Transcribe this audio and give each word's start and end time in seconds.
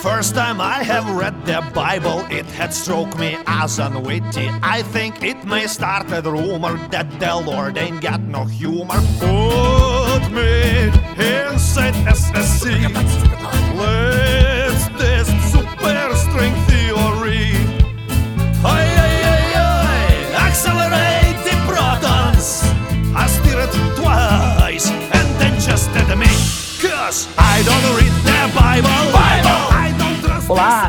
First 0.00 0.34
time 0.34 0.60
I 0.60 0.82
have 0.82 1.16
read 1.16 1.46
the 1.46 1.60
Bible, 1.74 2.20
it 2.30 2.46
had 2.46 2.72
struck 2.72 3.18
me 3.18 3.36
as 3.46 3.78
unwitty. 3.78 4.50
I 4.62 4.82
think 4.82 5.22
it 5.22 5.44
may 5.44 5.66
start 5.66 6.10
a 6.12 6.22
rumor 6.22 6.76
that 6.88 7.08
the 7.18 7.36
Lord 7.36 7.78
ain't 7.78 8.00
got 8.00 8.20
no 8.20 8.44
humor. 8.44 9.00
Put 9.20 10.30
me 10.30 10.88
inside 11.18 11.94
SSC. 12.06 12.94
Let's 12.94 14.23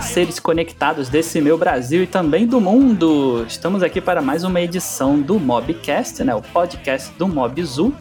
seres 0.08 0.40
conectados 0.40 1.09
desse 1.09 1.41
meu 1.41 1.58
Brasil 1.58 2.04
e 2.04 2.08
também 2.08 2.46
do 2.46 2.62
mundo! 2.62 3.44
Estamos 3.48 3.82
aqui 3.82 4.00
para 4.00 4.22
mais 4.22 4.44
uma 4.44 4.62
edição 4.62 5.20
do 5.20 5.40
Mobcast, 5.40 6.23
né, 6.23 6.34
o 6.36 6.41
podcast 6.41 7.12
do 7.18 7.27
Mobzu. 7.27 7.94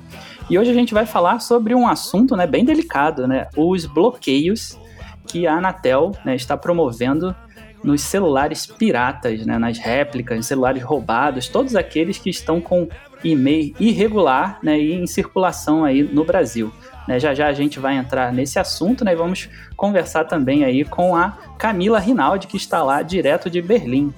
E 0.51 0.59
hoje 0.59 0.71
a 0.71 0.75
gente 0.75 0.93
vai 0.93 1.07
falar 1.07 1.41
sobre 1.41 1.75
um 1.75 1.89
assunto 1.89 2.37
né, 2.37 2.47
bem 2.47 2.65
delicado, 2.65 3.27
né, 3.27 3.49
os 3.57 3.87
bloqueios 3.87 4.79
que 5.27 5.47
a 5.47 5.55
Anatel 5.55 6.13
né, 6.25 6.37
está 6.37 6.57
promovendo 6.57 7.35
nos 7.83 8.03
celulares 8.03 8.67
piratas, 8.67 9.45
né, 9.47 9.59
nas 9.59 9.79
réplicas, 9.79 10.47
celulares 10.47 10.83
roubados, 10.83 11.49
todos 11.49 11.75
aqueles 11.75 12.19
que 12.19 12.29
estão 12.29 12.61
com 12.61 12.89
e-mail 13.25 13.75
irregular 13.81 14.59
né, 14.63 14.79
e 14.79 14.93
em 14.93 15.07
circulação 15.07 15.85
aí 15.85 16.03
no 16.03 16.25
Brasil. 16.25 16.71
Né, 17.07 17.21
já 17.21 17.35
já 17.35 17.49
a 17.49 17.53
gente 17.53 17.79
vai 17.79 17.97
entrar 17.97 18.33
nesse 18.33 18.59
assunto 18.59 19.05
né, 19.05 19.13
e 19.13 19.17
vamos 19.17 19.49
conversar 19.77 20.25
também 20.25 20.65
aí 20.65 20.85
com 20.85 21.15
a 21.15 21.31
Camila 21.59 21.99
Rinaldi, 21.99 22.47
que 22.47 22.57
está 22.57 22.83
lá 22.83 23.03
direto 23.03 23.51
de 23.51 23.61
Berlim. 23.61 24.13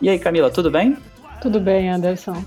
E 0.00 0.08
aí, 0.08 0.18
Camila, 0.18 0.50
tudo 0.50 0.70
bem? 0.70 0.96
Tudo 1.40 1.60
bem, 1.60 1.90
Anderson. 1.90 2.42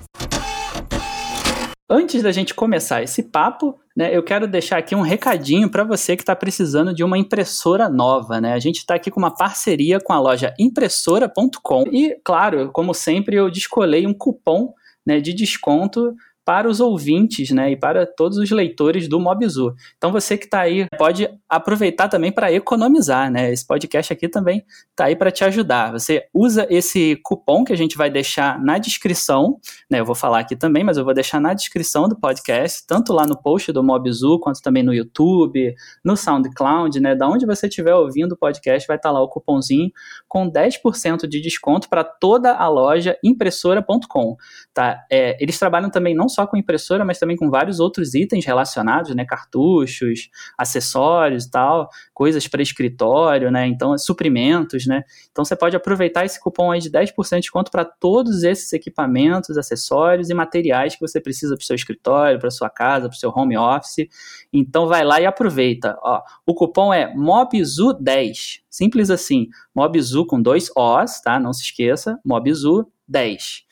Antes 1.88 2.24
da 2.24 2.32
gente 2.32 2.56
começar 2.56 3.04
esse 3.04 3.22
papo, 3.22 3.80
né, 3.96 4.10
eu 4.16 4.24
quero 4.24 4.48
deixar 4.48 4.78
aqui 4.78 4.96
um 4.96 5.02
recadinho 5.02 5.70
para 5.70 5.84
você 5.84 6.16
que 6.16 6.24
está 6.24 6.36
precisando 6.36 6.94
de 6.94 7.04
uma 7.04 7.16
impressora 7.16 7.88
nova. 7.88 8.42
Né? 8.42 8.54
A 8.54 8.60
gente 8.60 8.78
está 8.78 8.96
aqui 8.96 9.12
com 9.12 9.20
uma 9.20 9.36
parceria 9.36 10.00
com 10.00 10.12
a 10.12 10.20
loja 10.20 10.52
impressora.com 10.58 11.84
e, 11.92 12.18
claro, 12.24 12.72
como 12.72 12.92
sempre, 12.92 13.36
eu 13.36 13.52
descolei 13.52 14.08
um 14.08 14.14
cupom 14.16 14.74
né, 15.06 15.20
de 15.20 15.32
desconto 15.32 16.16
para 16.46 16.70
os 16.70 16.80
ouvintes, 16.80 17.50
né, 17.50 17.72
e 17.72 17.76
para 17.76 18.06
todos 18.06 18.38
os 18.38 18.52
leitores 18.52 19.08
do 19.08 19.20
Mobzu. 19.20 19.74
Então 19.98 20.12
você 20.12 20.38
que 20.38 20.46
está 20.46 20.62
aí 20.62 20.88
pode 20.96 21.28
aproveitar 21.50 22.08
também 22.08 22.32
para 22.32 22.52
economizar, 22.52 23.32
né? 23.32 23.52
Esse 23.52 23.66
podcast 23.66 24.14
aqui 24.14 24.30
também 24.30 24.64
está 24.92 25.06
aí 25.06 25.16
para 25.16 25.32
te 25.32 25.44
ajudar. 25.44 25.92
Você 25.92 26.28
usa 26.32 26.68
esse 26.70 27.16
cupom 27.24 27.64
que 27.64 27.74
a 27.74 27.76
gente 27.76 27.98
vai 27.98 28.10
deixar 28.10 28.62
na 28.62 28.78
descrição, 28.78 29.58
né? 29.90 30.00
Eu 30.00 30.06
vou 30.06 30.14
falar 30.14 30.40
aqui 30.40 30.56
também, 30.56 30.84
mas 30.84 30.98
eu 30.98 31.04
vou 31.04 31.14
deixar 31.14 31.42
na 31.42 31.54
descrição 31.54 32.08
do 32.08 32.16
podcast, 32.16 32.86
tanto 32.86 33.12
lá 33.12 33.26
no 33.26 33.42
post 33.42 33.72
do 33.72 33.84
Mobzu 33.84 34.40
quanto 34.40 34.62
também 34.62 34.84
no 34.84 34.94
YouTube, 34.94 35.74
no 36.04 36.16
SoundCloud, 36.16 37.00
né? 37.00 37.16
Da 37.16 37.28
onde 37.28 37.46
você 37.46 37.68
estiver 37.68 37.96
ouvindo 37.96 38.34
o 38.34 38.38
podcast, 38.38 38.88
vai 38.88 38.98
estar 38.98 39.10
tá 39.10 39.14
lá 39.14 39.22
o 39.22 39.28
cupomzinho 39.28 39.90
com 40.28 40.50
10% 40.50 41.28
de 41.28 41.42
desconto 41.42 41.90
para 41.90 42.04
toda 42.04 42.54
a 42.54 42.68
loja 42.68 43.18
impressora.com, 43.24 44.36
tá? 44.74 45.04
É, 45.12 45.42
eles 45.42 45.58
trabalham 45.58 45.90
também 45.90 46.14
não 46.14 46.30
só 46.36 46.46
com 46.46 46.58
impressora, 46.58 47.04
mas 47.06 47.18
também 47.18 47.36
com 47.36 47.50
vários 47.50 47.80
outros 47.80 48.14
itens 48.14 48.46
relacionados, 48.46 49.16
né? 49.16 49.26
Cartuchos, 49.26 50.30
acessórios 50.58 51.46
e 51.46 51.52
tal, 51.52 51.90
coisas 52.14 52.48
para 52.48 52.62
escritório, 52.62 53.50
né? 53.50 53.66
Então, 53.66 53.98
suprimentos, 53.98 54.86
né? 54.86 55.04
Então 55.32 55.44
você 55.44 55.56
pode 55.56 55.76
aproveitar 55.76 56.26
esse 56.26 56.40
cupom 56.40 56.72
aí 56.72 56.80
de 56.80 56.92
10% 56.92 57.36
de 57.36 57.42
desconto 57.42 57.72
para 57.72 57.86
todos 57.86 58.44
esses 58.44 58.74
equipamentos, 58.74 59.58
acessórios 59.58 60.30
e 60.30 60.34
materiais 60.34 60.96
que 60.96 61.02
você 61.02 61.20
precisa 61.20 61.56
para 61.56 61.64
o 61.64 61.66
seu 61.66 61.76
escritório, 61.76 62.40
para 62.40 62.52
sua 62.52 62.70
casa, 62.70 63.08
para 63.08 63.16
o 63.16 63.20
seu 63.20 63.32
home 63.32 63.58
office. 63.58 64.08
Então 64.52 64.88
vai 64.88 65.04
lá 65.04 65.22
e 65.22 65.26
aproveita. 65.26 65.98
Ó, 66.02 66.22
o 66.46 66.54
cupom 66.54 66.94
é 66.94 67.14
MOBZU10. 67.16 68.62
Simples 68.70 69.10
assim. 69.10 69.48
MOBZU 69.74 70.26
com 70.26 70.42
dois 70.42 70.70
Os, 70.76 71.22
tá? 71.22 71.40
Não 71.40 71.54
se 71.54 71.64
esqueça. 71.64 72.20
MOBZU10. 72.28 73.64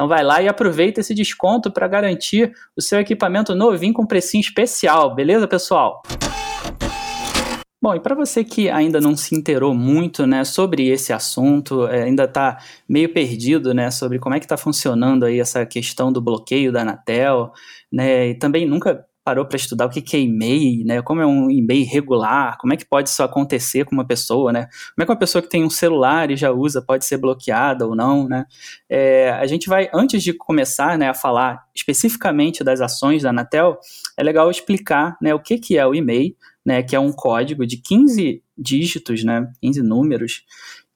Então 0.00 0.08
vai 0.08 0.24
lá 0.24 0.40
e 0.40 0.48
aproveita 0.48 1.00
esse 1.00 1.12
desconto 1.12 1.70
para 1.70 1.86
garantir 1.86 2.54
o 2.74 2.80
seu 2.80 2.98
equipamento 2.98 3.54
novinho 3.54 3.92
com 3.92 4.06
precinho 4.06 4.40
especial, 4.40 5.14
beleza, 5.14 5.46
pessoal? 5.46 6.00
Bom, 7.82 7.94
e 7.94 8.00
para 8.00 8.14
você 8.14 8.42
que 8.42 8.70
ainda 8.70 8.98
não 8.98 9.14
se 9.14 9.34
inteirou 9.34 9.74
muito 9.74 10.26
né, 10.26 10.42
sobre 10.42 10.88
esse 10.88 11.12
assunto, 11.12 11.86
é, 11.86 12.04
ainda 12.04 12.24
está 12.24 12.56
meio 12.88 13.12
perdido 13.12 13.74
né, 13.74 13.90
sobre 13.90 14.18
como 14.18 14.34
é 14.34 14.38
que 14.38 14.46
está 14.46 14.56
funcionando 14.56 15.26
aí 15.26 15.38
essa 15.38 15.66
questão 15.66 16.10
do 16.10 16.22
bloqueio 16.22 16.72
da 16.72 16.80
Anatel, 16.80 17.52
né, 17.92 18.28
e 18.28 18.34
também 18.34 18.66
nunca 18.66 19.04
parou 19.30 19.46
para 19.46 19.56
estudar 19.56 19.86
o 19.86 19.88
que, 19.88 20.02
que 20.02 20.16
é 20.16 20.20
e-mail, 20.20 20.84
né? 20.84 21.00
Como 21.02 21.20
é 21.20 21.26
um 21.26 21.48
e-mail 21.48 21.86
regular, 21.86 22.58
como 22.58 22.72
é 22.72 22.76
que 22.76 22.84
pode 22.84 23.08
isso 23.08 23.22
acontecer 23.22 23.84
com 23.84 23.92
uma 23.92 24.04
pessoa, 24.04 24.52
né? 24.52 24.66
Como 24.92 25.02
é 25.02 25.04
que 25.04 25.12
uma 25.12 25.18
pessoa 25.18 25.40
que 25.40 25.48
tem 25.48 25.62
um 25.62 25.70
celular 25.70 26.32
e 26.32 26.36
já 26.36 26.50
usa 26.50 26.82
pode 26.82 27.04
ser 27.04 27.16
bloqueada 27.16 27.86
ou 27.86 27.94
não, 27.94 28.28
né? 28.28 28.44
É, 28.88 29.30
a 29.30 29.46
gente 29.46 29.68
vai, 29.68 29.88
antes 29.94 30.20
de 30.20 30.32
começar 30.32 30.98
né, 30.98 31.08
a 31.08 31.14
falar 31.14 31.62
especificamente 31.72 32.64
das 32.64 32.80
ações 32.80 33.22
da 33.22 33.30
Anatel, 33.30 33.78
é 34.16 34.22
legal 34.24 34.50
explicar 34.50 35.16
né, 35.22 35.32
o 35.32 35.38
que, 35.38 35.58
que 35.58 35.78
é 35.78 35.86
o 35.86 35.94
e-mail, 35.94 36.34
né? 36.66 36.82
Que 36.82 36.96
é 36.96 36.98
um 36.98 37.12
código 37.12 37.64
de 37.64 37.76
15 37.76 38.42
dígitos, 38.58 39.22
né? 39.22 39.48
15 39.62 39.80
números, 39.80 40.42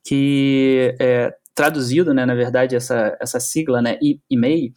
que 0.05 0.93
é 0.99 1.33
traduzido, 1.55 2.13
né, 2.13 2.27
na 2.27 2.35
verdade, 2.35 2.75
essa, 2.75 3.17
essa 3.21 3.39
sigla, 3.39 3.81
né, 3.81 3.97
e-mail, 4.29 4.73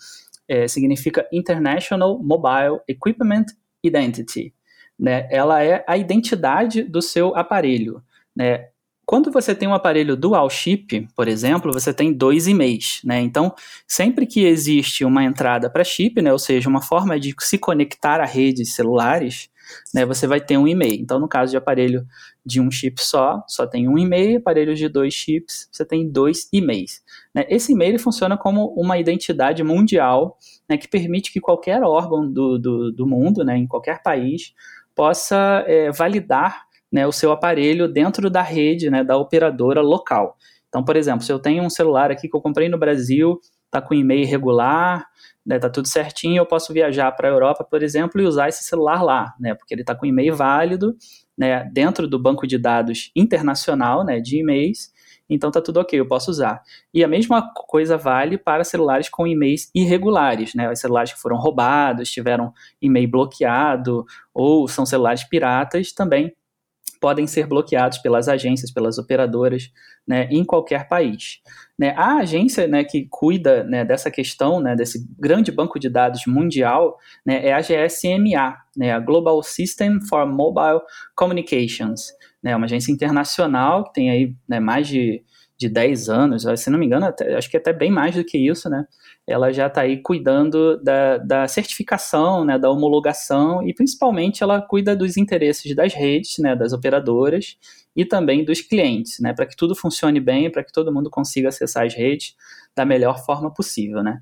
é, 0.47 0.67
significa 0.67 1.27
International 1.31 2.21
Mobile 2.21 2.79
Equipment 2.87 3.45
Identity. 3.83 4.53
Né? 4.97 5.27
Ela 5.31 5.63
é 5.63 5.83
a 5.87 5.97
identidade 5.97 6.83
do 6.83 7.01
seu 7.01 7.35
aparelho. 7.35 8.01
Né? 8.35 8.67
Quando 9.05 9.31
você 9.31 9.55
tem 9.55 9.69
um 9.69 9.73
aparelho 9.73 10.17
dual 10.17 10.49
chip, 10.49 11.07
por 11.15 11.29
exemplo, 11.29 11.71
você 11.71 11.93
tem 11.93 12.11
dois 12.11 12.45
e-mails, 12.45 12.99
né? 13.05 13.21
Então, 13.21 13.55
sempre 13.87 14.27
que 14.27 14.43
existe 14.43 15.05
uma 15.05 15.23
entrada 15.23 15.69
para 15.69 15.81
chip, 15.81 16.21
né, 16.21 16.29
ou 16.29 16.37
seja, 16.37 16.67
uma 16.67 16.81
forma 16.81 17.17
de 17.17 17.33
se 17.39 17.57
conectar 17.57 18.19
a 18.19 18.25
redes 18.25 18.75
celulares, 18.75 19.49
né, 19.93 20.05
você 20.05 20.27
vai 20.27 20.39
ter 20.41 20.57
um 20.57 20.67
e-mail. 20.67 20.99
Então, 21.01 21.19
no 21.19 21.27
caso 21.27 21.51
de 21.51 21.57
aparelho 21.57 22.05
de 22.45 22.61
um 22.61 22.71
chip 22.71 23.01
só, 23.01 23.43
só 23.47 23.65
tem 23.67 23.87
um 23.87 23.97
e-mail, 23.97 24.39
aparelho 24.39 24.75
de 24.75 24.87
dois 24.87 25.13
chips, 25.13 25.67
você 25.71 25.85
tem 25.85 26.09
dois 26.09 26.47
e-mails. 26.51 27.01
Né? 27.33 27.45
Esse 27.49 27.73
e-mail 27.73 27.99
funciona 27.99 28.37
como 28.37 28.73
uma 28.75 28.97
identidade 28.97 29.63
mundial 29.63 30.37
né, 30.69 30.77
que 30.77 30.87
permite 30.87 31.31
que 31.31 31.39
qualquer 31.39 31.83
órgão 31.83 32.31
do, 32.31 32.57
do, 32.57 32.91
do 32.91 33.07
mundo, 33.07 33.43
né, 33.43 33.57
em 33.57 33.67
qualquer 33.67 34.01
país, 34.01 34.53
possa 34.95 35.63
é, 35.67 35.91
validar 35.91 36.65
né, 36.91 37.05
o 37.05 37.11
seu 37.11 37.31
aparelho 37.31 37.87
dentro 37.87 38.29
da 38.29 38.41
rede 38.41 38.89
né, 38.89 39.03
da 39.03 39.17
operadora 39.17 39.81
local. 39.81 40.37
Então, 40.69 40.83
por 40.83 40.95
exemplo, 40.95 41.23
se 41.23 41.31
eu 41.31 41.39
tenho 41.39 41.63
um 41.63 41.69
celular 41.69 42.11
aqui 42.11 42.27
que 42.27 42.35
eu 42.35 42.41
comprei 42.41 42.69
no 42.69 42.77
Brasil, 42.77 43.39
está 43.67 43.81
com 43.81 43.93
e-mail 43.93 44.21
irregular, 44.21 45.05
né, 45.45 45.59
tá 45.59 45.69
tudo 45.69 45.87
certinho, 45.87 46.41
eu 46.41 46.45
posso 46.45 46.73
viajar 46.73 47.11
para 47.13 47.27
a 47.27 47.31
Europa, 47.31 47.63
por 47.63 47.83
exemplo, 47.83 48.19
e 48.21 48.25
usar 48.25 48.49
esse 48.49 48.63
celular 48.63 49.03
lá, 49.03 49.33
né, 49.39 49.53
porque 49.53 49.73
ele 49.73 49.81
está 49.81 49.95
com 49.95 50.05
e-mail 50.05 50.35
válido, 50.35 50.95
né, 51.37 51.63
dentro 51.71 52.07
do 52.07 52.19
banco 52.19 52.47
de 52.47 52.57
dados 52.57 53.11
internacional, 53.15 54.03
né, 54.03 54.19
de 54.19 54.39
e-mails, 54.39 54.91
então 55.29 55.51
tá 55.51 55.61
tudo 55.61 55.79
ok, 55.79 55.99
eu 55.99 56.07
posso 56.07 56.31
usar. 56.31 56.61
E 56.93 57.03
a 57.03 57.07
mesma 57.07 57.53
coisa 57.53 57.97
vale 57.97 58.37
para 58.37 58.63
celulares 58.63 59.09
com 59.09 59.27
e-mails 59.27 59.69
irregulares, 59.75 60.55
né, 60.55 60.71
os 60.71 60.79
celulares 60.79 61.13
que 61.13 61.19
foram 61.19 61.37
roubados, 61.37 62.09
tiveram 62.09 62.53
e-mail 62.81 63.09
bloqueado, 63.09 64.05
ou 64.33 64.67
são 64.67 64.85
celulares 64.85 65.23
piratas, 65.23 65.91
também 65.91 66.33
podem 66.99 67.27
ser 67.27 67.47
bloqueados 67.47 67.97
pelas 67.99 68.27
agências, 68.27 68.71
pelas 68.71 68.97
operadoras, 68.97 69.71
né, 70.07 70.27
em 70.31 70.43
qualquer 70.43 70.87
país. 70.87 71.41
Né, 71.77 71.93
a 71.97 72.17
agência 72.17 72.67
né, 72.67 72.83
que 72.83 73.07
cuida 73.09 73.63
né, 73.63 73.83
dessa 73.85 74.09
questão, 74.09 74.59
né, 74.59 74.75
desse 74.75 75.07
grande 75.19 75.51
banco 75.51 75.79
de 75.79 75.89
dados 75.89 76.25
mundial, 76.25 76.97
né, 77.25 77.45
é 77.45 77.53
a 77.53 77.59
GSMA, 77.59 78.57
né, 78.75 78.91
a 78.91 78.99
Global 78.99 79.41
System 79.43 79.99
for 80.01 80.25
Mobile 80.25 80.81
Communications, 81.15 82.13
né, 82.41 82.55
uma 82.55 82.65
agência 82.65 82.91
internacional 82.91 83.83
que 83.83 83.93
tem 83.93 84.09
aí 84.09 84.35
né, 84.47 84.59
mais 84.59 84.87
de, 84.87 85.23
de 85.57 85.69
10 85.69 86.09
anos, 86.09 86.45
se 86.55 86.69
não 86.69 86.79
me 86.79 86.85
engano, 86.85 87.05
até, 87.05 87.35
acho 87.35 87.49
que 87.49 87.57
até 87.57 87.73
bem 87.73 87.91
mais 87.91 88.15
do 88.15 88.23
que 88.23 88.37
isso, 88.37 88.69
né, 88.69 88.85
ela 89.27 89.51
já 89.51 89.67
está 89.67 89.81
aí 89.81 89.97
cuidando 90.01 90.81
da, 90.81 91.17
da 91.17 91.47
certificação, 91.49 92.45
né, 92.45 92.57
da 92.57 92.69
homologação 92.69 93.61
e 93.67 93.73
principalmente 93.73 94.41
ela 94.41 94.61
cuida 94.61 94.95
dos 94.95 95.17
interesses 95.17 95.75
das 95.75 95.93
redes, 95.93 96.37
né, 96.37 96.55
das 96.55 96.71
operadoras 96.71 97.57
e 97.93 98.05
também 98.05 98.45
dos 98.45 98.61
clientes, 98.61 99.19
né, 99.19 99.33
para 99.33 99.45
que 99.45 99.55
tudo 99.55 99.75
funcione 99.75 100.21
bem, 100.21 100.49
para 100.49 100.63
que 100.63 100.71
todo 100.71 100.93
mundo 100.93 101.09
consiga 101.09 101.49
acessar 101.49 101.85
as 101.85 101.93
redes 101.93 102.35
da 102.73 102.85
melhor 102.85 103.25
forma 103.25 103.53
possível, 103.53 104.01
né. 104.01 104.19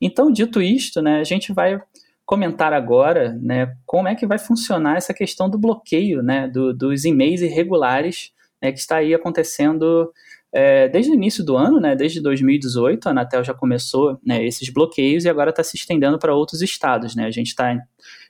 Então, 0.00 0.32
dito 0.32 0.60
isto, 0.60 1.00
né, 1.00 1.20
a 1.20 1.24
gente 1.24 1.52
vai 1.52 1.80
comentar 2.26 2.72
agora, 2.72 3.38
né, 3.40 3.76
como 3.86 4.08
é 4.08 4.16
que 4.16 4.26
vai 4.26 4.38
funcionar 4.38 4.96
essa 4.96 5.14
questão 5.14 5.48
do 5.48 5.56
bloqueio, 5.56 6.20
né, 6.20 6.48
do, 6.48 6.74
dos 6.74 7.04
e-mails 7.04 7.42
irregulares, 7.42 8.32
né, 8.60 8.72
que 8.72 8.78
está 8.80 8.96
aí 8.96 9.14
acontecendo 9.14 10.12
é, 10.52 10.88
desde 10.88 11.12
o 11.12 11.14
início 11.14 11.44
do 11.44 11.56
ano, 11.56 11.78
né, 11.78 11.94
desde 11.94 12.20
2018, 12.20 13.06
a 13.06 13.10
Anatel 13.10 13.44
já 13.44 13.52
começou 13.52 14.18
né, 14.24 14.44
esses 14.44 14.70
bloqueios 14.70 15.24
e 15.24 15.28
agora 15.28 15.50
está 15.50 15.62
se 15.62 15.76
estendendo 15.76 16.18
para 16.18 16.34
outros 16.34 16.62
estados. 16.62 17.14
Né? 17.14 17.26
A 17.26 17.30
gente 17.30 17.48
está 17.48 17.76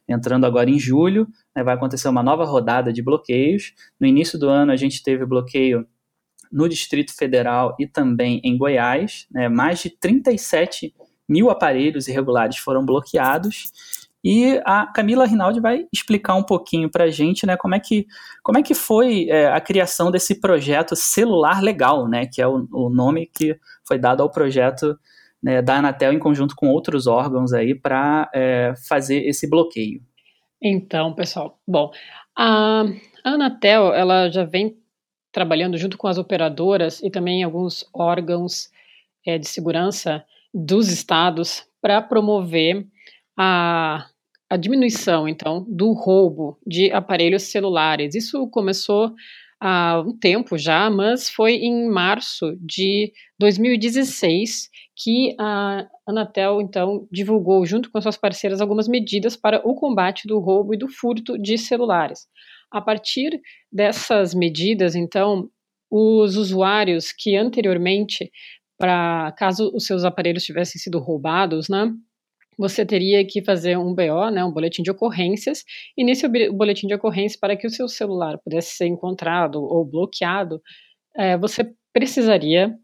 entrando 0.09 0.45
agora 0.45 0.69
em 0.69 0.79
julho, 0.79 1.29
né, 1.55 1.63
vai 1.63 1.75
acontecer 1.75 2.09
uma 2.09 2.23
nova 2.23 2.45
rodada 2.45 2.93
de 2.93 3.03
bloqueios. 3.03 3.73
No 4.01 4.07
início 4.07 4.39
do 4.39 4.49
ano, 4.49 4.73
a 4.73 4.77
gente 4.77 5.03
teve 5.03 5.25
bloqueio 5.25 5.87
no 6.51 6.69
Distrito 6.69 7.15
Federal 7.15 7.77
e 7.79 7.87
também 7.87 8.41
em 8.43 8.57
Goiás. 8.57 9.27
Né, 9.31 9.49
mais 9.49 9.81
de 9.81 9.91
37 9.91 10.95
mil 11.29 11.51
aparelhos 11.51 12.09
irregulares 12.09 12.57
foram 12.57 12.85
bloqueados. 12.85 13.71
E 14.25 14.61
a 14.65 14.87
Camila 14.87 15.27
Rinaldi 15.27 15.61
vai 15.61 15.87
explicar 15.93 16.35
um 16.35 16.43
pouquinho 16.43 16.91
para 16.91 17.05
a 17.05 17.11
gente 17.11 17.47
né, 17.47 17.57
como, 17.57 17.75
é 17.75 17.81
que, 17.81 18.07
como 18.43 18.59
é 18.59 18.63
que 18.63 18.75
foi 18.75 19.29
é, 19.29 19.47
a 19.47 19.61
criação 19.61 20.11
desse 20.11 20.41
projeto 20.41 20.97
Celular 20.97 21.63
Legal, 21.63 22.09
né, 22.09 22.27
que 22.27 22.43
é 22.43 22.47
o, 22.47 22.67
o 22.73 22.91
nome 22.91 23.31
que 23.33 23.57
foi 23.87 23.99
dado 23.99 24.23
ao 24.23 24.31
projeto 24.31 24.99
né, 25.43 25.63
da 25.63 25.77
Anatel 25.77 26.13
em 26.13 26.19
conjunto 26.19 26.57
com 26.57 26.69
outros 26.69 27.07
órgãos 27.07 27.53
aí 27.53 27.75
para 27.75 28.29
é, 28.35 28.75
fazer 28.89 29.27
esse 29.27 29.49
bloqueio. 29.49 30.03
Então, 30.61 31.15
pessoal, 31.15 31.57
bom, 31.67 31.93
a 32.37 32.85
Anatel 33.23 33.95
ela 33.95 34.29
já 34.29 34.45
vem 34.45 34.77
trabalhando 35.31 35.77
junto 35.77 35.97
com 35.97 36.09
as 36.09 36.19
operadoras 36.19 37.01
e 37.03 37.11
também 37.11 37.45
alguns 37.45 37.89
órgãos 37.95 38.71
é, 39.25 39.39
de 39.39 39.47
segurança 39.47 40.25
dos 40.53 40.89
estados 40.89 41.65
para 41.81 42.03
promover 42.03 42.87
a, 43.39 44.05
a 44.51 44.57
diminuição, 44.57 45.29
então, 45.29 45.65
do 45.69 45.93
roubo 45.93 46.59
de 46.67 46.91
aparelhos 46.91 47.45
celulares. 47.45 48.17
Isso 48.17 48.49
começou 48.49 49.15
há 49.61 50.01
um 50.01 50.17
tempo 50.17 50.59
já, 50.59 50.91
mas 50.91 51.31
foi 51.31 51.55
em 51.55 51.89
março 51.89 52.57
de 52.61 53.13
2016 53.39 54.69
que 54.97 55.37
a 55.39 55.87
Anatel, 56.07 56.61
então, 56.61 57.07
divulgou, 57.13 57.65
junto 57.65 57.91
com 57.91 58.01
suas 58.01 58.17
parceiras, 58.17 58.61
algumas 58.61 58.89
medidas 58.89 59.37
para 59.37 59.61
o 59.65 59.75
combate 59.75 60.27
do 60.27 60.41
roubo 60.41 60.75
e 60.75 60.79
do 60.79 60.89
furto 60.89 61.39
de 61.39 61.57
celulares. 61.57 62.27
A 62.73 62.81
partir 62.81 63.41
dessas 63.71 64.35
medidas, 64.35 64.97
então, 64.97 65.49
os 65.91 66.37
usuários 66.37 67.13
que 67.13 67.37
anteriormente, 67.37 68.31
para 68.77 69.33
caso 69.39 69.71
os 69.73 69.87
seus 69.87 70.05
aparelhos 70.05 70.45
tivessem 70.45 70.81
sido 70.81 70.99
roubados, 70.99 71.69
né, 71.69 71.93
você 72.59 72.85
teria 72.85 73.25
que 73.25 73.43
fazer 73.43 73.79
um 73.79 73.95
BO, 73.95 74.31
né, 74.33 74.45
um 74.45 74.53
boletim 74.53 74.83
de 74.83 74.91
ocorrências, 74.91 75.65
e 75.97 76.05
nesse 76.05 76.27
boletim 76.51 76.89
de 76.89 76.95
ocorrência, 76.95 77.39
para 77.41 77.57
que 77.57 77.67
o 77.67 77.71
seu 77.71 77.89
celular 77.89 78.39
pudesse 78.39 78.77
ser 78.77 78.87
encontrado 78.87 79.63
ou 79.63 79.85
bloqueado, 79.85 80.61
é, 81.17 81.39
você 81.39 81.73
precisaria, 81.93 82.75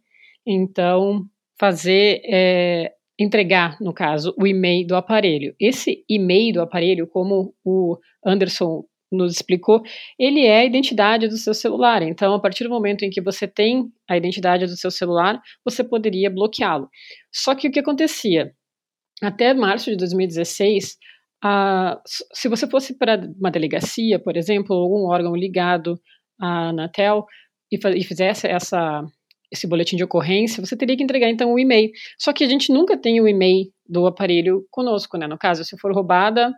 então, 0.46 1.24
fazer, 1.58 2.20
é, 2.24 2.92
entregar, 3.18 3.76
no 3.80 3.92
caso, 3.92 4.34
o 4.38 4.46
e-mail 4.46 4.86
do 4.86 4.96
aparelho. 4.96 5.54
Esse 5.58 6.04
e-mail 6.08 6.54
do 6.54 6.62
aparelho, 6.62 7.06
como 7.06 7.54
o 7.64 7.98
Anderson 8.24 8.84
nos 9.10 9.34
explicou, 9.34 9.82
ele 10.18 10.44
é 10.44 10.58
a 10.58 10.64
identidade 10.64 11.28
do 11.28 11.36
seu 11.36 11.54
celular. 11.54 12.02
Então, 12.02 12.34
a 12.34 12.40
partir 12.40 12.64
do 12.64 12.70
momento 12.70 13.04
em 13.04 13.10
que 13.10 13.20
você 13.20 13.46
tem 13.46 13.90
a 14.08 14.16
identidade 14.16 14.66
do 14.66 14.76
seu 14.76 14.90
celular, 14.90 15.40
você 15.64 15.84
poderia 15.84 16.30
bloqueá-lo. 16.30 16.88
Só 17.32 17.54
que 17.54 17.68
o 17.68 17.70
que 17.70 17.78
acontecia? 17.78 18.52
Até 19.22 19.54
março 19.54 19.90
de 19.90 19.96
2016, 19.96 20.96
a, 21.42 22.00
se 22.04 22.48
você 22.48 22.66
fosse 22.66 22.96
para 22.96 23.20
uma 23.38 23.50
delegacia, 23.50 24.18
por 24.18 24.36
exemplo, 24.36 24.74
algum 24.74 25.06
órgão 25.06 25.34
ligado 25.34 26.00
à 26.40 26.68
Anatel 26.68 27.26
e, 27.70 27.78
e 27.98 28.04
fizesse 28.04 28.46
essa, 28.46 29.04
esse 29.52 29.66
boletim 29.66 29.96
de 29.96 30.04
ocorrência, 30.04 30.64
você 30.64 30.76
teria 30.76 30.96
que 30.96 31.02
entregar 31.02 31.28
então 31.28 31.50
o 31.50 31.54
um 31.54 31.58
e-mail. 31.58 31.90
Só 32.18 32.32
que 32.32 32.44
a 32.44 32.48
gente 32.48 32.72
nunca 32.72 32.96
tem 32.96 33.20
o 33.20 33.28
e-mail 33.28 33.66
do 33.86 34.06
aparelho 34.06 34.66
conosco, 34.70 35.16
né? 35.16 35.26
No 35.26 35.38
caso, 35.38 35.64
se 35.64 35.78
for 35.78 35.92
roubada, 35.92 36.52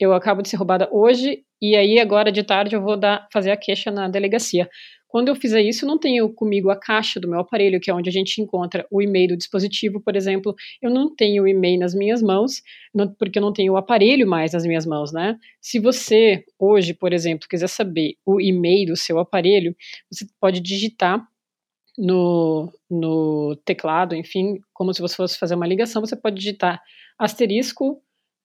eu 0.00 0.12
acabo 0.14 0.42
de 0.42 0.48
ser 0.48 0.56
roubada 0.56 0.88
hoje 0.90 1.44
e 1.60 1.76
aí 1.76 2.00
agora 2.00 2.32
de 2.32 2.42
tarde 2.42 2.74
eu 2.74 2.82
vou 2.82 2.96
dar, 2.96 3.28
fazer 3.32 3.50
a 3.52 3.56
queixa 3.56 3.90
na 3.90 4.08
delegacia. 4.08 4.68
Quando 5.12 5.28
eu 5.28 5.36
fizer 5.36 5.60
isso, 5.60 5.84
eu 5.84 5.88
não 5.90 5.98
tenho 5.98 6.32
comigo 6.32 6.70
a 6.70 6.74
caixa 6.74 7.20
do 7.20 7.28
meu 7.28 7.40
aparelho, 7.40 7.78
que 7.78 7.90
é 7.90 7.94
onde 7.94 8.08
a 8.08 8.12
gente 8.12 8.40
encontra 8.40 8.86
o 8.90 9.02
e-mail 9.02 9.28
do 9.28 9.36
dispositivo, 9.36 10.00
por 10.00 10.16
exemplo. 10.16 10.54
Eu 10.80 10.90
não 10.90 11.14
tenho 11.14 11.42
o 11.42 11.46
e-mail 11.46 11.78
nas 11.78 11.94
minhas 11.94 12.22
mãos, 12.22 12.62
não, 12.94 13.06
porque 13.12 13.38
eu 13.38 13.42
não 13.42 13.52
tenho 13.52 13.74
o 13.74 13.76
aparelho 13.76 14.26
mais 14.26 14.52
nas 14.52 14.64
minhas 14.64 14.86
mãos, 14.86 15.12
né? 15.12 15.38
Se 15.60 15.78
você, 15.78 16.46
hoje, 16.58 16.94
por 16.94 17.12
exemplo, 17.12 17.46
quiser 17.46 17.68
saber 17.68 18.14
o 18.24 18.40
e-mail 18.40 18.86
do 18.86 18.96
seu 18.96 19.18
aparelho, 19.18 19.76
você 20.10 20.26
pode 20.40 20.60
digitar 20.60 21.22
no, 21.98 22.72
no 22.90 23.54
teclado, 23.66 24.16
enfim, 24.16 24.60
como 24.72 24.94
se 24.94 25.02
você 25.02 25.14
fosse 25.14 25.38
fazer 25.38 25.56
uma 25.56 25.66
ligação, 25.66 26.00
você 26.00 26.16
pode 26.16 26.36
digitar 26.36 26.80
asterisco, 27.18 28.02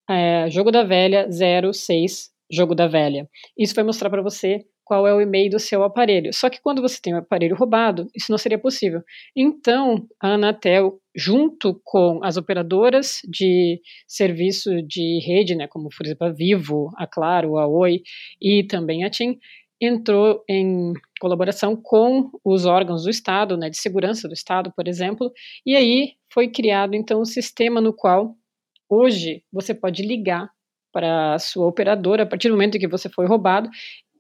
é, 0.09 0.49
jogo 0.49 0.69
da 0.69 0.83
velha 0.83 1.29
06, 1.31 2.29
jogo 2.51 2.75
da 2.75 2.87
velha. 2.87 3.29
Isso 3.57 3.73
vai 3.73 3.85
mostrar 3.85 4.09
para 4.09 4.21
você 4.21 4.65
qual 4.87 5.05
é 5.05 5.13
o 5.13 5.19
e-mail 5.19 5.51
do 5.51 5.59
seu 5.59 5.83
aparelho. 5.83 6.33
Só 6.33 6.49
que 6.49 6.61
quando 6.61 6.81
você 6.81 6.97
tem 7.01 7.13
um 7.13 7.17
aparelho 7.17 7.57
roubado, 7.57 8.07
isso 8.15 8.31
não 8.31 8.37
seria 8.37 8.57
possível. 8.57 9.01
Então, 9.35 10.07
a 10.21 10.35
Anatel, 10.35 10.97
junto 11.13 11.81
com 11.83 12.23
as 12.23 12.37
operadoras 12.37 13.19
de 13.29 13.81
serviço 14.07 14.81
de 14.81 15.19
rede, 15.27 15.55
né, 15.55 15.67
como 15.67 15.89
por 15.89 16.05
exemplo 16.05 16.27
a 16.27 16.31
Vivo, 16.31 16.89
a 16.95 17.05
Claro, 17.05 17.57
a 17.57 17.67
Oi 17.67 18.01
e 18.41 18.63
também 18.63 19.03
a 19.03 19.09
TIM, 19.09 19.37
entrou 19.79 20.41
em 20.49 20.93
colaboração 21.19 21.75
com 21.75 22.31
os 22.43 22.65
órgãos 22.65 23.03
do 23.03 23.09
Estado, 23.09 23.57
né, 23.57 23.69
de 23.69 23.77
segurança 23.77 24.25
do 24.27 24.33
Estado, 24.33 24.71
por 24.73 24.87
exemplo, 24.87 25.31
e 25.65 25.75
aí 25.75 26.13
foi 26.33 26.47
criado 26.47 26.95
então 26.95 27.19
um 27.19 27.25
sistema 27.25 27.81
no 27.81 27.93
qual 27.93 28.35
hoje 28.89 29.43
você 29.51 29.73
pode 29.73 30.01
ligar 30.01 30.49
para 30.93 31.35
a 31.35 31.39
sua 31.39 31.67
operadora 31.67 32.23
a 32.23 32.25
partir 32.25 32.47
do 32.47 32.53
momento 32.53 32.75
em 32.75 32.79
que 32.79 32.87
você 32.87 33.09
foi 33.09 33.27
roubado 33.27 33.69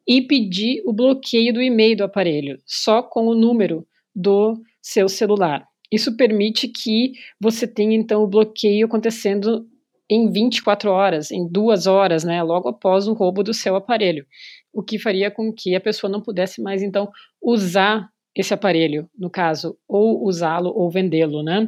e 0.07 0.21
pedir 0.21 0.81
o 0.85 0.93
bloqueio 0.93 1.53
do 1.53 1.61
e-mail 1.61 1.97
do 1.97 2.03
aparelho, 2.03 2.57
só 2.65 3.03
com 3.03 3.27
o 3.27 3.35
número 3.35 3.85
do 4.15 4.59
seu 4.81 5.09
celular. 5.09 5.67
Isso 5.91 6.15
permite 6.15 6.67
que 6.67 7.13
você 7.39 7.67
tenha 7.67 7.95
então 7.95 8.23
o 8.23 8.27
bloqueio 8.27 8.85
acontecendo 8.85 9.67
em 10.09 10.31
24 10.31 10.89
horas, 10.89 11.31
em 11.31 11.47
duas 11.47 11.85
horas, 11.85 12.23
né, 12.23 12.41
logo 12.41 12.69
após 12.69 13.07
o 13.07 13.13
roubo 13.13 13.43
do 13.43 13.53
seu 13.53 13.75
aparelho, 13.75 14.25
o 14.73 14.81
que 14.81 14.97
faria 14.97 15.29
com 15.29 15.51
que 15.51 15.75
a 15.75 15.81
pessoa 15.81 16.09
não 16.09 16.21
pudesse 16.21 16.61
mais 16.61 16.81
então 16.81 17.09
usar 17.41 18.09
esse 18.33 18.53
aparelho, 18.53 19.09
no 19.17 19.29
caso, 19.29 19.77
ou 19.87 20.23
usá-lo 20.25 20.71
ou 20.73 20.89
vendê-lo, 20.89 21.43
né? 21.43 21.67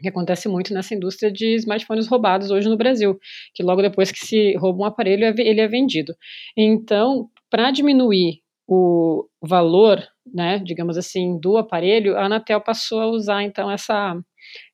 Que 0.00 0.08
acontece 0.08 0.48
muito 0.48 0.72
nessa 0.72 0.94
indústria 0.94 1.30
de 1.30 1.54
smartphones 1.56 2.06
roubados 2.06 2.50
hoje 2.50 2.68
no 2.68 2.76
Brasil, 2.76 3.18
que 3.54 3.62
logo 3.62 3.82
depois 3.82 4.12
que 4.12 4.24
se 4.24 4.54
rouba 4.56 4.82
um 4.82 4.86
aparelho, 4.86 5.24
ele 5.38 5.60
é 5.60 5.68
vendido. 5.68 6.14
Então, 6.56 7.28
para 7.54 7.70
diminuir 7.70 8.40
o 8.66 9.28
valor, 9.40 10.02
né, 10.26 10.58
digamos 10.58 10.98
assim, 10.98 11.38
do 11.38 11.56
aparelho, 11.56 12.16
a 12.16 12.24
Anatel 12.24 12.60
passou 12.60 13.00
a 13.00 13.06
usar 13.06 13.44
então 13.44 13.70
essa, 13.70 14.20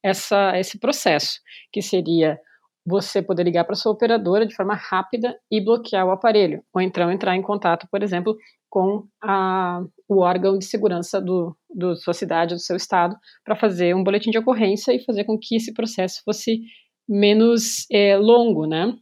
essa, 0.02 0.58
esse 0.58 0.78
processo, 0.78 1.40
que 1.70 1.82
seria 1.82 2.40
você 2.86 3.20
poder 3.20 3.42
ligar 3.42 3.64
para 3.64 3.74
sua 3.74 3.92
operadora 3.92 4.46
de 4.46 4.54
forma 4.54 4.74
rápida 4.74 5.38
e 5.50 5.62
bloquear 5.62 6.06
o 6.06 6.10
aparelho, 6.10 6.64
ou 6.72 6.80
então 6.80 7.12
entrar 7.12 7.36
em 7.36 7.42
contato, 7.42 7.86
por 7.92 8.02
exemplo, 8.02 8.34
com 8.70 9.04
a, 9.22 9.82
o 10.08 10.20
órgão 10.20 10.56
de 10.56 10.64
segurança 10.64 11.20
do, 11.20 11.54
do 11.68 11.94
sua 11.96 12.14
cidade, 12.14 12.54
do 12.54 12.60
seu 12.60 12.76
estado, 12.76 13.14
para 13.44 13.56
fazer 13.56 13.94
um 13.94 14.02
boletim 14.02 14.30
de 14.30 14.38
ocorrência 14.38 14.94
e 14.94 15.04
fazer 15.04 15.24
com 15.24 15.38
que 15.38 15.56
esse 15.56 15.74
processo 15.74 16.22
fosse 16.24 16.62
menos 17.06 17.84
é, 17.92 18.16
longo, 18.16 18.66
né? 18.66 18.96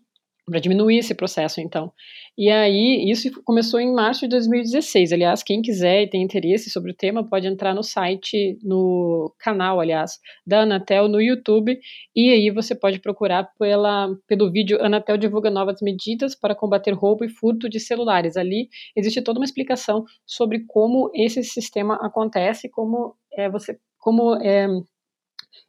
Para 0.49 0.61
diminuir 0.61 0.99
esse 0.99 1.15
processo, 1.15 1.61
então. 1.61 1.93
E 2.37 2.51
aí, 2.51 3.11
isso 3.11 3.31
começou 3.43 3.81
em 3.81 3.93
março 3.93 4.21
de 4.21 4.29
2016. 4.29 5.13
Aliás, 5.13 5.43
quem 5.43 5.61
quiser 5.61 6.03
e 6.03 6.07
tem 6.09 6.23
interesse 6.23 6.71
sobre 6.71 6.93
o 6.93 6.95
tema, 6.95 7.29
pode 7.29 7.47
entrar 7.47 7.75
no 7.75 7.83
site, 7.83 8.59
no 8.63 9.35
canal, 9.39 9.81
aliás, 9.81 10.19
da 10.47 10.61
Anatel 10.61 11.09
no 11.09 11.21
YouTube, 11.21 11.79
e 12.15 12.31
aí 12.31 12.51
você 12.51 12.75
pode 12.75 13.01
procurar 13.01 13.51
pela, 13.59 14.15
pelo 14.27 14.51
vídeo 14.51 14.79
Anatel 14.81 15.17
divulga 15.17 15.51
novas 15.51 15.81
medidas 15.83 16.35
para 16.35 16.55
combater 16.55 16.93
roubo 16.93 17.25
e 17.25 17.29
furto 17.29 17.69
de 17.69 17.81
celulares. 17.81 18.37
Ali 18.37 18.69
existe 18.97 19.21
toda 19.21 19.41
uma 19.41 19.45
explicação 19.45 20.05
sobre 20.25 20.65
como 20.67 21.11
esse 21.15 21.43
sistema 21.43 21.97
acontece, 21.97 22.69
como 22.69 23.17
é, 23.33 23.49
você, 23.49 23.79
como 23.99 24.37
é, 24.37 24.69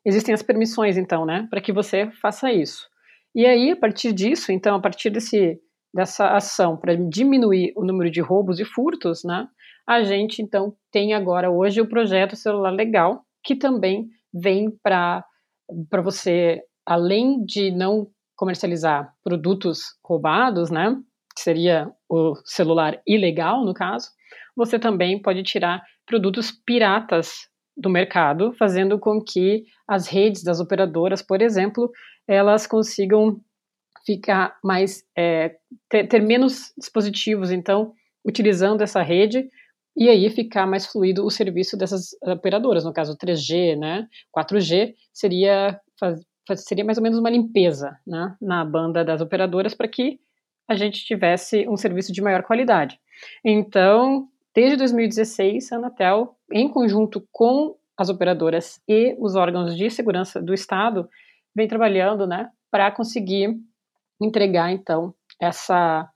existem 0.05 0.33
as 0.33 0.43
permissões, 0.43 0.97
então, 0.97 1.25
né, 1.25 1.47
para 1.49 1.61
que 1.61 1.71
você 1.71 2.09
faça 2.11 2.51
isso. 2.51 2.87
E 3.35 3.45
aí, 3.45 3.71
a 3.71 3.75
partir 3.75 4.13
disso, 4.13 4.51
então, 4.51 4.75
a 4.75 4.81
partir 4.81 5.09
desse, 5.09 5.59
dessa 5.93 6.35
ação 6.35 6.75
para 6.77 6.95
diminuir 6.95 7.73
o 7.75 7.85
número 7.85 8.09
de 8.09 8.21
roubos 8.21 8.59
e 8.59 8.65
furtos, 8.65 9.23
né, 9.23 9.47
a 9.87 10.03
gente, 10.03 10.41
então, 10.41 10.75
tem 10.91 11.13
agora 11.13 11.49
hoje 11.49 11.81
o 11.81 11.87
projeto 11.87 12.35
Celular 12.35 12.71
Legal, 12.71 13.23
que 13.43 13.55
também 13.55 14.07
vem 14.33 14.69
para 14.83 15.23
você, 16.03 16.61
além 16.85 17.43
de 17.43 17.71
não 17.71 18.07
comercializar 18.35 19.11
produtos 19.23 19.79
roubados, 20.05 20.69
né? 20.69 20.95
Que 21.35 21.41
seria 21.41 21.91
o 22.07 22.35
celular 22.45 23.01
ilegal, 23.05 23.65
no 23.65 23.73
caso, 23.73 24.09
você 24.55 24.79
também 24.79 25.21
pode 25.21 25.43
tirar 25.43 25.81
produtos 26.05 26.51
piratas 26.51 27.49
do 27.75 27.89
mercado, 27.89 28.53
fazendo 28.53 28.99
com 28.99 29.21
que 29.21 29.63
as 29.87 30.07
redes 30.07 30.43
das 30.43 30.59
operadoras, 30.59 31.21
por 31.21 31.41
exemplo, 31.41 31.89
elas 32.29 32.67
consigam 32.67 33.41
ficar 34.05 34.55
mais 34.63 35.03
é, 35.17 35.55
ter, 35.89 36.07
ter, 36.07 36.21
menos 36.21 36.71
dispositivos, 36.77 37.49
então 37.49 37.91
utilizando 38.23 38.81
essa 38.81 39.01
rede 39.01 39.49
e 39.97 40.07
aí 40.07 40.29
ficar 40.29 40.67
mais 40.67 40.85
fluido 40.85 41.25
o 41.25 41.31
serviço 41.31 41.75
dessas 41.75 42.09
operadoras, 42.21 42.85
no 42.85 42.93
caso 42.93 43.17
3G, 43.17 43.75
né, 43.75 44.07
4G 44.37 44.93
seria 45.11 45.79
faz, 45.99 46.23
seria 46.57 46.85
mais 46.85 46.99
ou 46.99 47.03
menos 47.03 47.17
uma 47.17 47.31
limpeza, 47.31 47.97
né, 48.05 48.35
na 48.39 48.63
banda 48.63 49.03
das 49.03 49.21
operadoras 49.21 49.73
para 49.73 49.87
que 49.87 50.19
a 50.67 50.75
gente 50.75 51.03
tivesse 51.03 51.67
um 51.67 51.75
serviço 51.75 52.13
de 52.13 52.21
maior 52.21 52.43
qualidade. 52.43 52.99
Então, 53.43 54.27
desde 54.53 54.77
2016, 54.77 55.71
a 55.71 55.77
Anatel, 55.77 56.35
em 56.51 56.69
conjunto 56.69 57.27
com 57.31 57.75
as 57.97 58.07
operadoras 58.07 58.79
e 58.87 59.15
os 59.19 59.35
órgãos 59.35 59.75
de 59.75 59.89
segurança 59.89 60.39
do 60.39 60.53
Estado, 60.53 61.09
vem 61.59 61.67
trabalhando, 61.67 62.25
né, 62.25 62.49
para 62.71 62.91
conseguir 62.91 63.55
entregar 64.21 64.71
então 64.71 65.13
essa, 65.39 66.09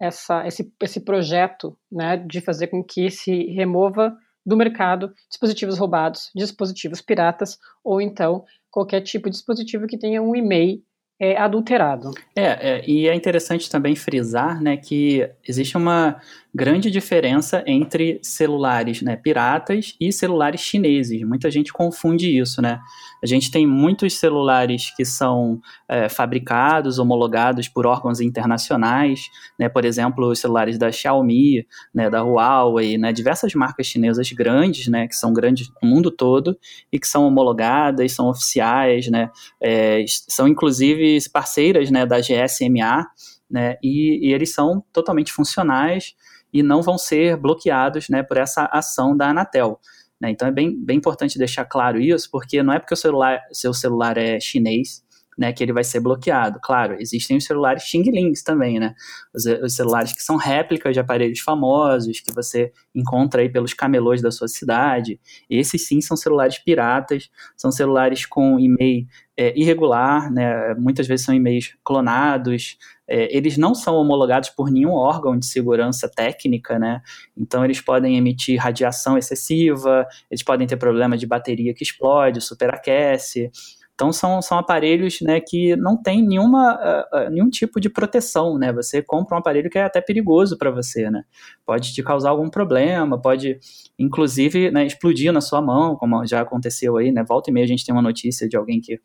essa, 0.00 0.46
esse, 0.46 0.72
esse 0.80 1.00
projeto, 1.00 1.76
né, 1.90 2.16
de 2.16 2.40
fazer 2.40 2.68
com 2.68 2.84
que 2.84 3.10
se 3.10 3.46
remova 3.52 4.14
do 4.44 4.56
mercado 4.56 5.12
dispositivos 5.30 5.78
roubados, 5.78 6.30
dispositivos 6.34 7.00
piratas 7.00 7.58
ou 7.84 8.00
então 8.00 8.44
qualquer 8.70 9.00
tipo 9.02 9.30
de 9.30 9.36
dispositivo 9.36 9.86
que 9.86 9.98
tenha 9.98 10.20
um 10.20 10.34
e-mail 10.34 10.82
é, 11.20 11.36
adulterado. 11.36 12.10
É, 12.34 12.78
é, 12.78 12.84
e 12.86 13.08
é 13.08 13.14
interessante 13.14 13.70
também 13.70 13.94
frisar, 13.94 14.60
né, 14.60 14.76
que 14.76 15.28
existe 15.46 15.76
uma 15.76 16.20
grande 16.54 16.90
diferença 16.90 17.64
entre 17.66 18.20
celulares 18.22 19.00
né, 19.00 19.16
piratas 19.16 19.94
e 19.98 20.12
celulares 20.12 20.60
chineses. 20.60 21.22
Muita 21.22 21.50
gente 21.50 21.72
confunde 21.72 22.38
isso, 22.38 22.60
né? 22.60 22.78
A 23.22 23.26
gente 23.26 23.50
tem 23.50 23.66
muitos 23.66 24.18
celulares 24.18 24.94
que 24.94 25.02
são 25.02 25.60
é, 25.88 26.10
fabricados, 26.10 26.98
homologados 26.98 27.68
por 27.68 27.86
órgãos 27.86 28.20
internacionais, 28.20 29.30
né? 29.58 29.68
Por 29.68 29.86
exemplo, 29.86 30.28
os 30.28 30.40
celulares 30.40 30.76
da 30.76 30.92
Xiaomi, 30.92 31.66
né, 31.94 32.10
da 32.10 32.22
Huawei, 32.22 32.98
né, 32.98 33.12
diversas 33.12 33.54
marcas 33.54 33.86
chinesas 33.86 34.30
grandes, 34.32 34.88
né, 34.88 35.08
que 35.08 35.16
são 35.16 35.32
grandes 35.32 35.70
no 35.82 35.88
mundo 35.88 36.10
todo 36.10 36.58
e 36.92 36.98
que 36.98 37.06
são 37.06 37.26
homologadas, 37.26 38.12
são 38.12 38.28
oficiais, 38.28 39.08
né, 39.08 39.30
é, 39.62 40.04
são 40.28 40.46
inclusive 40.46 41.01
parceiras, 41.30 41.90
né, 41.90 42.06
da 42.06 42.18
GSMA, 42.18 43.06
né, 43.50 43.76
e, 43.82 44.28
e 44.28 44.32
eles 44.32 44.52
são 44.52 44.82
totalmente 44.92 45.32
funcionais 45.32 46.14
e 46.52 46.62
não 46.62 46.82
vão 46.82 46.98
ser 46.98 47.36
bloqueados 47.36 48.08
né, 48.08 48.22
por 48.22 48.36
essa 48.36 48.68
ação 48.72 49.16
da 49.16 49.30
Anatel. 49.30 49.80
Né? 50.20 50.30
Então 50.30 50.46
é 50.46 50.52
bem, 50.52 50.76
bem 50.84 50.98
importante 50.98 51.38
deixar 51.38 51.64
claro 51.64 52.00
isso, 52.00 52.30
porque 52.30 52.62
não 52.62 52.72
é 52.72 52.78
porque 52.78 52.94
o 52.94 52.96
celular, 52.96 53.40
seu 53.52 53.74
celular 53.74 54.16
é 54.16 54.38
chinês 54.38 55.02
né, 55.36 55.52
que 55.52 55.62
ele 55.62 55.72
vai 55.72 55.84
ser 55.84 56.00
bloqueado. 56.00 56.60
Claro, 56.62 56.96
existem 57.00 57.36
os 57.36 57.44
celulares 57.44 57.84
Xing 57.84 58.02
Lings 58.02 58.42
também, 58.42 58.78
né? 58.78 58.94
Os, 59.34 59.46
os, 59.46 59.74
celulares 59.74 60.12
que 60.12 60.22
são 60.22 60.36
réplicas 60.36 60.92
de 60.92 61.00
aparelhos 61.00 61.40
famosos, 61.40 62.20
que 62.20 62.32
você 62.32 62.72
encontra 62.94 63.40
aí 63.40 63.48
pelos 63.48 63.72
camelôs 63.72 64.20
da 64.20 64.30
sua 64.30 64.48
cidade. 64.48 65.18
Esses 65.48 65.86
sim 65.86 66.00
são 66.00 66.16
celulares 66.16 66.58
piratas, 66.58 67.30
são 67.56 67.72
celulares 67.72 68.26
com 68.26 68.60
e-mail 68.60 69.06
é, 69.42 69.52
irregular, 69.58 70.32
né? 70.32 70.74
Muitas 70.74 71.06
vezes 71.08 71.26
são 71.26 71.34
e-mails 71.34 71.74
clonados, 71.84 72.76
é, 73.08 73.36
eles 73.36 73.58
não 73.58 73.74
são 73.74 73.96
homologados 73.96 74.50
por 74.50 74.70
nenhum 74.70 74.92
órgão 74.92 75.36
de 75.36 75.46
segurança 75.46 76.08
técnica, 76.08 76.78
né? 76.78 77.02
Então 77.36 77.64
eles 77.64 77.80
podem 77.80 78.16
emitir 78.16 78.60
radiação 78.60 79.18
excessiva, 79.18 80.06
eles 80.30 80.44
podem 80.44 80.66
ter 80.66 80.76
problema 80.76 81.16
de 81.16 81.26
bateria 81.26 81.74
que 81.74 81.82
explode, 81.82 82.40
superaquece. 82.40 83.50
Então 83.94 84.12
são, 84.12 84.40
são 84.40 84.58
aparelhos 84.58 85.20
né, 85.20 85.40
que 85.40 85.76
não 85.76 85.96
tem 85.96 86.26
nenhuma, 86.26 86.74
uh, 86.74 87.16
uh, 87.16 87.30
nenhum 87.30 87.50
tipo 87.50 87.78
de 87.80 87.90
proteção, 87.90 88.58
né? 88.58 88.72
Você 88.72 89.02
compra 89.02 89.36
um 89.36 89.38
aparelho 89.38 89.68
que 89.68 89.78
é 89.78 89.84
até 89.84 90.00
perigoso 90.00 90.56
para 90.56 90.70
você, 90.70 91.10
né? 91.10 91.24
Pode 91.66 91.92
te 91.92 92.02
causar 92.02 92.30
algum 92.30 92.48
problema, 92.48 93.20
pode 93.20 93.58
inclusive 93.98 94.70
né, 94.70 94.86
explodir 94.86 95.32
na 95.32 95.40
sua 95.40 95.60
mão, 95.60 95.96
como 95.96 96.26
já 96.26 96.40
aconteceu 96.40 96.96
aí, 96.96 97.12
né? 97.12 97.22
Volta 97.22 97.50
e 97.50 97.52
meia 97.52 97.64
a 97.64 97.68
gente 97.68 97.84
tem 97.84 97.94
uma 97.94 98.02
notícia 98.02 98.48
de 98.48 98.56
alguém 98.56 98.80
que 98.80 98.98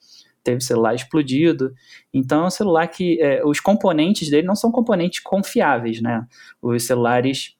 teve 0.47 0.63
celular 0.63 0.95
explodido. 0.95 1.73
Então 2.13 2.45
é 2.45 2.47
um 2.47 2.49
celular 2.49 2.87
que 2.87 3.21
é, 3.21 3.45
os 3.45 3.59
componentes 3.59 4.29
dele 4.29 4.47
não 4.47 4.55
são 4.55 4.71
componentes 4.71 5.19
confiáveis, 5.19 6.01
né? 6.01 6.25
Os 6.61 6.83
celulares 6.83 7.57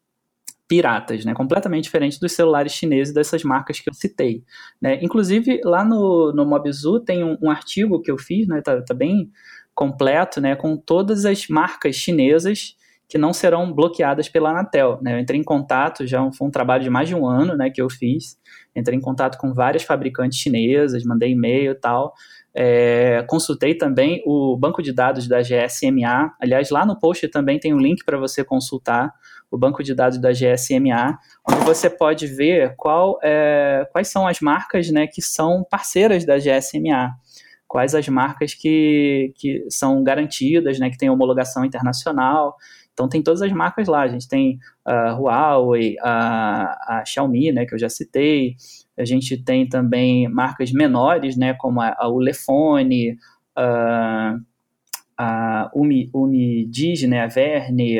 piratas, 0.67 1.25
né? 1.25 1.34
Completamente 1.34 1.84
diferente 1.84 2.20
dos 2.20 2.32
celulares 2.32 2.72
chineses 2.72 3.13
dessas 3.13 3.44
marcas 3.44 3.82
que 3.82 3.89
eu 3.89 3.94
citei, 3.94 4.44
né? 4.82 5.00
Inclusive 5.01 5.60
lá 5.65 5.84
no, 5.84 6.32
no 6.32 6.46
Mobzu 6.46 7.01
tem 7.01 7.24
um, 7.25 7.38
um 7.41 7.51
artigo 7.51 8.01
que 8.01 8.10
eu 8.10 8.17
fiz, 8.17 8.48
né? 8.48 8.62
Tá, 8.62 8.82
tá, 8.82 8.94
bem 8.94 9.29
completo, 9.75 10.39
né? 10.39 10.56
Com 10.56 10.77
todas 10.77 11.25
as 11.25 11.48
marcas 11.50 11.96
chinesas 11.96 12.75
que 13.10 13.17
não 13.17 13.34
serão 13.34 13.72
bloqueadas 13.72 14.29
pela 14.29 14.51
Anatel, 14.51 15.00
né? 15.01 15.13
Eu 15.13 15.20
entrei 15.20 15.39
em 15.39 15.44
contato, 15.44 16.08
já 16.08 16.29
foi 16.32 16.48
um 16.48 16.51
trabalho 16.51 16.84
de 16.84 16.89
mais 16.89 17.10
de 17.10 17.15
um 17.15 17.25
ano, 17.25 17.56
né? 17.56 17.70
Que 17.70 17.82
eu 17.82 17.89
fiz, 17.89 18.38
entrei 18.77 18.98
em 18.98 19.01
contato 19.01 19.38
com 19.38 19.53
várias 19.53 19.84
fabricantes 19.84 20.39
chinesas, 20.39 21.03
mandei 21.03 21.31
e-mail 21.31 21.72
e 21.72 21.75
tal, 21.75 22.13
é, 22.60 23.24
consultei 23.27 23.75
também 23.75 24.22
o 24.25 24.57
banco 24.57 24.81
de 24.81 24.91
dados 24.91 25.27
da 25.27 25.41
GSMA. 25.41 26.34
Aliás, 26.41 26.69
lá 26.69 26.86
no 26.86 26.98
post 27.00 27.27
também 27.27 27.60
tem 27.60 27.74
um 27.74 27.79
link 27.79 28.03
para 28.03 28.17
você 28.17 28.43
consultar 28.43 29.12
o 29.51 29.57
banco 29.57 29.84
de 29.84 29.93
dados 29.93 30.19
da 30.19 30.31
GSMA, 30.31 31.17
onde 31.48 31.63
você 31.63 31.89
pode 31.89 32.27
ver 32.27 32.75
qual, 32.75 33.19
é, 33.24 33.88
quais 33.91 34.07
são 34.10 34.27
as 34.27 34.39
marcas 34.41 34.89
né, 34.89 35.07
que 35.07 35.22
são 35.22 35.63
parceiras 35.69 36.25
da 36.25 36.38
GSMA. 36.38 37.15
Quais 37.67 37.93
as 37.93 38.07
marcas 38.07 38.53
que, 38.53 39.34
que 39.36 39.65
são 39.69 40.03
garantidas, 40.03 40.79
né, 40.79 40.89
que 40.89 40.98
têm 40.98 41.10
homologação 41.10 41.65
internacional. 41.65 42.55
Então 42.98 43.08
tem 43.08 43.22
todas 43.22 43.44
as 43.44 43.51
marcas 43.51 43.88
lá. 43.88 44.01
A 44.01 44.08
gente 44.08 44.27
tem 44.27 44.58
a 44.84 45.12
Huawei, 45.13 45.96
a, 46.01 46.98
a 47.00 47.06
Xiaomi, 47.06 47.51
né, 47.51 47.63
que 47.63 47.75
eu 47.75 47.77
já 47.77 47.88
citei, 47.89 48.56
a 48.98 49.06
gente 49.06 49.38
tem 49.38 49.70
também 49.70 50.27
marcas 50.27 50.72
menores, 50.72 51.38
né, 51.38 51.54
como 51.54 51.80
a, 51.80 51.96
a 51.96 52.10
Ulefone, 52.10 53.16
a, 53.56 54.36
a 55.16 55.72
Umi, 55.75 56.10
né, 57.08 57.22
a 57.22 57.27
Verne, 57.27 58.00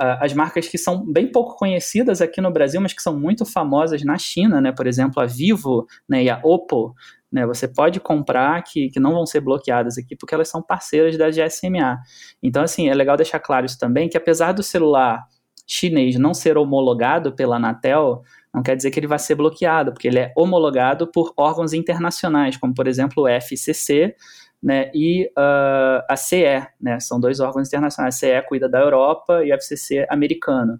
as 0.00 0.32
marcas 0.32 0.66
que 0.66 0.78
são 0.78 1.04
bem 1.04 1.30
pouco 1.30 1.56
conhecidas 1.56 2.22
aqui 2.22 2.40
no 2.40 2.50
Brasil, 2.50 2.80
mas 2.80 2.92
que 2.94 3.02
são 3.02 3.18
muito 3.18 3.44
famosas 3.44 4.02
na 4.02 4.16
China, 4.16 4.60
né, 4.60 4.72
por 4.72 4.86
exemplo, 4.86 5.22
a 5.22 5.26
Vivo 5.26 5.86
né, 6.08 6.24
e 6.24 6.30
a 6.30 6.40
Oppo, 6.42 6.94
né, 7.30 7.46
você 7.46 7.68
pode 7.68 8.00
comprar 8.00 8.62
que, 8.62 8.88
que 8.88 8.98
não 8.98 9.12
vão 9.12 9.26
ser 9.26 9.40
bloqueadas 9.40 9.98
aqui 9.98 10.16
porque 10.16 10.34
elas 10.34 10.48
são 10.48 10.62
parceiras 10.62 11.18
da 11.18 11.28
GSMA. 11.28 11.98
Então, 12.42 12.62
assim, 12.62 12.88
é 12.88 12.94
legal 12.94 13.16
deixar 13.16 13.40
claro 13.40 13.66
isso 13.66 13.78
também, 13.78 14.08
que 14.08 14.16
apesar 14.16 14.52
do 14.52 14.62
celular 14.62 15.22
chinês 15.66 16.16
não 16.18 16.32
ser 16.32 16.56
homologado 16.56 17.32
pela 17.32 17.56
Anatel, 17.56 18.22
não 18.52 18.62
quer 18.62 18.74
dizer 18.74 18.90
que 18.90 18.98
ele 18.98 19.06
vai 19.06 19.18
ser 19.18 19.34
bloqueado, 19.34 19.92
porque 19.92 20.08
ele 20.08 20.18
é 20.18 20.32
homologado 20.36 21.06
por 21.06 21.32
órgãos 21.36 21.72
internacionais, 21.72 22.56
como 22.56 22.74
por 22.74 22.88
exemplo 22.88 23.24
o 23.24 23.28
FCC 23.28 24.16
né, 24.62 24.90
e 24.94 25.26
uh, 25.38 26.04
a 26.08 26.16
CE, 26.16 26.66
né, 26.80 27.00
são 27.00 27.18
dois 27.18 27.40
órgãos 27.40 27.68
internacionais. 27.68 28.16
A 28.16 28.18
CE 28.18 28.42
cuida 28.46 28.68
da 28.68 28.78
Europa 28.80 29.44
e 29.44 29.52
a 29.52 29.56
FCC 29.56 30.06
americano. 30.10 30.78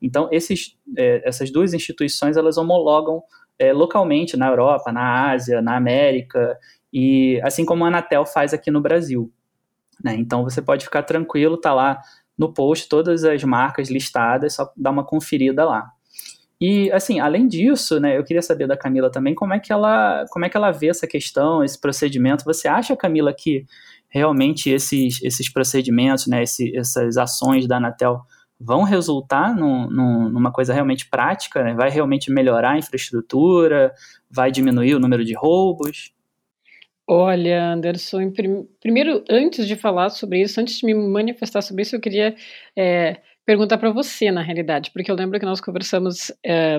Então, 0.00 0.28
esses, 0.30 0.76
é, 0.96 1.26
essas 1.26 1.50
duas 1.50 1.74
instituições 1.74 2.36
elas 2.36 2.58
homologam 2.58 3.22
é, 3.58 3.72
localmente 3.72 4.36
na 4.36 4.48
Europa, 4.48 4.92
na 4.92 5.30
Ásia, 5.30 5.62
na 5.62 5.76
América, 5.76 6.58
e 6.92 7.40
assim 7.42 7.64
como 7.64 7.84
a 7.84 7.88
Anatel 7.88 8.24
faz 8.26 8.52
aqui 8.52 8.70
no 8.70 8.80
Brasil. 8.80 9.32
Né? 10.02 10.14
Então, 10.16 10.44
você 10.44 10.60
pode 10.60 10.84
ficar 10.84 11.02
tranquilo, 11.02 11.56
tá 11.56 11.72
lá 11.72 12.00
no 12.36 12.52
post 12.52 12.88
todas 12.88 13.24
as 13.24 13.42
marcas 13.42 13.90
listadas, 13.90 14.54
só 14.54 14.70
dar 14.76 14.90
uma 14.90 15.04
conferida 15.04 15.64
lá. 15.64 15.90
E 16.60 16.90
assim, 16.90 17.20
além 17.20 17.46
disso, 17.46 18.00
né, 18.00 18.16
eu 18.16 18.24
queria 18.24 18.40
saber 18.40 18.66
da 18.66 18.76
Camila 18.76 19.10
também 19.10 19.34
como 19.34 19.52
é 19.52 19.60
que 19.60 19.72
ela, 19.72 20.24
como 20.30 20.44
é 20.44 20.48
que 20.48 20.56
ela 20.56 20.70
vê 20.70 20.88
essa 20.88 21.06
questão, 21.06 21.62
esse 21.62 21.78
procedimento. 21.78 22.44
Você 22.44 22.66
acha, 22.66 22.96
Camila, 22.96 23.32
que 23.34 23.66
realmente 24.08 24.70
esses, 24.70 25.22
esses 25.22 25.52
procedimentos, 25.52 26.26
né, 26.26 26.42
esse, 26.42 26.74
essas 26.76 27.18
ações 27.18 27.66
da 27.66 27.76
Anatel 27.76 28.20
vão 28.58 28.84
resultar 28.84 29.54
num, 29.54 29.88
num, 29.90 30.30
numa 30.30 30.50
coisa 30.50 30.72
realmente 30.72 31.08
prática? 31.10 31.62
Né? 31.62 31.74
Vai 31.74 31.90
realmente 31.90 32.32
melhorar 32.32 32.70
a 32.70 32.78
infraestrutura? 32.78 33.92
Vai 34.30 34.50
diminuir 34.50 34.94
o 34.94 35.00
número 35.00 35.24
de 35.24 35.34
roubos? 35.34 36.12
Olha, 37.08 37.72
Anderson, 37.72 38.32
prim 38.32 38.66
primeiro, 38.80 39.22
antes 39.30 39.68
de 39.68 39.76
falar 39.76 40.08
sobre 40.08 40.42
isso, 40.42 40.60
antes 40.60 40.78
de 40.78 40.86
me 40.86 40.94
manifestar 40.94 41.62
sobre 41.62 41.82
isso, 41.82 41.94
eu 41.94 42.00
queria 42.00 42.34
é, 42.76 43.20
perguntar 43.46 43.78
para 43.78 43.92
você, 43.92 44.30
na 44.30 44.42
realidade, 44.42 44.90
porque 44.92 45.10
eu 45.10 45.14
lembro 45.14 45.38
que 45.38 45.46
nós 45.46 45.60
conversamos 45.60 46.32
é, 46.44 46.78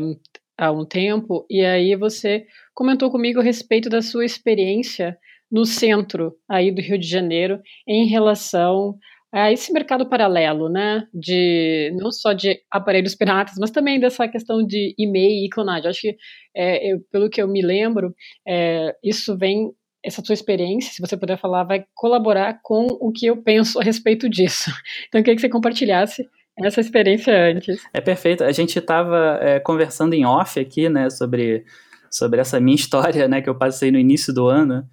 há 0.57 0.71
um 0.71 0.85
tempo 0.85 1.45
e 1.49 1.63
aí 1.63 1.95
você 1.95 2.45
comentou 2.75 3.09
comigo 3.09 3.39
a 3.39 3.43
respeito 3.43 3.89
da 3.89 4.01
sua 4.01 4.25
experiência 4.25 5.17
no 5.49 5.65
centro 5.65 6.35
aí 6.49 6.69
do 6.69 6.81
Rio 6.81 6.99
de 6.99 7.07
Janeiro 7.07 7.61
em 7.87 8.05
relação 8.05 8.97
a 9.33 9.51
esse 9.51 9.71
mercado 9.71 10.09
paralelo, 10.09 10.69
né? 10.69 11.05
De 11.13 11.93
não 11.97 12.11
só 12.11 12.33
de 12.33 12.59
aparelhos 12.71 13.15
piratas, 13.15 13.55
mas 13.59 13.71
também 13.71 13.99
dessa 13.99 14.27
questão 14.27 14.65
de 14.65 14.93
e-mail 14.97 15.45
e 15.45 15.49
clonagem. 15.49 15.89
Acho 15.89 16.01
que, 16.01 16.17
é, 16.55 16.93
eu, 16.93 16.99
pelo 17.11 17.29
que 17.29 17.41
eu 17.41 17.47
me 17.47 17.61
lembro, 17.61 18.13
é, 18.47 18.93
isso 19.03 19.37
vem 19.37 19.71
essa 20.03 20.23
sua 20.23 20.33
experiência, 20.33 20.93
se 20.93 21.01
você 21.01 21.17
puder 21.17 21.37
falar, 21.37 21.65
vai 21.65 21.85
colaborar 21.93 22.59
com 22.63 22.87
o 23.01 23.11
que 23.11 23.25
eu 23.25 23.43
penso 23.43 23.79
a 23.79 23.83
respeito 23.83 24.29
disso. 24.29 24.71
Então, 25.07 25.19
eu 25.19 25.23
queria 25.23 25.35
que 25.35 25.41
você 25.41 25.49
compartilhasse 25.49 26.25
essa 26.65 26.81
experiência 26.81 27.33
antes. 27.51 27.81
É 27.93 28.01
perfeito. 28.01 28.43
A 28.43 28.51
gente 28.51 28.79
estava 28.79 29.37
é, 29.41 29.59
conversando 29.59 30.13
em 30.13 30.25
off 30.25 30.59
aqui, 30.59 30.89
né, 30.89 31.09
sobre, 31.09 31.65
sobre 32.09 32.39
essa 32.39 32.59
minha 32.59 32.75
história, 32.75 33.27
né, 33.27 33.41
que 33.41 33.49
eu 33.49 33.55
passei 33.55 33.91
no 33.91 33.99
início 33.99 34.33
do 34.33 34.47
ano. 34.47 34.87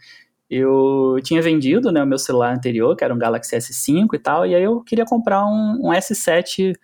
Eu 0.49 1.17
tinha 1.23 1.41
vendido, 1.41 1.91
né, 1.91 2.03
o 2.03 2.07
meu 2.07 2.19
celular 2.19 2.55
anterior, 2.55 2.95
que 2.95 3.03
era 3.03 3.15
um 3.15 3.19
Galaxy 3.19 3.57
S5 3.57 4.09
e 4.15 4.19
tal, 4.19 4.47
e 4.47 4.55
aí 4.55 4.63
eu 4.63 4.83
queria 4.83 5.05
comprar 5.05 5.45
um, 5.47 5.81
um 5.83 5.91
S7 5.91 6.75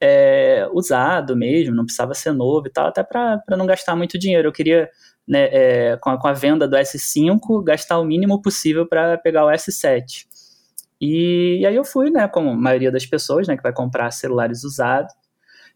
é, 0.00 0.68
usado 0.72 1.36
mesmo, 1.36 1.74
não 1.74 1.84
precisava 1.84 2.14
ser 2.14 2.32
novo 2.32 2.68
e 2.68 2.70
tal, 2.70 2.86
até 2.86 3.02
para 3.02 3.42
não 3.50 3.66
gastar 3.66 3.96
muito 3.96 4.16
dinheiro. 4.16 4.48
Eu 4.48 4.52
queria, 4.52 4.88
né, 5.26 5.48
é, 5.50 5.96
com, 5.96 6.10
a, 6.10 6.18
com 6.18 6.28
a 6.28 6.32
venda 6.32 6.68
do 6.68 6.76
S5, 6.76 7.64
gastar 7.64 7.98
o 7.98 8.04
mínimo 8.04 8.40
possível 8.40 8.86
para 8.86 9.18
pegar 9.18 9.44
o 9.44 9.50
S7. 9.50 10.27
E, 11.00 11.58
e, 11.60 11.66
aí 11.66 11.76
eu 11.76 11.84
fui, 11.84 12.10
né, 12.10 12.26
como 12.28 12.50
a 12.50 12.56
maioria 12.56 12.90
das 12.90 13.06
pessoas, 13.06 13.46
né, 13.46 13.56
que 13.56 13.62
vai 13.62 13.72
comprar 13.72 14.10
celulares 14.10 14.64
usados, 14.64 15.12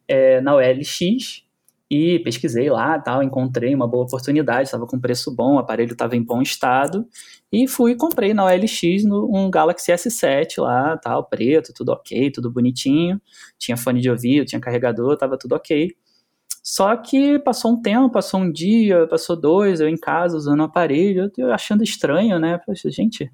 é, 0.08 0.40
na 0.40 0.54
OLX, 0.54 1.44
e 1.90 2.18
pesquisei 2.20 2.70
lá, 2.70 2.98
tal, 2.98 3.22
encontrei 3.22 3.74
uma 3.74 3.86
boa 3.86 4.04
oportunidade, 4.04 4.62
estava 4.62 4.86
com 4.86 4.98
preço 4.98 5.34
bom, 5.34 5.56
o 5.56 5.58
aparelho 5.58 5.92
estava 5.92 6.16
em 6.16 6.22
bom 6.22 6.40
estado, 6.40 7.06
e 7.52 7.68
fui 7.68 7.92
e 7.92 7.96
comprei 7.96 8.32
na 8.32 8.46
OLX 8.46 9.04
no, 9.04 9.28
um 9.30 9.50
Galaxy 9.50 9.92
S7 9.92 10.62
lá, 10.62 10.96
tal, 10.96 11.24
preto, 11.28 11.72
tudo 11.74 11.90
ok, 11.92 12.30
tudo 12.30 12.50
bonitinho, 12.50 13.20
tinha 13.58 13.76
fone 13.76 14.00
de 14.00 14.10
ouvido, 14.10 14.46
tinha 14.46 14.60
carregador, 14.60 15.12
estava 15.12 15.36
tudo 15.36 15.54
ok. 15.54 15.94
Só 16.62 16.96
que 16.96 17.38
passou 17.40 17.72
um 17.72 17.82
tempo, 17.82 18.10
passou 18.10 18.40
um 18.40 18.50
dia, 18.50 19.06
passou 19.06 19.36
dois, 19.36 19.80
eu 19.80 19.88
em 19.88 19.96
casa 19.96 20.36
usando 20.36 20.60
o 20.60 20.64
aparelho, 20.64 21.30
eu 21.36 21.52
achando 21.52 21.82
estranho, 21.82 22.38
né? 22.38 22.58
Poxa, 22.58 22.90
gente, 22.90 23.30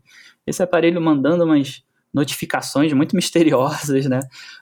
esse 0.47 0.63
aparelho 0.63 1.01
mandando 1.01 1.45
umas 1.45 1.83
notificações 2.13 2.93
muito 2.93 3.15
misteriosas, 3.17 4.07
né? 4.07 4.21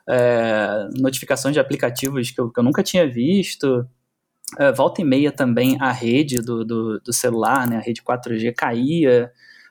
É, 0.08 0.88
notificações 0.98 1.54
de 1.54 1.60
aplicativos 1.60 2.30
que 2.30 2.40
eu, 2.40 2.50
que 2.50 2.58
eu 2.58 2.64
nunca 2.64 2.82
tinha 2.82 3.08
visto. 3.08 3.86
É, 4.58 4.72
volta 4.72 5.00
e 5.00 5.04
meia 5.04 5.32
também 5.32 5.76
a 5.80 5.90
rede 5.90 6.36
do, 6.40 6.64
do, 6.64 7.00
do, 7.00 7.12
celular, 7.12 7.68
né? 7.68 7.78
A 7.78 7.80
rede 7.80 8.02
4G 8.02 8.54
caía, 8.54 9.30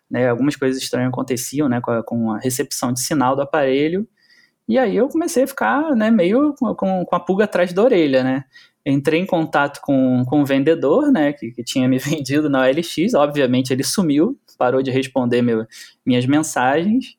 né? 0.09 0.29
Algumas 0.29 0.55
coisas 0.55 0.81
estranhas 0.81 1.09
aconteciam, 1.09 1.69
né? 1.69 1.81
Com 1.81 1.91
a, 1.91 2.03
com 2.03 2.31
a 2.31 2.39
recepção 2.39 2.91
de 2.93 3.01
sinal 3.01 3.35
do 3.35 3.41
aparelho. 3.41 4.07
E 4.67 4.77
aí 4.79 4.95
eu 4.95 5.07
comecei 5.07 5.43
a 5.43 5.47
ficar, 5.47 5.95
né? 5.95 6.09
Meio 6.11 6.53
com, 6.55 6.73
com, 6.75 7.15
a 7.15 7.19
pulga 7.19 7.45
atrás 7.45 7.71
da 7.71 7.83
orelha, 7.83 8.23
né? 8.23 8.45
Entrei 8.85 9.19
em 9.19 9.25
contato 9.25 9.79
com, 9.81 10.23
com 10.25 10.41
o 10.41 10.45
vendedor, 10.45 11.11
né, 11.11 11.33
que, 11.33 11.51
que 11.51 11.63
tinha 11.63 11.87
me 11.87 11.97
vendido 11.99 12.49
na 12.49 12.61
OLX, 12.61 13.13
obviamente 13.15 13.71
ele 13.73 13.83
sumiu, 13.83 14.37
parou 14.57 14.81
de 14.81 14.91
responder 14.91 15.41
meu, 15.41 15.65
minhas 16.05 16.25
mensagens, 16.25 17.15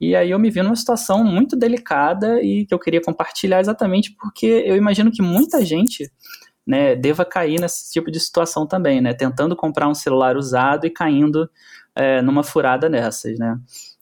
e 0.00 0.16
aí 0.16 0.30
eu 0.30 0.38
me 0.38 0.50
vi 0.50 0.62
numa 0.62 0.74
situação 0.74 1.22
muito 1.22 1.54
delicada 1.54 2.42
e 2.42 2.64
que 2.64 2.72
eu 2.72 2.78
queria 2.78 3.02
compartilhar 3.02 3.60
exatamente 3.60 4.16
porque 4.18 4.46
eu 4.46 4.74
imagino 4.74 5.12
que 5.12 5.20
muita 5.20 5.62
gente 5.62 6.10
né, 6.66 6.96
deva 6.96 7.24
cair 7.24 7.60
nesse 7.60 7.92
tipo 7.92 8.10
de 8.10 8.18
situação 8.18 8.66
também, 8.66 9.00
né, 9.00 9.12
tentando 9.12 9.54
comprar 9.54 9.88
um 9.88 9.94
celular 9.94 10.36
usado 10.36 10.86
e 10.86 10.90
caindo 10.90 11.50
é, 11.94 12.22
numa 12.22 12.42
furada 12.42 12.88
dessas, 12.88 13.38
né. 13.38 13.58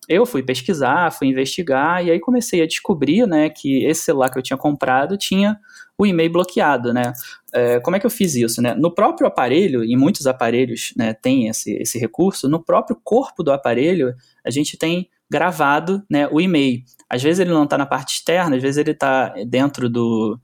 Eu 0.09 0.25
fui 0.25 0.43
pesquisar, 0.43 1.13
fui 1.13 1.29
investigar 1.29 2.05
e 2.05 2.11
aí 2.11 2.19
comecei 2.19 2.63
a 2.63 2.67
descobrir, 2.67 3.27
né, 3.27 3.51
que 3.51 3.85
esse 3.85 4.03
celular 4.03 4.31
que 4.31 4.39
eu 4.39 4.43
tinha 4.43 4.57
comprado 4.57 5.17
tinha 5.19 5.59
o 5.99 6.07
e-mail 6.07 6.33
bloqueado, 6.33 6.95
né? 6.95 7.13
É, 7.53 7.81
como 7.81 7.97
é 7.97 8.01
que 8.01 8.07
eu 8.07 8.11
fiz 8.11 8.35
isso, 8.35 8.63
né? 8.63 8.73
No 8.75 8.95
próprio 8.95 9.27
aparelho, 9.27 9.83
em 9.85 9.97
muitos 9.97 10.27
aparelhos, 10.27 10.95
né, 10.97 11.13
tem 11.13 11.49
esse, 11.49 11.73
esse 11.75 11.99
recurso, 11.99 12.49
no 12.49 12.63
próprio 12.63 12.97
corpo 13.03 13.43
do 13.43 13.53
aparelho, 13.53 14.15
a 14.45 14.51
gente 14.51 14.79
tem 14.79 15.09
gravado 15.31 16.03
né, 16.11 16.29
o 16.31 16.41
e-mail. 16.41 16.83
Às 17.09 17.23
vezes 17.23 17.41
ele 17.41 17.51
não 17.51 17.65
está 17.65 17.77
na 17.77 17.87
parte 17.87 18.15
externa, 18.15 18.57
às 18.57 18.63
vezes 18.63 18.79
ele 18.79 18.93
está 18.93 19.35
dentro 19.47 19.91
do, 19.91 20.39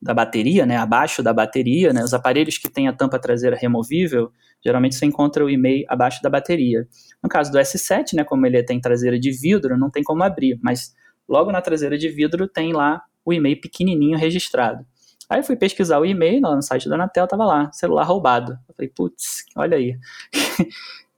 da 0.00 0.12
bateria, 0.12 0.66
né, 0.66 0.76
abaixo 0.76 1.22
da 1.22 1.32
bateria. 1.32 1.92
Né, 1.92 2.02
os 2.02 2.12
aparelhos 2.12 2.58
que 2.58 2.68
têm 2.68 2.88
a 2.88 2.92
tampa 2.92 3.18
traseira 3.18 3.56
removível, 3.56 4.30
geralmente 4.66 4.96
você 4.96 5.06
encontra 5.06 5.44
o 5.44 5.48
e-mail 5.48 5.84
abaixo 5.88 6.20
da 6.20 6.28
bateria. 6.28 6.86
No 7.22 7.28
caso 7.28 7.52
do 7.52 7.58
S7, 7.58 8.14
né, 8.14 8.24
como 8.24 8.44
ele 8.46 8.60
tem 8.64 8.80
traseira 8.80 9.18
de 9.18 9.30
vidro, 9.30 9.78
não 9.78 9.90
tem 9.90 10.02
como 10.02 10.24
abrir, 10.24 10.58
mas 10.60 10.92
logo 11.28 11.52
na 11.52 11.62
traseira 11.62 11.96
de 11.96 12.08
vidro 12.08 12.48
tem 12.48 12.72
lá 12.72 13.00
o 13.24 13.32
e-mail 13.32 13.60
pequenininho 13.60 14.18
registrado. 14.18 14.84
Aí 15.30 15.40
eu 15.40 15.44
fui 15.44 15.56
pesquisar 15.56 16.00
o 16.00 16.06
e-mail 16.06 16.40
lá 16.42 16.54
no 16.54 16.62
site 16.62 16.88
da 16.88 16.96
Anatel, 16.96 17.28
tava 17.28 17.44
lá, 17.44 17.70
celular 17.72 18.04
roubado. 18.04 18.52
Eu 18.68 18.74
falei, 18.74 18.92
putz, 18.94 19.44
olha 19.56 19.76
aí. 19.76 19.96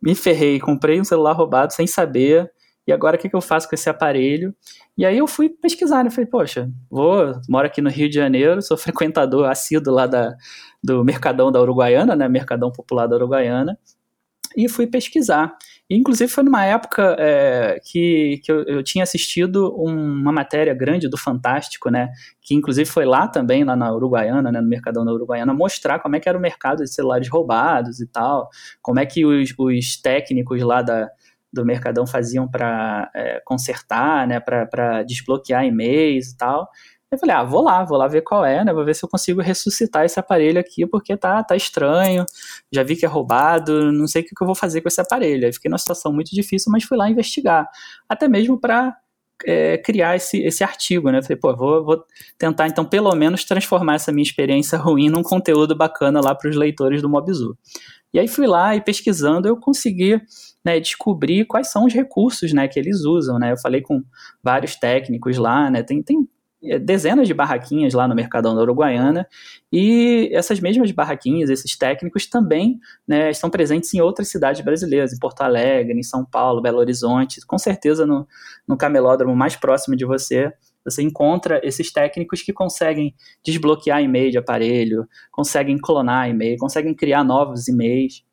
Me 0.00 0.14
ferrei, 0.14 0.60
comprei 0.60 1.00
um 1.00 1.04
celular 1.04 1.32
roubado 1.32 1.72
sem 1.72 1.86
saber, 1.86 2.50
e 2.88 2.92
agora 2.92 3.16
o 3.16 3.18
que, 3.18 3.28
que 3.28 3.36
eu 3.36 3.42
faço 3.42 3.68
com 3.68 3.74
esse 3.74 3.90
aparelho? 3.90 4.54
E 4.96 5.04
aí 5.04 5.18
eu 5.18 5.26
fui 5.26 5.50
pesquisar, 5.50 6.02
né? 6.02 6.08
Falei, 6.08 6.24
poxa, 6.24 6.70
vou, 6.90 7.38
moro 7.46 7.66
aqui 7.66 7.82
no 7.82 7.90
Rio 7.90 8.08
de 8.08 8.14
Janeiro, 8.14 8.62
sou 8.62 8.78
frequentador 8.78 9.46
assíduo 9.46 9.92
lá 9.92 10.06
da, 10.06 10.34
do 10.82 11.04
Mercadão 11.04 11.52
da 11.52 11.60
Uruguaiana, 11.60 12.16
né? 12.16 12.26
Mercadão 12.30 12.72
Popular 12.72 13.06
da 13.06 13.16
Uruguaiana, 13.16 13.78
e 14.56 14.70
fui 14.70 14.86
pesquisar. 14.86 15.54
E, 15.90 15.96
inclusive 15.96 16.32
foi 16.32 16.42
numa 16.42 16.64
época 16.64 17.14
é, 17.18 17.78
que, 17.84 18.40
que 18.42 18.50
eu, 18.50 18.62
eu, 18.64 18.82
tinha 18.82 19.04
assistido 19.04 19.70
uma 19.76 20.32
matéria 20.32 20.72
grande 20.72 21.10
do 21.10 21.18
Fantástico, 21.18 21.90
né? 21.90 22.08
Que 22.40 22.54
inclusive 22.54 22.88
foi 22.88 23.04
lá 23.04 23.28
também, 23.28 23.64
lá 23.64 23.76
na 23.76 23.92
Uruguaiana, 23.94 24.50
né, 24.50 24.62
no 24.62 24.68
Mercadão 24.68 25.04
da 25.04 25.12
Uruguaiana, 25.12 25.52
mostrar 25.52 25.98
como 25.98 26.16
é 26.16 26.20
que 26.20 26.28
era 26.28 26.38
o 26.38 26.40
mercado 26.40 26.82
de 26.84 26.90
celulares 26.90 27.28
roubados 27.28 28.00
e 28.00 28.06
tal, 28.06 28.48
como 28.80 28.98
é 28.98 29.04
que 29.04 29.26
os, 29.26 29.52
os 29.58 30.00
técnicos 30.00 30.62
lá 30.62 30.80
da, 30.80 31.10
do 31.52 31.64
Mercadão 31.64 32.06
faziam 32.06 32.48
para 32.48 33.10
é, 33.14 33.40
consertar, 33.44 34.26
né, 34.26 34.40
para 34.40 35.02
desbloquear 35.02 35.64
e-mails 35.64 36.28
e 36.28 36.36
tal. 36.36 36.68
Eu 37.10 37.18
falei, 37.18 37.34
ah, 37.34 37.42
vou 37.42 37.62
lá, 37.62 37.84
vou 37.84 37.96
lá 37.96 38.06
ver 38.06 38.20
qual 38.20 38.44
é, 38.44 38.62
né, 38.62 38.72
vou 38.72 38.84
ver 38.84 38.94
se 38.94 39.02
eu 39.02 39.08
consigo 39.08 39.40
ressuscitar 39.40 40.04
esse 40.04 40.20
aparelho 40.20 40.60
aqui, 40.60 40.86
porque 40.86 41.16
tá, 41.16 41.42
tá 41.42 41.56
estranho, 41.56 42.26
já 42.70 42.82
vi 42.82 42.96
que 42.96 43.06
é 43.06 43.08
roubado, 43.08 43.90
não 43.92 44.06
sei 44.06 44.22
o 44.22 44.24
que 44.26 44.32
eu 44.38 44.46
vou 44.46 44.54
fazer 44.54 44.82
com 44.82 44.88
esse 44.88 45.00
aparelho. 45.00 45.46
Aí 45.46 45.52
fiquei 45.52 45.70
numa 45.70 45.78
situação 45.78 46.12
muito 46.12 46.34
difícil, 46.34 46.70
mas 46.70 46.84
fui 46.84 46.98
lá 46.98 47.08
investigar, 47.08 47.66
até 48.08 48.28
mesmo 48.28 48.60
para 48.60 48.94
é, 49.46 49.78
criar 49.78 50.16
esse, 50.16 50.38
esse 50.42 50.64
artigo, 50.64 51.10
né? 51.10 51.22
Falei, 51.22 51.36
pô, 51.36 51.54
vou, 51.56 51.84
vou 51.84 52.04
tentar 52.36 52.66
então 52.66 52.84
pelo 52.84 53.14
menos 53.14 53.44
transformar 53.44 53.94
essa 53.94 54.12
minha 54.12 54.22
experiência 54.22 54.78
ruim 54.78 55.08
num 55.08 55.22
conteúdo 55.22 55.76
bacana 55.76 56.20
lá 56.20 56.34
para 56.34 56.50
os 56.50 56.56
leitores 56.56 57.02
do 57.02 57.08
Mobzu. 57.08 57.56
E 58.12 58.18
aí 58.18 58.26
fui 58.26 58.46
lá 58.46 58.74
e 58.74 58.80
pesquisando 58.80 59.48
eu 59.48 59.56
consegui 59.56 60.20
né, 60.68 60.78
descobrir 60.78 61.46
quais 61.46 61.70
são 61.70 61.86
os 61.86 61.94
recursos 61.94 62.52
né, 62.52 62.68
que 62.68 62.78
eles 62.78 63.04
usam. 63.04 63.38
Né? 63.38 63.52
Eu 63.52 63.58
falei 63.58 63.80
com 63.80 64.02
vários 64.42 64.76
técnicos 64.76 65.38
lá, 65.38 65.70
né, 65.70 65.82
tem, 65.82 66.02
tem 66.02 66.28
é, 66.62 66.78
dezenas 66.78 67.26
de 67.26 67.32
barraquinhas 67.32 67.94
lá 67.94 68.06
no 68.06 68.14
Mercadão 68.14 68.54
da 68.54 68.60
Uruguaiana 68.60 69.26
e 69.72 70.28
essas 70.32 70.60
mesmas 70.60 70.90
barraquinhas, 70.90 71.48
esses 71.48 71.74
técnicos 71.76 72.26
também 72.26 72.78
né, 73.06 73.30
estão 73.30 73.48
presentes 73.48 73.94
em 73.94 74.00
outras 74.00 74.28
cidades 74.28 74.60
brasileiras, 74.62 75.12
em 75.14 75.18
Porto 75.18 75.40
Alegre, 75.40 75.98
em 75.98 76.02
São 76.02 76.22
Paulo, 76.22 76.60
Belo 76.60 76.78
Horizonte, 76.78 77.40
com 77.46 77.56
certeza 77.56 78.04
no, 78.04 78.26
no 78.66 78.76
camelódromo 78.76 79.34
mais 79.34 79.56
próximo 79.56 79.96
de 79.96 80.04
você 80.04 80.52
você 80.84 81.02
encontra 81.02 81.60
esses 81.62 81.92
técnicos 81.92 82.40
que 82.40 82.52
conseguem 82.52 83.14
desbloquear 83.44 84.02
e-mail 84.02 84.30
de 84.30 84.38
aparelho, 84.38 85.06
conseguem 85.30 85.76
clonar 85.76 86.30
e-mail, 86.30 86.56
conseguem 86.56 86.94
criar 86.94 87.22
novos 87.22 87.68
e-mails. 87.68 88.24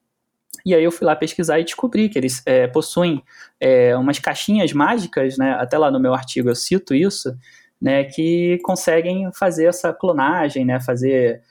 E 0.65 0.73
aí 0.73 0.83
eu 0.83 0.91
fui 0.91 1.05
lá 1.05 1.15
pesquisar 1.15 1.59
e 1.59 1.63
descobri 1.63 2.09
que 2.09 2.17
eles 2.17 2.41
é, 2.45 2.67
possuem 2.67 3.23
é, 3.59 3.95
umas 3.95 4.17
caixinhas 4.17 4.73
mágicas, 4.73 5.37
né? 5.37 5.51
Até 5.59 5.77
lá 5.77 5.91
no 5.91 5.99
meu 5.99 6.13
artigo 6.13 6.49
eu 6.49 6.55
cito 6.55 6.95
isso, 6.95 7.35
né? 7.79 8.03
Que 8.05 8.59
conseguem 8.63 9.29
fazer 9.33 9.65
essa 9.65 9.93
clonagem, 9.93 10.65
né? 10.65 10.79
Fazer 10.81 11.41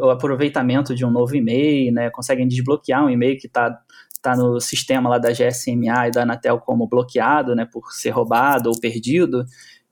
o 0.00 0.10
aproveitamento 0.10 0.94
de 0.94 1.04
um 1.04 1.10
novo 1.10 1.36
e-mail, 1.36 1.92
né? 1.92 2.10
Conseguem 2.10 2.48
desbloquear 2.48 3.04
um 3.04 3.10
e-mail 3.10 3.38
que 3.38 3.46
está 3.46 3.78
tá 4.20 4.34
no 4.34 4.60
sistema 4.60 5.08
lá 5.08 5.18
da 5.18 5.30
GSMA 5.30 6.08
e 6.08 6.10
da 6.10 6.22
Anatel 6.22 6.58
como 6.58 6.88
bloqueado, 6.88 7.54
né? 7.54 7.68
Por 7.70 7.92
ser 7.92 8.10
roubado 8.10 8.68
ou 8.68 8.80
perdido. 8.80 9.44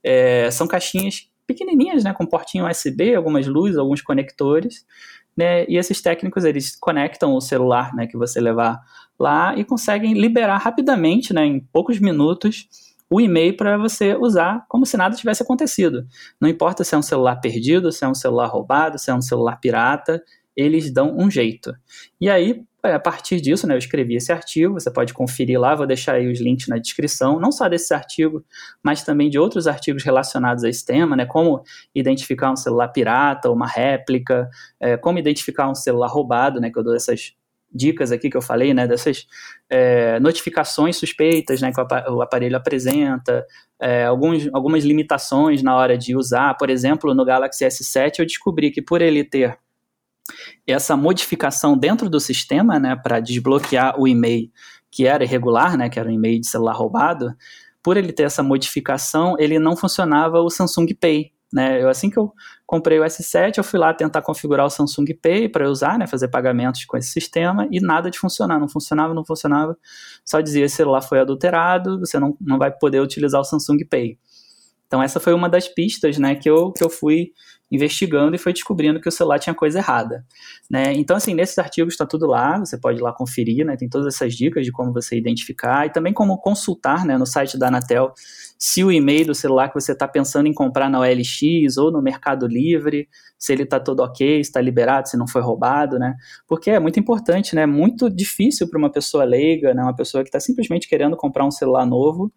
É, 0.02 0.50
são 0.50 0.66
caixinhas 0.66 1.28
pequenininhas, 1.46 2.04
né, 2.04 2.12
com 2.12 2.26
portinho 2.26 2.68
USB, 2.68 3.14
algumas 3.14 3.46
luzes, 3.46 3.76
alguns 3.76 4.02
conectores, 4.02 4.84
né, 5.37 5.64
e 5.68 5.77
esses 5.77 6.01
técnicos 6.01 6.44
eles 6.44 6.77
conectam 6.77 7.35
o 7.35 7.40
celular, 7.40 7.94
né, 7.94 8.07
que 8.07 8.16
você 8.16 8.40
levar 8.40 8.81
lá 9.18 9.57
e 9.57 9.64
conseguem 9.64 10.14
liberar 10.14 10.59
rapidamente, 10.59 11.33
né, 11.33 11.44
em 11.44 11.61
poucos 11.61 11.99
minutos, 11.99 12.68
o 13.11 13.20
e-mail 13.20 13.57
para 13.57 13.77
você 13.77 14.16
usar 14.16 14.64
como 14.68 14.87
se 14.87 14.97
nada 14.97 15.14
tivesse 15.14 15.42
acontecido. 15.42 16.07
Não 16.40 16.49
importa 16.49 16.83
se 16.83 16.94
é 16.94 16.99
um 16.99 17.03
celular 17.03 17.37
perdido, 17.37 17.92
se 17.92 18.05
é 18.05 18.09
um 18.09 18.14
celular 18.14 18.47
roubado, 18.47 18.99
se 18.99 19.11
é 19.11 19.14
um 19.14 19.23
celular 19.23 19.61
pirata, 19.61 20.23
eles 20.56 20.92
dão 20.92 21.16
um 21.16 21.30
jeito. 21.30 21.74
E 22.20 22.30
aí, 22.30 22.62
é, 22.84 22.92
a 22.92 23.00
partir 23.00 23.40
disso, 23.40 23.66
né, 23.66 23.74
eu 23.74 23.78
escrevi 23.78 24.14
esse 24.14 24.30
artigo, 24.30 24.74
você 24.74 24.90
pode 24.90 25.14
conferir 25.14 25.58
lá, 25.58 25.74
vou 25.74 25.86
deixar 25.86 26.16
aí 26.16 26.30
os 26.30 26.38
links 26.38 26.68
na 26.68 26.76
descrição, 26.76 27.40
não 27.40 27.50
só 27.50 27.68
desse 27.68 27.94
artigo, 27.94 28.44
mas 28.82 29.02
também 29.02 29.30
de 29.30 29.38
outros 29.38 29.66
artigos 29.66 30.04
relacionados 30.04 30.64
a 30.64 30.68
esse 30.68 30.84
tema, 30.84 31.16
né, 31.16 31.24
como 31.24 31.62
identificar 31.94 32.50
um 32.52 32.56
celular 32.56 32.88
pirata, 32.88 33.50
uma 33.50 33.66
réplica, 33.66 34.48
é, 34.78 34.96
como 34.96 35.18
identificar 35.18 35.68
um 35.70 35.74
celular 35.74 36.08
roubado, 36.08 36.60
né, 36.60 36.70
que 36.70 36.78
eu 36.78 36.84
dou 36.84 36.94
essas 36.94 37.34
dicas 37.74 38.12
aqui 38.12 38.30
que 38.30 38.36
eu 38.36 38.42
falei, 38.42 38.72
né, 38.72 38.86
dessas 38.86 39.26
é, 39.68 40.20
notificações 40.20 40.96
suspeitas, 40.96 41.60
né, 41.60 41.72
que 41.72 41.80
o 41.80 42.22
aparelho 42.22 42.56
apresenta, 42.56 43.44
é, 43.80 44.04
alguns, 44.04 44.48
algumas 44.52 44.84
limitações 44.84 45.62
na 45.62 45.74
hora 45.74 45.98
de 45.98 46.14
usar. 46.14 46.54
Por 46.56 46.70
exemplo, 46.70 47.12
no 47.14 47.24
Galaxy 47.24 47.64
S7 47.64 48.20
eu 48.20 48.26
descobri 48.26 48.70
que 48.70 48.80
por 48.80 49.02
ele 49.02 49.24
ter 49.24 49.58
essa 50.66 50.96
modificação 50.96 51.76
dentro 51.76 52.08
do 52.08 52.18
sistema, 52.20 52.78
né, 52.78 52.96
para 52.96 53.20
desbloquear 53.20 54.00
o 54.00 54.08
e-mail 54.08 54.50
que 54.90 55.06
era 55.06 55.24
irregular, 55.24 55.76
né, 55.76 55.88
que 55.88 55.98
era 55.98 56.08
um 56.08 56.12
e-mail 56.12 56.40
de 56.40 56.46
celular 56.46 56.74
roubado, 56.74 57.34
por 57.82 57.96
ele 57.96 58.12
ter 58.12 58.22
essa 58.22 58.42
modificação, 58.42 59.37
ele 59.38 59.58
não 59.58 59.76
funcionava 59.76 60.40
o 60.40 60.48
Samsung 60.48 60.94
Pay. 60.94 61.32
Né? 61.52 61.82
Eu, 61.82 61.88
assim 61.88 62.08
que 62.08 62.18
eu 62.18 62.32
comprei 62.66 62.98
o 62.98 63.04
S7, 63.04 63.58
eu 63.58 63.64
fui 63.64 63.78
lá 63.78 63.92
tentar 63.92 64.22
configurar 64.22 64.66
o 64.66 64.70
Samsung 64.70 65.14
Pay 65.20 65.48
para 65.48 65.68
usar, 65.68 65.98
né, 65.98 66.06
fazer 66.06 66.28
pagamentos 66.28 66.84
com 66.84 66.96
esse 66.96 67.10
sistema 67.10 67.68
e 67.70 67.80
nada 67.80 68.10
de 68.10 68.18
funcionar, 68.18 68.58
não 68.58 68.68
funcionava, 68.68 69.12
não 69.12 69.24
funcionava. 69.24 69.76
Só 70.24 70.40
dizia: 70.40 70.64
esse 70.64 70.76
celular 70.76 71.02
foi 71.02 71.20
adulterado, 71.20 72.00
você 72.00 72.18
não, 72.18 72.37
não 72.40 72.58
vai 72.58 72.72
poder 72.72 73.00
utilizar 73.00 73.40
o 73.40 73.44
Samsung 73.44 73.84
Pay. 73.88 74.18
Então 74.87 75.02
essa 75.02 75.20
foi 75.20 75.34
uma 75.34 75.48
das 75.48 75.68
pistas, 75.68 76.18
né, 76.18 76.34
que 76.34 76.48
eu, 76.48 76.72
que 76.72 76.82
eu 76.82 76.90
fui 76.90 77.32
investigando 77.70 78.37
e 78.37 78.38
foi 78.38 78.53
descobrindo 78.53 79.00
que 79.00 79.09
o 79.09 79.12
celular 79.12 79.38
tinha 79.38 79.55
coisa 79.55 79.79
errada, 79.79 80.24
né? 80.70 80.92
Então 80.92 81.16
assim, 81.16 81.35
nesses 81.35 81.59
artigos 81.59 81.94
está 81.94 82.07
tudo 82.07 82.27
lá, 82.27 82.59
você 82.59 82.79
pode 82.79 82.98
ir 82.98 83.03
lá 83.03 83.12
conferir, 83.12 83.64
né? 83.64 83.77
Tem 83.77 83.88
todas 83.88 84.14
essas 84.14 84.35
dicas 84.35 84.64
de 84.64 84.72
como 84.72 84.92
você 84.92 85.16
identificar 85.16 85.87
e 85.87 85.90
também 85.90 86.12
como 86.12 86.38
consultar, 86.38 87.05
né, 87.05 87.16
no 87.18 87.27
site 87.27 87.59
da 87.59 87.68
Anatel, 87.68 88.12
se 88.59 88.85
o 88.85 88.92
e-mail 88.92 89.27
do 89.27 89.35
celular 89.35 89.68
que 89.68 89.74
você 89.74 89.92
está 89.92 90.07
pensando 90.07 90.46
em 90.46 90.55
comprar 90.55 90.88
na 90.88 91.00
OLX 91.00 91.77
ou 91.77 91.90
no 91.90 92.00
Mercado 92.00 92.46
Livre, 92.46 93.09
se 93.38 93.53
ele 93.53 93.64
está 93.64 93.79
todo 93.79 94.00
ok, 94.00 94.40
está 94.40 94.61
liberado, 94.61 95.09
se 95.09 95.16
não 95.16 95.27
foi 95.27 95.42
roubado, 95.42 95.98
né? 95.98 96.14
Porque 96.46 96.70
é 96.70 96.81
muito 96.81 96.98
importante, 96.98 97.55
né? 97.55 97.66
Muito 97.66 98.09
difícil 98.09 98.68
para 98.68 98.79
uma 98.79 98.90
pessoa 98.90 99.24
leiga, 99.24 99.74
né? 99.74 99.83
Uma 99.83 99.94
pessoa 99.94 100.22
que 100.22 100.29
está 100.29 100.40
simplesmente 100.40 100.88
querendo 100.88 101.16
comprar 101.16 101.44
um 101.44 101.50
celular 101.50 101.85
novo 101.85 102.33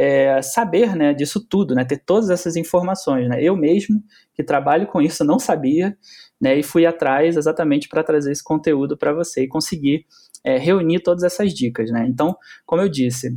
é, 0.00 0.40
saber 0.42 0.94
né, 0.94 1.12
disso 1.12 1.44
tudo, 1.44 1.74
né, 1.74 1.84
ter 1.84 1.98
todas 1.98 2.30
essas 2.30 2.54
informações. 2.54 3.28
Né? 3.28 3.42
Eu 3.42 3.56
mesmo, 3.56 4.00
que 4.32 4.44
trabalho 4.44 4.86
com 4.86 5.02
isso, 5.02 5.24
não 5.24 5.40
sabia 5.40 5.98
né, 6.40 6.56
e 6.56 6.62
fui 6.62 6.86
atrás 6.86 7.36
exatamente 7.36 7.88
para 7.88 8.04
trazer 8.04 8.30
esse 8.30 8.44
conteúdo 8.44 8.96
para 8.96 9.12
você 9.12 9.42
e 9.42 9.48
conseguir 9.48 10.06
é, 10.44 10.56
reunir 10.56 11.00
todas 11.00 11.24
essas 11.24 11.52
dicas. 11.52 11.90
Né? 11.90 12.06
Então, 12.08 12.36
como 12.64 12.80
eu 12.80 12.88
disse, 12.88 13.36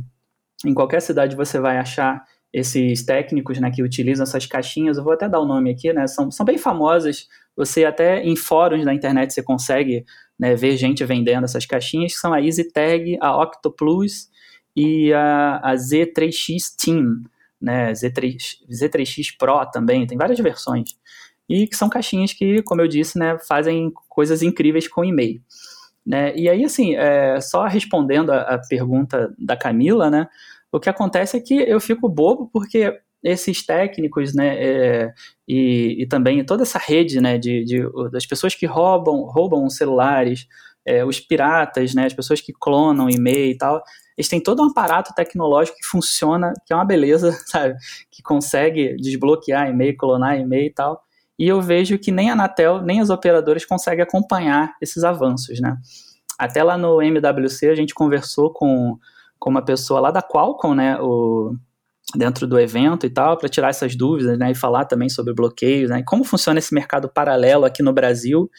em 0.64 0.72
qualquer 0.72 1.02
cidade 1.02 1.34
você 1.34 1.58
vai 1.58 1.78
achar 1.78 2.22
esses 2.52 3.04
técnicos 3.04 3.58
né, 3.58 3.68
que 3.72 3.82
utilizam 3.82 4.22
essas 4.22 4.46
caixinhas, 4.46 4.98
eu 4.98 5.02
vou 5.02 5.14
até 5.14 5.28
dar 5.28 5.40
o 5.40 5.46
nome 5.46 5.72
aqui, 5.72 5.92
né, 5.92 6.06
são, 6.06 6.30
são 6.30 6.46
bem 6.46 6.58
famosas, 6.58 7.26
você 7.56 7.84
até 7.84 8.22
em 8.22 8.36
fóruns 8.36 8.84
da 8.84 8.94
internet 8.94 9.34
você 9.34 9.42
consegue 9.42 10.04
né, 10.38 10.54
ver 10.54 10.76
gente 10.76 11.04
vendendo 11.04 11.42
essas 11.42 11.66
caixinhas, 11.66 12.12
que 12.12 12.20
são 12.20 12.32
a 12.32 12.40
EasyTag, 12.40 13.18
a 13.20 13.42
Octoplus 13.42 14.30
e 14.74 15.12
a, 15.12 15.60
a 15.62 15.74
Z3X 15.74 16.74
Team, 16.82 17.22
né, 17.60 17.92
Z3, 17.92 18.36
Z3X 18.70 19.36
Pro 19.38 19.64
também, 19.70 20.06
tem 20.06 20.18
várias 20.18 20.38
versões. 20.38 20.90
E 21.48 21.66
que 21.66 21.76
são 21.76 21.88
caixinhas 21.88 22.32
que, 22.32 22.62
como 22.62 22.80
eu 22.80 22.88
disse, 22.88 23.18
né, 23.18 23.38
fazem 23.46 23.92
coisas 24.08 24.42
incríveis 24.42 24.88
com 24.88 25.04
e-mail. 25.04 25.40
Né? 26.04 26.34
E 26.34 26.48
aí, 26.48 26.64
assim, 26.64 26.96
é, 26.96 27.40
só 27.40 27.66
respondendo 27.66 28.30
a, 28.30 28.40
a, 28.40 28.58
pergunta 28.58 29.32
da 29.38 29.56
Camila, 29.56 30.10
né, 30.10 30.28
o 30.72 30.80
que 30.80 30.88
acontece 30.88 31.36
é 31.36 31.40
que 31.40 31.54
eu 31.54 31.80
fico 31.80 32.08
bobo 32.08 32.50
porque 32.52 32.98
esses 33.22 33.64
técnicos, 33.64 34.34
né, 34.34 34.56
é, 34.58 35.14
e, 35.46 36.02
e, 36.02 36.06
também 36.06 36.44
toda 36.44 36.62
essa 36.62 36.78
rede, 36.78 37.20
né, 37.20 37.38
de, 37.38 37.64
de, 37.64 38.10
das 38.10 38.26
pessoas 38.26 38.54
que 38.54 38.66
roubam, 38.66 39.22
roubam 39.22 39.68
celulares, 39.70 40.48
é, 40.84 41.04
os 41.04 41.20
piratas, 41.20 41.94
né, 41.94 42.06
as 42.06 42.14
pessoas 42.14 42.40
que 42.40 42.52
clonam 42.52 43.08
e-mail 43.08 43.52
e 43.52 43.56
tal, 43.56 43.82
eles 44.16 44.28
têm 44.28 44.42
todo 44.42 44.62
um 44.62 44.70
aparato 44.70 45.14
tecnológico 45.14 45.78
que 45.78 45.86
funciona, 45.86 46.52
que 46.66 46.72
é 46.72 46.76
uma 46.76 46.84
beleza, 46.84 47.32
sabe? 47.46 47.76
Que 48.10 48.22
consegue 48.22 48.96
desbloquear 48.96 49.68
e-mail, 49.68 49.96
clonar 49.96 50.38
e-mail 50.38 50.66
e 50.66 50.72
tal. 50.72 51.02
E 51.38 51.48
eu 51.48 51.60
vejo 51.60 51.98
que 51.98 52.12
nem 52.12 52.30
a 52.30 52.34
Anatel, 52.34 52.82
nem 52.82 53.00
as 53.00 53.10
operadoras 53.10 53.64
conseguem 53.64 54.02
acompanhar 54.02 54.74
esses 54.80 55.02
avanços, 55.02 55.60
né? 55.60 55.76
Até 56.38 56.62
lá 56.62 56.76
no 56.76 57.00
MWC 57.00 57.68
a 57.68 57.74
gente 57.74 57.94
conversou 57.94 58.52
com, 58.52 58.98
com 59.38 59.50
uma 59.50 59.64
pessoa 59.64 60.00
lá 60.00 60.10
da 60.10 60.22
Qualcomm, 60.22 60.74
né? 60.74 61.00
O, 61.00 61.54
dentro 62.14 62.46
do 62.46 62.58
evento 62.58 63.06
e 63.06 63.10
tal, 63.10 63.38
para 63.38 63.48
tirar 63.48 63.70
essas 63.70 63.96
dúvidas, 63.96 64.38
né? 64.38 64.50
E 64.50 64.54
falar 64.54 64.84
também 64.84 65.08
sobre 65.08 65.32
bloqueios, 65.32 65.90
né? 65.90 66.00
E 66.00 66.04
como 66.04 66.24
funciona 66.24 66.58
esse 66.58 66.74
mercado 66.74 67.08
paralelo 67.08 67.64
aqui 67.64 67.82
no 67.82 67.92
Brasil. 67.92 68.50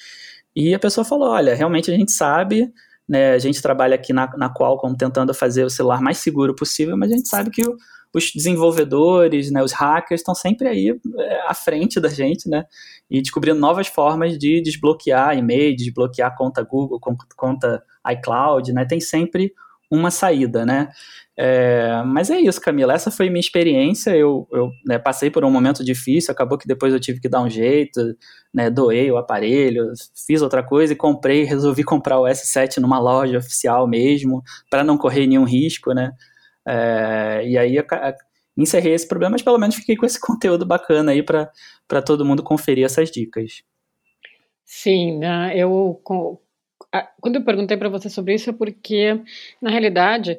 E 0.55 0.73
a 0.73 0.79
pessoa 0.79 1.05
falou: 1.05 1.29
olha, 1.29 1.55
realmente 1.55 1.91
a 1.91 1.95
gente 1.95 2.11
sabe 2.11 2.71
né, 3.07 3.33
a 3.33 3.39
gente 3.39 3.61
trabalha 3.61 3.95
aqui 3.95 4.13
na, 4.13 4.29
na 4.37 4.49
Qualcomm 4.53 4.95
tentando 4.95 5.33
fazer 5.33 5.63
o 5.63 5.69
celular 5.69 6.01
mais 6.01 6.17
seguro 6.17 6.55
possível, 6.55 6.97
mas 6.97 7.11
a 7.11 7.15
gente 7.15 7.27
sabe 7.27 7.49
que 7.49 7.61
o, 7.61 7.75
os 8.13 8.31
desenvolvedores, 8.33 9.51
né, 9.51 9.63
os 9.63 9.73
hackers 9.73 10.21
estão 10.21 10.35
sempre 10.35 10.67
aí 10.67 10.97
é, 11.19 11.41
à 11.47 11.53
frente 11.53 11.99
da 11.99 12.09
gente, 12.09 12.47
né, 12.47 12.65
e 13.09 13.21
descobrindo 13.21 13.59
novas 13.59 13.87
formas 13.87 14.37
de 14.37 14.61
desbloquear 14.61 15.37
e-mail, 15.37 15.75
desbloquear 15.75 16.35
conta 16.37 16.63
Google, 16.63 16.99
conta 17.35 17.83
iCloud, 18.11 18.71
né, 18.71 18.85
tem 18.85 18.99
sempre 18.99 19.53
uma 19.93 20.11
saída, 20.11 20.65
né. 20.65 20.89
É, 21.35 22.03
mas 22.05 22.29
é 22.29 22.39
isso, 22.39 22.61
Camila. 22.61 22.93
Essa 22.93 23.09
foi 23.09 23.29
minha 23.29 23.39
experiência. 23.39 24.15
Eu, 24.15 24.47
eu 24.51 24.71
né, 24.85 24.99
passei 24.99 25.29
por 25.31 25.43
um 25.43 25.51
momento 25.51 25.83
difícil, 25.83 26.31
acabou 26.31 26.57
que 26.57 26.67
depois 26.67 26.93
eu 26.93 26.99
tive 26.99 27.19
que 27.19 27.29
dar 27.29 27.41
um 27.41 27.49
jeito, 27.49 28.15
né, 28.53 28.69
doei 28.69 29.11
o 29.11 29.17
aparelho, 29.17 29.91
fiz 30.27 30.41
outra 30.41 30.63
coisa 30.63 30.93
e 30.93 30.95
comprei, 30.95 31.43
resolvi 31.43 31.83
comprar 31.83 32.19
o 32.19 32.25
S7 32.25 32.77
numa 32.77 32.99
loja 32.99 33.37
oficial 33.39 33.87
mesmo, 33.87 34.43
para 34.69 34.83
não 34.83 34.97
correr 34.97 35.25
nenhum 35.27 35.43
risco, 35.45 35.93
né? 35.93 36.11
É, 36.65 37.43
e 37.45 37.57
aí 37.57 37.75
eu, 37.75 37.85
encerrei 38.55 38.93
esse 38.93 39.07
problema, 39.07 39.31
mas 39.31 39.41
pelo 39.41 39.57
menos 39.57 39.75
fiquei 39.75 39.95
com 39.95 40.05
esse 40.05 40.19
conteúdo 40.21 40.65
bacana 40.65 41.11
aí 41.11 41.23
para 41.23 42.01
todo 42.05 42.25
mundo 42.25 42.43
conferir 42.43 42.85
essas 42.85 43.09
dicas. 43.09 43.63
Sim, 44.65 45.19
né, 45.19 45.53
eu 45.55 45.99
quando 47.19 47.37
eu 47.37 47.43
perguntei 47.43 47.77
para 47.77 47.89
você 47.89 48.09
sobre 48.09 48.35
isso 48.35 48.49
é 48.49 48.53
porque 48.53 49.19
na 49.61 49.69
realidade 49.69 50.37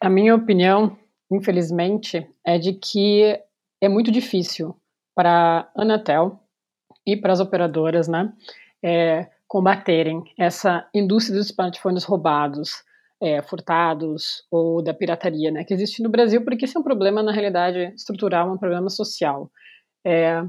a 0.00 0.08
minha 0.08 0.34
opinião, 0.34 0.96
infelizmente, 1.30 2.26
é 2.44 2.58
de 2.58 2.72
que 2.72 3.38
é 3.80 3.88
muito 3.88 4.10
difícil 4.10 4.74
para 5.14 5.68
a 5.76 5.82
Anatel 5.82 6.40
e 7.06 7.16
para 7.16 7.32
as 7.32 7.40
operadoras, 7.40 8.08
né, 8.08 8.32
é, 8.82 9.28
combaterem 9.46 10.22
essa 10.38 10.88
indústria 10.94 11.36
dos 11.36 11.50
smartphones 11.50 12.04
roubados, 12.04 12.82
é, 13.20 13.42
furtados 13.42 14.44
ou 14.50 14.82
da 14.82 14.94
pirataria, 14.94 15.50
né, 15.50 15.64
que 15.64 15.74
existe 15.74 16.02
no 16.02 16.08
Brasil, 16.08 16.42
porque 16.44 16.64
esse 16.64 16.76
é 16.76 16.80
um 16.80 16.84
problema 16.84 17.22
na 17.22 17.32
realidade 17.32 17.92
estrutural, 17.94 18.50
um 18.50 18.58
problema 18.58 18.88
social. 18.88 19.50
É, 20.06 20.42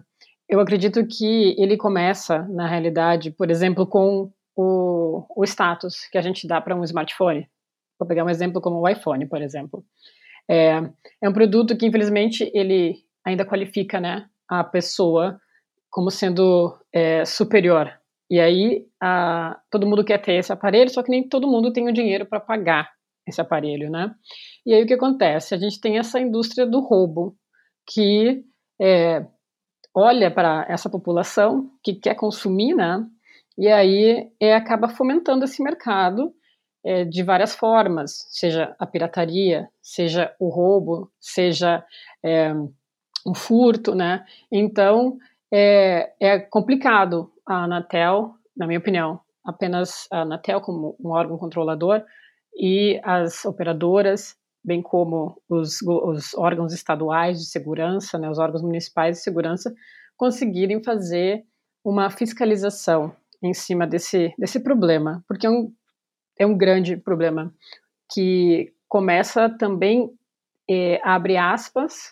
eu 0.47 0.59
acredito 0.59 1.05
que 1.05 1.55
ele 1.57 1.75
começa 1.75 2.43
na 2.49 2.67
realidade, 2.67 3.31
por 3.31 3.49
exemplo, 3.49 3.85
com 3.85 4.31
o, 4.61 5.25
o 5.35 5.43
status 5.43 6.07
que 6.11 6.17
a 6.17 6.21
gente 6.21 6.47
dá 6.47 6.61
para 6.61 6.75
um 6.75 6.83
smartphone. 6.83 7.47
Vou 7.99 8.07
pegar 8.07 8.23
um 8.23 8.29
exemplo 8.29 8.61
como 8.61 8.79
o 8.79 8.87
iPhone, 8.87 9.27
por 9.27 9.41
exemplo. 9.41 9.83
É, 10.49 10.81
é 11.21 11.29
um 11.29 11.33
produto 11.33 11.77
que, 11.77 11.85
infelizmente, 11.85 12.51
ele 12.53 13.03
ainda 13.25 13.45
qualifica 13.45 13.99
né, 13.99 14.27
a 14.47 14.63
pessoa 14.63 15.39
como 15.89 16.09
sendo 16.09 16.77
é, 16.93 17.25
superior. 17.25 17.91
E 18.29 18.39
aí, 18.39 18.85
a, 19.01 19.59
todo 19.69 19.85
mundo 19.85 20.05
quer 20.05 20.19
ter 20.19 20.33
esse 20.33 20.51
aparelho, 20.53 20.89
só 20.89 21.03
que 21.03 21.11
nem 21.11 21.27
todo 21.27 21.47
mundo 21.47 21.73
tem 21.73 21.87
o 21.87 21.93
dinheiro 21.93 22.25
para 22.25 22.39
pagar 22.39 22.89
esse 23.27 23.41
aparelho, 23.41 23.89
né? 23.89 24.13
E 24.65 24.73
aí 24.73 24.83
o 24.83 24.87
que 24.87 24.93
acontece? 24.93 25.53
A 25.53 25.57
gente 25.57 25.79
tem 25.79 25.97
essa 25.97 26.19
indústria 26.19 26.65
do 26.65 26.79
roubo 26.79 27.35
que 27.85 28.43
é, 28.81 29.25
olha 29.93 30.31
para 30.31 30.65
essa 30.69 30.89
população 30.89 31.69
que 31.83 31.93
quer 31.93 32.15
consumir, 32.15 32.73
né? 32.73 33.05
E 33.57 33.67
aí 33.67 34.31
é, 34.39 34.55
acaba 34.55 34.89
fomentando 34.89 35.45
esse 35.45 35.61
mercado 35.61 36.33
é, 36.83 37.05
de 37.05 37.23
várias 37.23 37.53
formas, 37.55 38.25
seja 38.29 38.75
a 38.79 38.87
pirataria, 38.87 39.69
seja 39.81 40.33
o 40.39 40.49
roubo, 40.49 41.11
seja 41.19 41.83
é, 42.23 42.53
um 43.25 43.35
furto, 43.35 43.93
né? 43.93 44.25
Então 44.51 45.17
é, 45.51 46.13
é 46.19 46.39
complicado 46.39 47.31
a 47.45 47.65
Anatel, 47.65 48.33
na 48.55 48.65
minha 48.65 48.79
opinião, 48.79 49.19
apenas 49.45 50.07
a 50.11 50.21
Anatel 50.21 50.61
como 50.61 50.95
um 50.99 51.09
órgão 51.09 51.37
controlador 51.37 52.03
e 52.55 52.99
as 53.03 53.45
operadoras, 53.45 54.35
bem 54.63 54.81
como 54.81 55.41
os, 55.49 55.81
os 55.81 56.33
órgãos 56.35 56.73
estaduais 56.73 57.39
de 57.39 57.45
segurança, 57.45 58.17
né, 58.17 58.29
os 58.29 58.39
órgãos 58.39 58.61
municipais 58.61 59.17
de 59.17 59.23
segurança, 59.23 59.73
conseguirem 60.17 60.83
fazer 60.83 61.43
uma 61.83 62.09
fiscalização 62.09 63.15
em 63.41 63.53
cima 63.53 63.87
desse, 63.87 64.33
desse 64.37 64.59
problema, 64.59 65.23
porque 65.27 65.47
é 65.47 65.49
um, 65.49 65.73
é 66.39 66.45
um 66.45 66.57
grande 66.57 66.97
problema 66.97 67.53
que 68.13 68.73
começa 68.87 69.49
também, 69.49 70.09
é, 70.69 70.99
abre 71.03 71.37
aspas, 71.37 72.11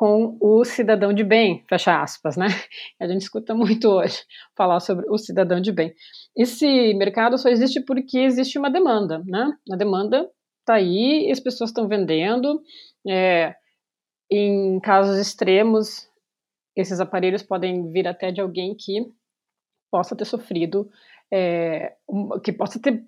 com 0.00 0.38
o 0.40 0.64
cidadão 0.64 1.12
de 1.12 1.22
bem, 1.22 1.62
fecha 1.68 2.00
aspas, 2.00 2.36
né? 2.36 2.46
A 2.98 3.06
gente 3.06 3.22
escuta 3.22 3.54
muito 3.54 3.86
hoje 3.88 4.22
falar 4.56 4.80
sobre 4.80 5.04
o 5.10 5.18
cidadão 5.18 5.60
de 5.60 5.70
bem. 5.70 5.94
Esse 6.36 6.94
mercado 6.94 7.36
só 7.36 7.48
existe 7.48 7.80
porque 7.82 8.18
existe 8.18 8.58
uma 8.58 8.70
demanda, 8.70 9.22
né? 9.26 9.52
A 9.70 9.76
demanda 9.76 10.26
está 10.60 10.74
aí, 10.74 11.30
as 11.30 11.38
pessoas 11.38 11.70
estão 11.70 11.86
vendendo. 11.86 12.62
É, 13.06 13.54
em 14.30 14.80
casos 14.80 15.18
extremos, 15.18 16.08
esses 16.74 16.98
aparelhos 16.98 17.42
podem 17.42 17.90
vir 17.90 18.08
até 18.08 18.30
de 18.30 18.40
alguém 18.40 18.74
que 18.74 19.06
possa 19.90 20.16
ter 20.16 20.24
sofrido, 20.24 20.90
é, 21.32 21.94
que 22.42 22.52
possa 22.52 22.80
ter, 22.80 23.04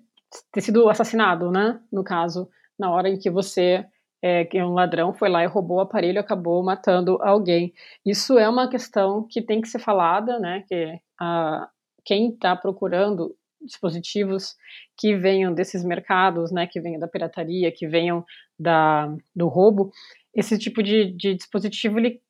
ter 0.51 0.61
sido 0.61 0.89
assassinado, 0.89 1.51
né? 1.51 1.79
No 1.91 2.03
caso, 2.03 2.49
na 2.77 2.91
hora 2.91 3.09
em 3.09 3.17
que 3.17 3.29
você 3.29 3.85
é, 4.21 4.45
que 4.45 4.61
um 4.63 4.73
ladrão 4.73 5.13
foi 5.13 5.27
lá 5.29 5.43
e 5.43 5.47
roubou 5.47 5.77
o 5.77 5.81
aparelho 5.81 6.15
e 6.15 6.19
acabou 6.19 6.63
matando 6.63 7.21
alguém. 7.21 7.73
Isso 8.05 8.39
é 8.39 8.47
uma 8.47 8.69
questão 8.69 9.27
que 9.29 9.41
tem 9.41 9.59
que 9.59 9.67
ser 9.67 9.79
falada, 9.79 10.39
né? 10.39 10.63
Que 10.67 10.97
a, 11.19 11.69
quem 12.05 12.29
está 12.29 12.55
procurando 12.55 13.35
dispositivos 13.61 14.55
que 14.97 15.15
venham 15.15 15.53
desses 15.53 15.83
mercados, 15.83 16.51
né? 16.51 16.65
Que 16.67 16.79
venham 16.79 16.99
da 16.99 17.07
pirataria, 17.07 17.71
que 17.71 17.85
venham 17.85 18.23
da, 18.57 19.13
do 19.35 19.49
roubo, 19.49 19.91
esse 20.33 20.57
tipo 20.57 20.81
de, 20.81 21.11
de 21.11 21.35
dispositivo 21.35 21.99
ele 21.99 22.21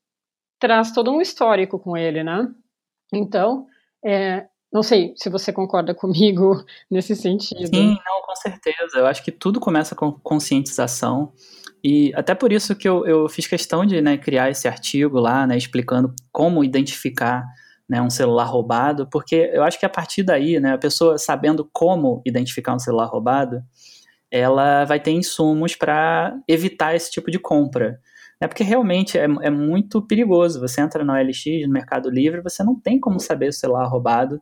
traz 0.60 0.92
todo 0.92 1.12
um 1.12 1.22
histórico 1.22 1.78
com 1.80 1.96
ele, 1.96 2.24
né? 2.24 2.48
Então, 3.14 3.68
é, 4.06 4.46
não 4.72 4.82
sei 4.82 5.14
se 5.16 5.30
você 5.30 5.54
concorda 5.54 5.94
comigo 5.96 6.64
nesse 6.90 7.16
sentido. 7.16 7.68
Sim, 7.68 7.98
não, 8.06 8.22
com 8.26 8.36
certeza. 8.36 8.98
Eu 8.98 9.06
acho 9.06 9.24
que 9.24 9.32
tudo 9.32 9.60
começa 9.60 9.96
com 9.96 10.12
conscientização. 10.12 11.32
E 11.84 12.14
até 12.16 12.34
por 12.34 12.52
isso 12.52 12.76
que 12.76 12.88
eu, 12.88 13.06
eu 13.06 13.28
fiz 13.28 13.46
questão 13.46 13.86
de 13.86 14.02
né, 14.02 14.18
criar 14.18 14.50
esse 14.50 14.68
artigo 14.68 15.20
lá, 15.20 15.46
né, 15.46 15.58
explicando 15.58 16.16
como 16.32 16.64
identificar 16.64 17.44
né, 17.90 18.02
um 18.02 18.10
celular 18.10 18.46
roubado, 18.46 19.08
porque 19.12 19.52
eu 19.54 19.62
acho 19.64 19.78
que 19.78 19.86
a 19.86 19.90
partir 19.90 20.24
daí, 20.24 20.60
né, 20.62 20.74
a 20.74 20.78
pessoa 20.78 21.18
sabendo 21.18 21.70
como 21.74 22.22
identificar 22.26 22.74
um 22.74 22.80
celular 22.80 23.08
roubado, 23.08 23.62
ela 24.32 24.86
vai 24.86 25.00
ter 25.00 25.12
insumos 25.12 25.76
para 25.76 26.36
evitar 26.48 26.96
esse 26.96 27.12
tipo 27.12 27.30
de 27.30 27.38
compra. 27.38 28.00
É 28.44 28.48
porque 28.48 28.62
realmente 28.62 29.18
é, 29.18 29.24
é, 29.24 29.50
muito 29.50 30.02
perigoso. 30.06 30.60
Você 30.60 30.82
entra 30.82 31.02
na 31.06 31.14
OLX, 31.14 31.46
no 31.66 31.72
Mercado 31.72 32.10
Livre, 32.10 32.42
você 32.42 32.62
não 32.62 32.78
tem 32.78 33.00
como 33.00 33.18
saber 33.18 33.48
o 33.48 33.54
celular 33.54 33.88
roubado. 33.88 34.42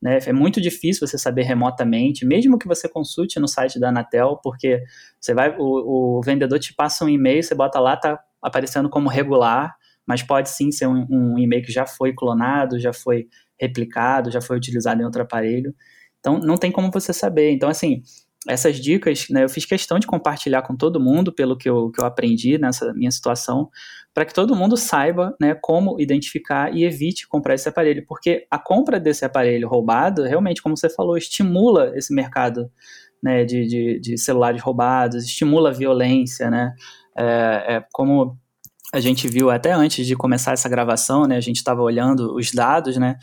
Né? 0.00 0.20
É 0.24 0.32
muito 0.32 0.60
difícil 0.60 1.04
você 1.04 1.18
saber 1.18 1.42
remotamente, 1.42 2.24
mesmo 2.24 2.56
que 2.56 2.68
você 2.68 2.88
consulte 2.88 3.40
no 3.40 3.48
site 3.48 3.80
da 3.80 3.88
Anatel, 3.88 4.38
porque 4.40 4.80
você 5.20 5.34
vai, 5.34 5.52
o, 5.58 6.18
o 6.18 6.22
vendedor 6.22 6.60
te 6.60 6.72
passa 6.72 7.04
um 7.04 7.08
e-mail, 7.08 7.42
você 7.42 7.52
bota 7.52 7.80
lá, 7.80 7.96
tá 7.96 8.20
aparecendo 8.40 8.88
como 8.88 9.08
regular, 9.08 9.74
mas 10.06 10.22
pode 10.22 10.48
sim 10.48 10.70
ser 10.70 10.86
um, 10.86 11.04
um 11.10 11.36
e-mail 11.36 11.64
que 11.64 11.72
já 11.72 11.84
foi 11.84 12.14
clonado, 12.14 12.78
já 12.78 12.92
foi 12.92 13.26
replicado, 13.60 14.30
já 14.30 14.40
foi 14.40 14.58
utilizado 14.58 15.02
em 15.02 15.04
outro 15.04 15.22
aparelho. 15.22 15.74
Então 16.20 16.38
não 16.38 16.56
tem 16.56 16.70
como 16.70 16.88
você 16.92 17.12
saber. 17.12 17.50
Então, 17.50 17.68
assim, 17.68 18.00
essas 18.48 18.80
dicas, 18.80 19.26
né, 19.28 19.44
eu 19.44 19.48
fiz 19.48 19.64
questão 19.64 19.98
de 19.98 20.06
compartilhar 20.06 20.62
com 20.62 20.74
todo 20.74 21.00
mundo, 21.00 21.32
pelo 21.32 21.56
que 21.56 21.68
eu, 21.68 21.90
que 21.90 22.00
eu 22.00 22.06
aprendi 22.06 22.56
nessa 22.56 22.92
minha 22.94 23.10
situação, 23.10 23.68
para 24.14 24.24
que 24.24 24.32
todo 24.32 24.56
mundo 24.56 24.76
saiba 24.76 25.36
né, 25.40 25.54
como 25.54 26.00
identificar 26.00 26.74
e 26.74 26.84
evite 26.84 27.28
comprar 27.28 27.54
esse 27.54 27.68
aparelho, 27.68 28.04
porque 28.08 28.46
a 28.50 28.58
compra 28.58 28.98
desse 28.98 29.24
aparelho 29.24 29.68
roubado, 29.68 30.22
realmente, 30.24 30.62
como 30.62 30.76
você 30.76 30.88
falou, 30.88 31.16
estimula 31.18 31.92
esse 31.94 32.14
mercado 32.14 32.70
né, 33.22 33.44
de, 33.44 33.66
de, 33.66 34.00
de 34.00 34.18
celulares 34.18 34.62
roubados, 34.62 35.24
estimula 35.24 35.68
a 35.68 35.74
violência, 35.74 36.50
né, 36.50 36.74
é, 37.16 37.76
é 37.76 37.84
como 37.92 38.38
a 38.92 38.98
gente 38.98 39.28
viu 39.28 39.50
até 39.50 39.70
antes 39.72 40.04
de 40.04 40.16
começar 40.16 40.52
essa 40.52 40.68
gravação, 40.68 41.26
né, 41.26 41.36
a 41.36 41.40
gente 41.40 41.56
estava 41.56 41.82
olhando 41.82 42.34
os 42.34 42.50
dados, 42.52 42.96
né, 42.96 43.16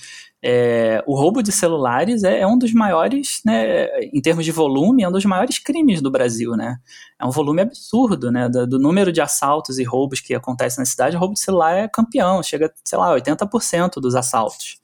é, 0.44 1.04
o 1.08 1.16
roubo 1.16 1.42
de 1.42 1.52
celulares 1.52 2.24
é, 2.24 2.42
é, 2.42 2.48
um 2.48 2.58
dos 2.58 2.74
maiores, 2.74 3.42
né, 3.46 3.88
em 4.14 4.22
termos 4.22 4.46
de 4.46 4.52
volume, 4.52 5.04
é 5.04 5.10
um 5.10 5.12
dos 5.12 5.26
maiores 5.26 5.58
crimes 5.58 6.02
do 6.02 6.12
Brasil, 6.12 6.52
né, 6.52 6.78
é 7.20 7.26
um 7.26 7.32
volume 7.32 7.62
absurdo, 7.62 8.32
né, 8.32 8.48
do, 8.48 8.68
do 8.68 8.80
número 8.80 9.12
de 9.12 9.20
assaltos 9.20 9.80
e 9.80 9.84
roubos 9.84 10.20
que 10.20 10.36
acontece 10.36 10.78
na 10.78 10.86
cidade, 10.86 11.16
o 11.16 11.20
roubo 11.20 11.34
de 11.34 11.40
celular 11.40 11.76
é 11.76 11.88
campeão, 11.88 12.44
chega, 12.44 12.72
sei 12.86 12.98
lá, 12.98 13.14
80% 13.16 14.00
dos 14.00 14.16
assaltos, 14.16 14.80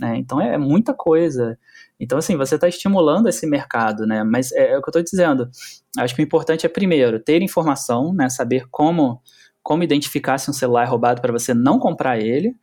né, 0.00 0.16
então 0.18 0.40
é, 0.40 0.54
é 0.54 0.58
muita 0.58 0.92
coisa, 0.92 1.58
então, 1.98 2.18
assim, 2.18 2.36
você 2.36 2.56
está 2.56 2.68
estimulando 2.68 3.28
esse 3.28 3.46
mercado, 3.46 4.04
né? 4.04 4.24
Mas 4.24 4.50
é, 4.52 4.72
é 4.72 4.78
o 4.78 4.82
que 4.82 4.88
eu 4.88 4.90
estou 4.90 5.02
dizendo. 5.02 5.48
Acho 5.96 6.14
que 6.14 6.20
o 6.20 6.24
importante 6.24 6.66
é, 6.66 6.68
primeiro, 6.68 7.20
ter 7.20 7.40
informação, 7.40 8.12
né? 8.12 8.28
Saber 8.28 8.66
como 8.68 9.22
como 9.64 9.82
identificar 9.82 10.36
se 10.36 10.50
um 10.50 10.52
celular 10.52 10.84
é 10.84 10.86
roubado 10.86 11.22
para 11.22 11.32
você 11.32 11.54
não 11.54 11.78
comprar 11.78 12.20
ele. 12.20 12.54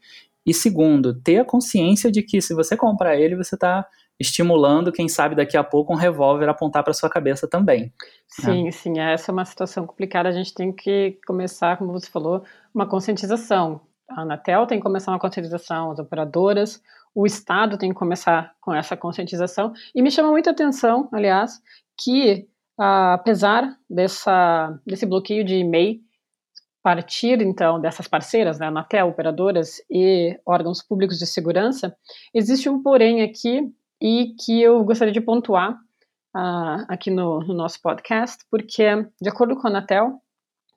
E 0.45 0.54
segundo, 0.54 1.13
ter 1.13 1.39
a 1.39 1.45
consciência 1.45 2.12
de 2.12 2.23
que 2.23 2.41
se 2.41 2.54
você 2.54 2.75
comprar 2.75 3.15
ele, 3.15 3.36
você 3.36 3.56
está 3.56 3.86
estimulando, 4.19 4.91
quem 4.91 5.08
sabe 5.08 5.36
daqui 5.36 5.58
a 5.58 5.63
pouco, 5.63 5.93
um 5.93 5.97
revólver 5.97 6.47
apontar 6.47 6.84
para 6.84 6.93
sua 6.93 7.10
cabeça 7.10 7.47
também. 7.47 7.91
Sim, 8.27 8.65
né? 8.65 8.71
sim, 8.71 8.99
essa 8.99 9.32
é 9.32 9.34
uma 9.34 9.45
situação 9.45 9.86
complicada. 9.86 10.30
A 10.30 10.32
gente 10.32 10.54
tem 10.54 10.71
que 10.71 11.17
começar, 11.25 11.77
como 11.77 11.91
você 11.91 12.10
falou, 12.10 12.43
uma 12.73 12.88
conscientização. 12.88 13.82
A 14.10 14.21
Anatel 14.21 14.67
tem 14.67 14.77
que 14.77 14.84
começar 14.84 15.12
uma 15.12 15.19
conscientização, 15.19 15.91
as 15.91 15.99
operadoras, 15.99 16.82
o 17.15 17.25
Estado 17.25 17.77
tem 17.77 17.89
que 17.89 17.95
começar 17.95 18.54
com 18.62 18.73
essa 18.73 18.95
conscientização. 18.95 19.73
E 19.95 20.01
me 20.01 20.12
chama 20.12 20.30
muita 20.30 20.51
atenção, 20.51 21.10
aliás, 21.12 21.60
que 21.97 22.47
ah, 22.80 23.13
apesar 23.13 23.77
dessa, 23.89 24.80
desse 24.86 25.06
bloqueio 25.06 25.43
de 25.43 25.56
e-mail 25.56 25.99
partir 26.83 27.41
então 27.41 27.79
dessas 27.79 28.07
parceiras, 28.07 28.59
né, 28.59 28.67
Anatel, 28.67 29.07
operadoras 29.07 29.81
e 29.89 30.37
órgãos 30.45 30.81
públicos 30.81 31.17
de 31.17 31.25
segurança, 31.25 31.95
existe 32.33 32.69
um 32.69 32.81
porém 32.81 33.21
aqui 33.21 33.71
e 34.01 34.33
que 34.43 34.61
eu 34.61 34.83
gostaria 34.83 35.13
de 35.13 35.21
pontuar 35.21 35.73
uh, 36.35 36.85
aqui 36.87 37.11
no, 37.11 37.39
no, 37.41 37.53
nosso 37.53 37.79
podcast, 37.81 38.43
porque 38.49 38.83
de 39.21 39.29
acordo 39.29 39.55
com 39.55 39.67
a 39.67 39.69
Anatel, 39.69 40.19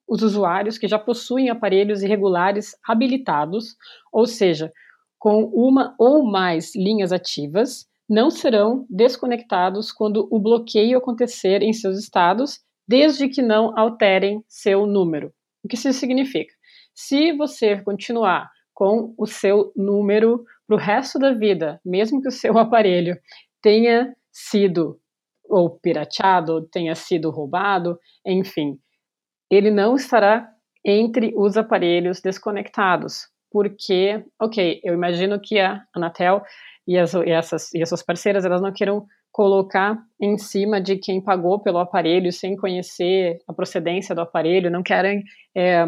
os 0.06 0.22
usuários 0.22 0.76
que 0.76 0.86
já 0.86 0.98
possuem 0.98 1.48
aparelhos 1.48 2.02
irregulares 2.02 2.76
habilitados, 2.86 3.74
ou 4.12 4.26
seja, 4.26 4.70
com 5.18 5.44
uma 5.44 5.94
ou 5.98 6.22
mais 6.22 6.74
linhas 6.76 7.10
ativas, 7.12 7.86
não 8.06 8.30
serão 8.30 8.86
desconectados 8.90 9.90
quando 9.90 10.28
o 10.30 10.38
bloqueio 10.38 10.98
acontecer 10.98 11.62
em 11.62 11.72
seus 11.72 11.98
estados, 11.98 12.60
desde 12.86 13.28
que 13.28 13.40
não 13.40 13.72
alterem 13.78 14.44
seu 14.46 14.86
número. 14.86 15.32
O 15.64 15.68
que 15.68 15.77
isso 15.77 15.92
significa? 15.92 16.53
Se 16.94 17.33
você 17.33 17.81
continuar 17.83 18.50
com 18.74 19.14
o 19.16 19.27
seu 19.27 19.72
número 19.74 20.44
para 20.66 20.77
o 20.77 20.79
resto 20.79 21.18
da 21.18 21.33
vida, 21.33 21.81
mesmo 21.85 22.20
que 22.20 22.29
o 22.29 22.33
seu 22.33 22.57
aparelho 22.59 23.16
tenha 23.62 24.14
sido 24.31 25.00
ou 25.44 25.79
pirateado, 25.79 26.66
tenha 26.70 26.94
sido 26.94 27.31
roubado, 27.31 27.98
enfim, 28.27 28.79
ele 29.50 29.70
não 29.70 29.94
estará 29.94 30.48
entre 30.85 31.33
os 31.37 31.57
aparelhos 31.57 32.20
desconectados, 32.20 33.29
porque, 33.50 34.24
ok, 34.40 34.81
eu 34.83 34.94
imagino 34.94 35.40
que 35.40 35.61
a 35.61 35.83
Anatel 35.94 36.42
e 36.87 36.98
as, 36.98 37.14
e 37.14 37.31
essas, 37.31 37.72
e 37.72 37.83
as 37.83 37.88
suas 37.88 38.03
parceiras 38.03 38.44
elas 38.44 38.61
não 38.61 38.72
queiram 38.72 39.07
colocar 39.35 40.01
em 40.20 40.38
cima 40.38 40.81
de 40.81 40.97
quem 40.97 41.20
pagou 41.20 41.59
pelo 41.59 41.79
aparelho 41.79 42.33
sem 42.33 42.57
conhecer 42.57 43.42
a 43.49 43.53
procedência 43.53 44.14
do 44.14 44.20
aparelho, 44.20 44.70
não 44.70 44.81
querem 44.81 45.25
é, 45.53 45.85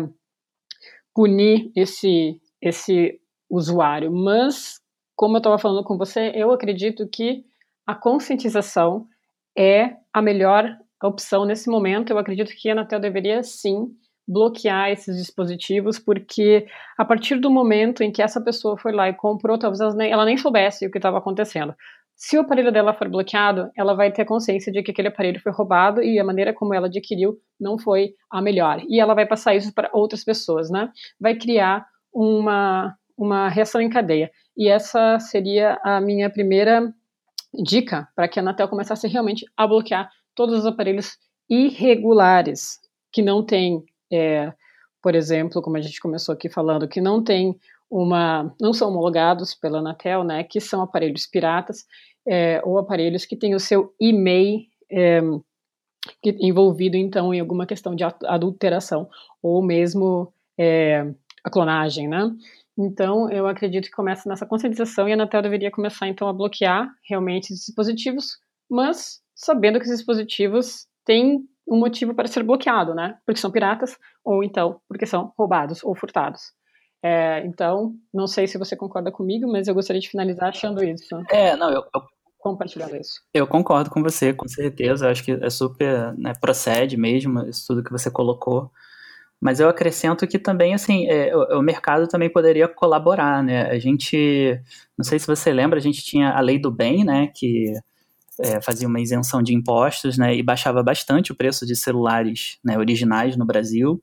punir 1.14 1.70
esse, 1.76 2.40
esse 2.60 3.20
usuário. 3.48 4.12
Mas, 4.12 4.80
como 5.14 5.36
eu 5.36 5.38
estava 5.38 5.60
falando 5.60 5.84
com 5.84 5.96
você, 5.96 6.32
eu 6.34 6.50
acredito 6.50 7.08
que 7.08 7.44
a 7.86 7.94
conscientização 7.94 9.06
é 9.56 9.94
a 10.12 10.20
melhor 10.20 10.76
opção 11.00 11.44
nesse 11.44 11.70
momento. 11.70 12.10
Eu 12.10 12.18
acredito 12.18 12.50
que 12.50 12.68
a 12.68 12.72
Anatel 12.72 12.98
deveria 12.98 13.44
sim 13.44 13.86
bloquear 14.26 14.90
esses 14.90 15.16
dispositivos, 15.16 16.00
porque 16.00 16.66
a 16.98 17.04
partir 17.04 17.36
do 17.36 17.48
momento 17.48 18.02
em 18.02 18.10
que 18.10 18.20
essa 18.20 18.40
pessoa 18.40 18.76
foi 18.76 18.90
lá 18.90 19.08
e 19.08 19.14
comprou, 19.14 19.56
talvez 19.56 19.80
ela 19.80 19.94
nem, 19.94 20.10
ela 20.10 20.24
nem 20.24 20.36
soubesse 20.36 20.84
o 20.84 20.90
que 20.90 20.98
estava 20.98 21.18
acontecendo. 21.18 21.76
Se 22.16 22.38
o 22.38 22.40
aparelho 22.40 22.72
dela 22.72 22.94
for 22.94 23.10
bloqueado, 23.10 23.70
ela 23.76 23.94
vai 23.94 24.10
ter 24.10 24.24
consciência 24.24 24.72
de 24.72 24.82
que 24.82 24.90
aquele 24.90 25.08
aparelho 25.08 25.38
foi 25.38 25.52
roubado 25.52 26.02
e 26.02 26.18
a 26.18 26.24
maneira 26.24 26.54
como 26.54 26.72
ela 26.72 26.86
adquiriu 26.86 27.38
não 27.60 27.78
foi 27.78 28.14
a 28.30 28.40
melhor. 28.40 28.82
E 28.88 28.98
ela 28.98 29.14
vai 29.14 29.26
passar 29.26 29.54
isso 29.54 29.72
para 29.74 29.90
outras 29.92 30.24
pessoas, 30.24 30.70
né? 30.70 30.90
Vai 31.20 31.36
criar 31.36 31.86
uma, 32.10 32.96
uma 33.18 33.50
reação 33.50 33.82
em 33.82 33.90
cadeia. 33.90 34.30
E 34.56 34.66
essa 34.66 35.18
seria 35.18 35.78
a 35.84 36.00
minha 36.00 36.30
primeira 36.30 36.90
dica 37.62 38.08
para 38.16 38.26
que 38.26 38.38
a 38.38 38.42
Anatel 38.42 38.68
começasse 38.68 39.06
realmente 39.06 39.44
a 39.54 39.66
bloquear 39.66 40.10
todos 40.34 40.60
os 40.60 40.66
aparelhos 40.66 41.18
irregulares 41.50 42.78
que 43.12 43.20
não 43.20 43.44
têm, 43.44 43.84
é, 44.10 44.52
por 45.02 45.14
exemplo, 45.14 45.60
como 45.60 45.76
a 45.76 45.82
gente 45.82 46.00
começou 46.00 46.32
aqui 46.32 46.48
falando, 46.48 46.88
que 46.88 47.00
não 47.00 47.22
tem 47.22 47.54
uma, 47.90 48.54
não 48.60 48.72
são 48.72 48.88
homologados 48.88 49.54
pela 49.54 49.78
Anatel, 49.78 50.24
né, 50.24 50.44
que 50.44 50.60
são 50.60 50.82
aparelhos 50.82 51.26
piratas 51.26 51.84
é, 52.26 52.60
ou 52.64 52.78
aparelhos 52.78 53.24
que 53.24 53.36
têm 53.36 53.54
o 53.54 53.60
seu 53.60 53.94
e-mail 54.00 54.60
é, 54.90 55.20
envolvido 56.24 56.96
então 56.96 57.32
em 57.32 57.40
alguma 57.40 57.66
questão 57.66 57.94
de 57.94 58.04
adulteração 58.04 59.08
ou 59.42 59.62
mesmo 59.62 60.32
é, 60.58 61.06
a 61.44 61.50
clonagem, 61.50 62.08
né? 62.08 62.30
Então, 62.78 63.30
eu 63.30 63.46
acredito 63.46 63.86
que 63.86 63.90
começa 63.90 64.28
nessa 64.28 64.44
conscientização 64.44 65.08
e 65.08 65.12
a 65.12 65.14
Anatel 65.14 65.40
deveria 65.40 65.70
começar 65.70 66.08
então 66.08 66.28
a 66.28 66.32
bloquear 66.32 66.90
realmente 67.08 67.44
esses 67.44 67.64
dispositivos, 67.64 68.38
mas 68.68 69.22
sabendo 69.34 69.78
que 69.78 69.86
esses 69.86 69.98
dispositivos 69.98 70.86
têm 71.04 71.48
um 71.66 71.78
motivo 71.78 72.14
para 72.14 72.28
ser 72.28 72.42
bloqueado, 72.42 72.94
né? 72.94 73.16
Porque 73.24 73.40
são 73.40 73.50
piratas 73.50 73.96
ou 74.24 74.44
então 74.44 74.80
porque 74.88 75.06
são 75.06 75.32
roubados 75.38 75.82
ou 75.82 75.94
furtados. 75.94 76.52
É, 77.02 77.44
então, 77.46 77.94
não 78.12 78.26
sei 78.26 78.46
se 78.46 78.58
você 78.58 78.76
concorda 78.76 79.12
comigo, 79.12 79.50
mas 79.50 79.68
eu 79.68 79.74
gostaria 79.74 80.00
de 80.00 80.08
finalizar 80.08 80.48
achando 80.48 80.82
isso. 80.82 81.16
É, 81.30 81.54
não, 81.56 81.70
eu, 81.70 81.84
eu 81.94 82.02
compartilhando 82.38 82.96
isso. 82.96 83.20
Eu 83.34 83.46
concordo 83.46 83.90
com 83.90 84.02
você, 84.02 84.32
com 84.32 84.48
certeza. 84.48 85.06
Eu 85.06 85.10
acho 85.10 85.24
que 85.24 85.32
é 85.32 85.50
super, 85.50 86.16
né, 86.16 86.32
procede 86.40 86.96
mesmo 86.96 87.40
isso 87.48 87.64
tudo 87.66 87.82
que 87.82 87.92
você 87.92 88.10
colocou. 88.10 88.70
Mas 89.40 89.60
eu 89.60 89.68
acrescento 89.68 90.26
que 90.26 90.38
também, 90.38 90.72
assim, 90.74 91.06
é, 91.08 91.36
o, 91.36 91.58
o, 91.58 91.62
mercado 91.62 92.08
também 92.08 92.30
poderia 92.30 92.66
colaborar, 92.66 93.42
né? 93.42 93.68
A 93.68 93.78
gente, 93.78 94.58
não 94.96 95.04
sei 95.04 95.18
se 95.18 95.26
você 95.26 95.52
lembra, 95.52 95.78
a 95.78 95.82
gente 95.82 96.02
tinha 96.02 96.30
a 96.30 96.40
lei 96.40 96.58
do 96.58 96.70
bem, 96.70 97.04
né? 97.04 97.30
Que 97.34 97.74
é, 98.40 98.60
fazia 98.62 98.88
uma 98.88 99.00
isenção 99.00 99.42
de 99.42 99.54
impostos, 99.54 100.16
né? 100.16 100.34
E 100.34 100.42
baixava 100.42 100.82
bastante 100.82 101.32
o 101.32 101.34
preço 101.34 101.66
de 101.66 101.76
celulares 101.76 102.58
né, 102.64 102.78
originais 102.78 103.36
no 103.36 103.44
Brasil. 103.44 104.02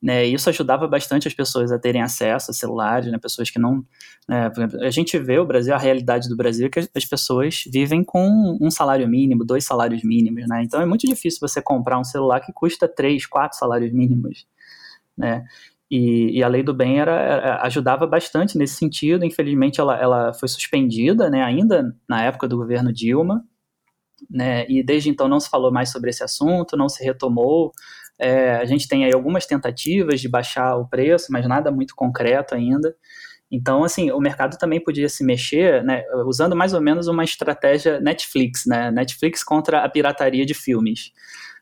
Né, 0.00 0.24
isso 0.24 0.48
ajudava 0.48 0.86
bastante 0.86 1.26
as 1.26 1.34
pessoas 1.34 1.72
a 1.72 1.78
terem 1.78 2.00
acesso 2.00 2.52
a 2.52 2.54
celulares, 2.54 3.10
né, 3.10 3.18
pessoas 3.18 3.50
que 3.50 3.58
não. 3.58 3.84
Né, 4.28 4.48
a 4.80 4.90
gente 4.90 5.18
vê 5.18 5.40
o 5.40 5.44
Brasil, 5.44 5.74
a 5.74 5.78
realidade 5.78 6.28
do 6.28 6.36
Brasil 6.36 6.66
é 6.66 6.70
que 6.70 6.78
as 6.94 7.04
pessoas 7.04 7.64
vivem 7.66 8.04
com 8.04 8.56
um 8.60 8.70
salário 8.70 9.08
mínimo, 9.08 9.44
dois 9.44 9.64
salários 9.64 10.04
mínimos, 10.04 10.46
né? 10.46 10.62
Então 10.62 10.80
é 10.80 10.86
muito 10.86 11.04
difícil 11.04 11.40
você 11.40 11.60
comprar 11.60 11.98
um 11.98 12.04
celular 12.04 12.38
que 12.40 12.52
custa 12.52 12.86
três, 12.86 13.26
quatro 13.26 13.58
salários 13.58 13.92
mínimos, 13.92 14.46
né? 15.16 15.44
E, 15.90 16.38
e 16.38 16.42
a 16.42 16.48
lei 16.48 16.62
do 16.62 16.74
bem 16.74 17.00
era, 17.00 17.12
era, 17.12 17.62
ajudava 17.62 18.06
bastante 18.06 18.58
nesse 18.58 18.74
sentido. 18.76 19.24
Infelizmente, 19.24 19.80
ela, 19.80 19.96
ela 19.98 20.34
foi 20.34 20.48
suspendida, 20.48 21.30
né, 21.30 21.42
ainda 21.42 21.96
na 22.08 22.22
época 22.22 22.46
do 22.46 22.56
governo 22.58 22.92
Dilma, 22.92 23.42
né, 24.30 24.66
e 24.68 24.82
desde 24.82 25.08
então 25.10 25.28
não 25.28 25.40
se 25.40 25.48
falou 25.48 25.72
mais 25.72 25.90
sobre 25.90 26.10
esse 26.10 26.22
assunto, 26.22 26.76
não 26.76 26.88
se 26.88 27.02
retomou. 27.02 27.72
É, 28.18 28.56
a 28.56 28.64
gente 28.64 28.88
tem 28.88 29.04
aí 29.04 29.12
algumas 29.12 29.46
tentativas 29.46 30.20
de 30.20 30.28
baixar 30.28 30.76
o 30.76 30.88
preço, 30.88 31.26
mas 31.30 31.46
nada 31.46 31.70
muito 31.70 31.94
concreto 31.94 32.54
ainda. 32.54 32.94
Então, 33.50 33.82
assim, 33.82 34.10
o 34.10 34.20
mercado 34.20 34.58
também 34.58 34.82
podia 34.82 35.08
se 35.08 35.24
mexer, 35.24 35.82
né, 35.82 36.02
usando 36.26 36.54
mais 36.54 36.74
ou 36.74 36.80
menos 36.80 37.08
uma 37.08 37.24
estratégia 37.24 37.98
Netflix, 38.00 38.66
né, 38.66 38.90
Netflix 38.90 39.42
contra 39.42 39.82
a 39.82 39.88
pirataria 39.88 40.44
de 40.44 40.52
filmes. 40.52 41.12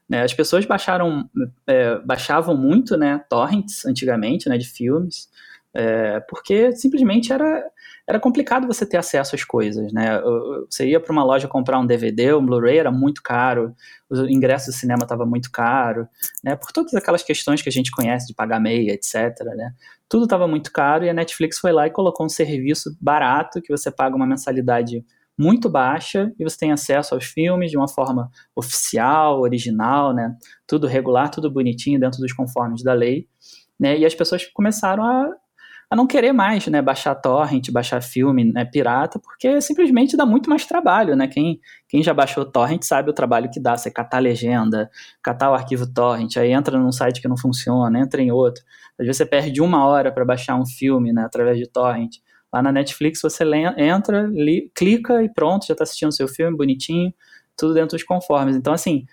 Né, 0.09 0.23
as 0.23 0.35
pessoas 0.35 0.65
baixaram, 0.65 1.29
é, 1.67 1.99
baixavam 2.01 2.57
muito, 2.57 2.97
né, 2.97 3.21
torrents 3.29 3.85
antigamente, 3.87 4.49
né, 4.49 4.59
de 4.59 4.69
filmes, 4.69 5.29
é, 5.77 6.21
porque 6.21 6.73
simplesmente 6.73 7.33
era 7.33 7.63
era 8.09 8.21
complicado 8.21 8.69
você 8.69 8.87
ter 8.87 8.97
acesso 8.99 9.35
às 9.35 9.43
coisas, 9.43 9.93
né? 9.93 10.21
Você 10.71 10.87
ia 10.87 11.01
para 11.01 11.11
uma 11.11 11.25
loja 11.25 11.49
comprar 11.49 11.81
um 11.81 11.85
DVD, 11.85 12.35
um 12.35 12.47
Blu-ray 12.47 12.79
era 12.79 12.93
muito 12.93 13.21
caro, 13.21 13.75
o 14.09 14.31
ingresso 14.31 14.67
do 14.71 14.73
cinema 14.73 15.03
estava 15.03 15.27
muito 15.27 15.51
caro, 15.51 16.09
né? 16.43 16.55
Por 16.55 16.71
todas 16.71 16.95
aquelas 16.95 17.25
questões 17.25 17.61
que 17.63 17.69
a 17.69 17.73
gente 17.73 17.91
conhece 17.91 18.29
de 18.29 18.35
pagar 18.35 18.61
meia, 18.61 18.93
etc, 18.93 19.45
né? 19.57 19.73
Tudo 20.09 20.23
estava 20.23 20.47
muito 20.47 20.71
caro 20.73 21.05
e 21.05 21.11
a 21.11 21.13
Netflix 21.13 21.59
foi 21.59 21.73
lá 21.73 21.89
e 21.89 21.91
colocou 21.91 22.25
um 22.25 22.29
serviço 22.29 22.97
barato 23.01 23.61
que 23.61 23.77
você 23.77 23.91
paga 23.91 24.15
uma 24.15 24.27
mensalidade 24.27 25.05
muito 25.37 25.69
baixa 25.69 26.33
e 26.39 26.45
você 26.45 26.57
tem 26.59 26.71
acesso 26.71 27.13
aos 27.13 27.25
filmes 27.25 27.73
de 27.73 27.77
uma 27.77 27.89
forma 27.89 28.31
oficial, 28.55 29.41
original, 29.41 30.15
né? 30.15 30.33
Tudo 30.65 30.87
regular, 30.87 31.29
tudo 31.29 31.51
bonitinho 31.51 31.99
dentro 31.99 32.21
dos 32.21 32.33
conformes 32.33 32.85
da 32.85 32.93
lei, 32.93 33.27
né? 33.79 33.99
E 33.99 34.07
as 34.07 34.15
pessoas 34.15 34.47
começaram 34.47 35.03
a 35.05 35.29
a 35.89 35.95
não 35.95 36.07
querer 36.07 36.33
mais, 36.33 36.67
né, 36.67 36.83
baixar 36.83 37.15
torrent, 37.15 37.71
baixar 37.71 38.03
filme, 38.03 38.45
né, 38.45 38.65
pirata, 38.65 39.21
porque 39.21 39.61
simplesmente 39.61 40.17
dá 40.17 40.27
muito 40.27 40.51
mais 40.51 40.67
trabalho, 40.67 41.15
né? 41.15 41.29
Quem, 41.29 41.61
quem 41.89 42.03
já 42.03 42.13
baixou 42.13 42.45
torrent 42.45 42.83
sabe 42.83 43.11
o 43.11 43.13
trabalho 43.13 43.49
que 43.51 43.61
dá, 43.61 43.77
você 43.77 43.89
catar 43.91 44.17
a 44.17 44.21
legenda, 44.21 44.91
catar 45.23 45.51
o 45.51 45.55
arquivo 45.55 45.87
torrent, 45.87 46.37
aí 46.37 46.51
entra 46.51 46.77
num 46.77 46.91
site 46.91 47.21
que 47.23 47.29
não 47.29 47.37
funciona, 47.37 48.01
entra 48.01 48.21
em 48.21 48.33
outro. 48.33 48.65
Às 48.99 49.07
vezes 49.07 49.19
você 49.19 49.27
perde 49.27 49.61
uma 49.61 49.87
hora 49.87 50.11
para 50.11 50.25
baixar 50.25 50.57
um 50.57 50.67
filme, 50.67 51.13
né, 51.13 51.23
através 51.25 51.57
de 51.57 51.69
torrent. 51.69 52.17
Lá 52.53 52.61
na 52.63 52.73
Netflix 52.73 53.21
você 53.23 53.45
entra, 53.77 54.27
li, 54.27 54.71
clica 54.75 55.23
e 55.23 55.29
pronto, 55.33 55.67
já 55.67 55.73
está 55.73 55.85
assistindo 55.85 56.09
o 56.09 56.13
seu 56.13 56.27
filme 56.27 56.57
bonitinho, 56.57 57.15
tudo 57.57 57.75
dentro 57.75 57.97
dos 57.97 58.05
conformes. 58.05 58.57
Então, 58.57 58.73
assim, 58.73 59.05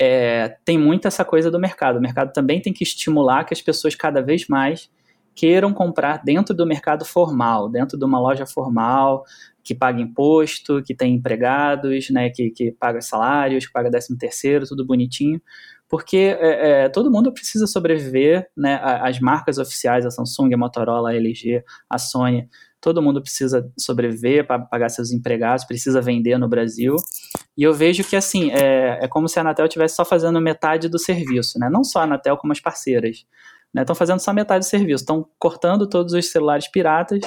é, 0.00 0.56
tem 0.64 0.78
muito 0.78 1.08
essa 1.08 1.24
coisa 1.24 1.50
do 1.50 1.58
mercado. 1.58 1.98
O 1.98 2.00
mercado 2.00 2.32
também 2.32 2.60
tem 2.60 2.72
que 2.72 2.84
estimular 2.84 3.44
que 3.44 3.54
as 3.54 3.60
pessoas 3.60 3.94
cada 3.94 4.20
vez 4.20 4.46
mais 4.48 4.90
queiram 5.34 5.72
comprar 5.72 6.22
dentro 6.24 6.54
do 6.54 6.66
mercado 6.66 7.04
formal, 7.04 7.68
dentro 7.68 7.98
de 7.98 8.04
uma 8.04 8.20
loja 8.20 8.46
formal, 8.46 9.24
que 9.64 9.74
paga 9.74 10.00
imposto, 10.00 10.82
que 10.82 10.94
tem 10.94 11.14
empregados, 11.14 12.10
né, 12.10 12.28
que, 12.30 12.50
que 12.50 12.70
paga 12.72 13.00
salários, 13.00 13.66
que 13.66 13.72
paga 13.72 13.90
décimo 13.90 14.18
terceiro, 14.18 14.66
tudo 14.66 14.86
bonitinho, 14.86 15.40
porque 15.88 16.36
é, 16.38 16.84
é, 16.84 16.88
todo 16.88 17.10
mundo 17.10 17.32
precisa 17.32 17.66
sobreviver, 17.66 18.46
né, 18.56 18.78
as 18.82 19.18
marcas 19.18 19.58
oficiais, 19.58 20.04
a 20.04 20.10
Samsung, 20.10 20.52
a 20.52 20.58
Motorola, 20.58 21.10
a 21.10 21.14
LG, 21.14 21.64
a 21.88 21.98
Sony, 21.98 22.48
todo 22.80 23.00
mundo 23.00 23.22
precisa 23.22 23.66
sobreviver 23.78 24.46
para 24.46 24.58
pagar 24.58 24.90
seus 24.90 25.10
empregados, 25.10 25.64
precisa 25.64 26.02
vender 26.02 26.36
no 26.38 26.46
Brasil, 26.48 26.96
e 27.56 27.62
eu 27.62 27.72
vejo 27.72 28.04
que, 28.04 28.16
assim, 28.16 28.50
é, 28.50 28.98
é 29.02 29.08
como 29.08 29.28
se 29.28 29.38
a 29.38 29.42
Anatel 29.42 29.64
estivesse 29.64 29.96
só 29.96 30.04
fazendo 30.04 30.38
metade 30.40 30.88
do 30.90 30.98
serviço, 30.98 31.58
né, 31.58 31.70
não 31.70 31.82
só 31.82 32.00
a 32.00 32.02
Anatel, 32.02 32.36
como 32.36 32.52
as 32.52 32.60
parceiras, 32.60 33.24
Estão 33.74 33.94
né, 33.94 33.98
fazendo 33.98 34.20
só 34.20 34.32
metade 34.32 34.64
do 34.64 34.68
serviço, 34.68 35.02
estão 35.02 35.26
cortando 35.38 35.88
todos 35.88 36.12
os 36.12 36.30
celulares 36.30 36.68
piratas 36.68 37.20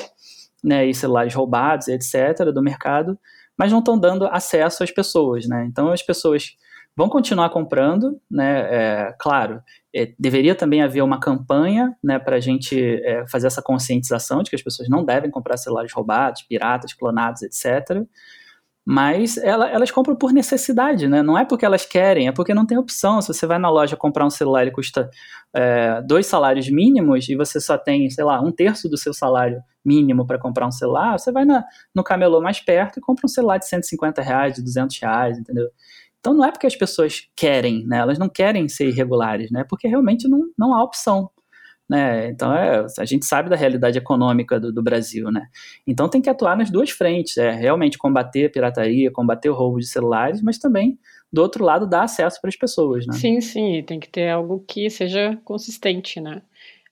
né, 0.63 0.85
e 0.85 0.93
celulares 0.93 1.33
roubados, 1.33 1.87
etc., 1.87 2.51
do 2.53 2.61
mercado, 2.61 3.17
mas 3.57 3.71
não 3.71 3.79
estão 3.79 3.97
dando 3.97 4.25
acesso 4.27 4.83
às 4.83 4.91
pessoas. 4.91 5.47
Né? 5.47 5.65
Então 5.69 5.91
as 5.91 6.01
pessoas 6.01 6.55
vão 6.95 7.09
continuar 7.09 7.49
comprando, 7.51 8.19
né? 8.29 8.59
É, 8.71 9.15
claro, 9.19 9.61
é, 9.93 10.13
deveria 10.17 10.55
também 10.55 10.81
haver 10.81 11.03
uma 11.03 11.19
campanha 11.19 11.95
né, 12.03 12.17
para 12.17 12.37
a 12.37 12.39
gente 12.39 12.79
é, 13.03 13.27
fazer 13.27 13.45
essa 13.45 13.61
conscientização 13.61 14.41
de 14.41 14.49
que 14.49 14.55
as 14.55 14.63
pessoas 14.63 14.89
não 14.89 15.05
devem 15.05 15.29
comprar 15.29 15.57
celulares 15.57 15.93
roubados, 15.93 16.41
piratas, 16.41 16.93
clonados, 16.93 17.43
etc 17.43 18.07
mas 18.89 19.35
ela, 19.35 19.69
elas 19.69 19.91
compram 19.91 20.15
por 20.15 20.31
necessidade, 20.31 21.09
né? 21.09 21.21
Não 21.21 21.37
é 21.37 21.43
porque 21.43 21.65
elas 21.65 21.85
querem, 21.85 22.29
é 22.29 22.31
porque 22.31 22.53
não 22.53 22.65
tem 22.65 22.77
opção. 22.77 23.21
Se 23.21 23.27
você 23.33 23.45
vai 23.45 23.59
na 23.59 23.69
loja 23.69 23.97
comprar 23.97 24.25
um 24.25 24.29
celular 24.29 24.65
e 24.65 24.71
custa 24.71 25.09
é, 25.53 26.01
dois 26.03 26.25
salários 26.25 26.69
mínimos 26.69 27.27
e 27.27 27.35
você 27.35 27.59
só 27.59 27.77
tem, 27.77 28.09
sei 28.09 28.23
lá, 28.23 28.39
um 28.39 28.49
terço 28.49 28.87
do 28.87 28.97
seu 28.97 29.13
salário 29.13 29.61
mínimo 29.83 30.25
para 30.25 30.39
comprar 30.39 30.65
um 30.65 30.71
celular, 30.71 31.19
você 31.19 31.33
vai 31.33 31.43
na, 31.43 31.65
no 31.93 32.01
camelô 32.01 32.39
mais 32.39 32.61
perto 32.61 32.99
e 32.99 33.01
compra 33.01 33.25
um 33.25 33.27
celular 33.27 33.57
de 33.57 33.67
150 33.67 34.21
reais, 34.21 34.53
de 34.53 34.63
200 34.63 34.97
reais, 35.01 35.37
entendeu? 35.37 35.67
Então 36.21 36.33
não 36.33 36.45
é 36.45 36.51
porque 36.51 36.65
as 36.65 36.75
pessoas 36.77 37.27
querem, 37.35 37.85
né? 37.85 37.97
Elas 37.97 38.17
não 38.17 38.29
querem 38.29 38.69
ser 38.69 38.87
irregulares, 38.87 39.51
né? 39.51 39.65
Porque 39.67 39.89
realmente 39.89 40.29
não, 40.29 40.43
não 40.57 40.73
há 40.73 40.81
opção. 40.81 41.29
Né? 41.89 42.29
Então 42.29 42.53
é, 42.53 42.85
a 42.99 43.05
gente 43.05 43.25
sabe 43.25 43.49
da 43.49 43.55
realidade 43.55 43.97
econômica 43.97 44.59
do, 44.59 44.73
do, 44.73 44.83
Brasil, 44.83 45.31
né? 45.31 45.47
Então 45.85 46.09
tem 46.09 46.21
que 46.21 46.29
atuar 46.29 46.57
nas 46.57 46.69
duas 46.69 46.89
frentes, 46.89 47.37
é 47.37 47.51
realmente 47.51 47.97
combater 47.97 48.47
a 48.47 48.49
pirataria, 48.49 49.09
combater 49.09 49.49
o 49.49 49.53
roubo 49.53 49.79
de 49.79 49.87
celulares, 49.87 50.41
mas 50.41 50.57
também 50.57 50.99
do 51.31 51.41
outro 51.41 51.63
lado 51.63 51.87
dar 51.87 52.03
acesso 52.03 52.41
para 52.41 52.49
as 52.49 52.57
pessoas, 52.57 53.07
né? 53.07 53.13
Sim, 53.13 53.39
sim, 53.39 53.83
tem 53.83 54.01
que 54.01 54.09
ter 54.09 54.29
algo 54.29 54.63
que 54.67 54.89
seja 54.89 55.39
consistente, 55.45 56.19
né? 56.19 56.41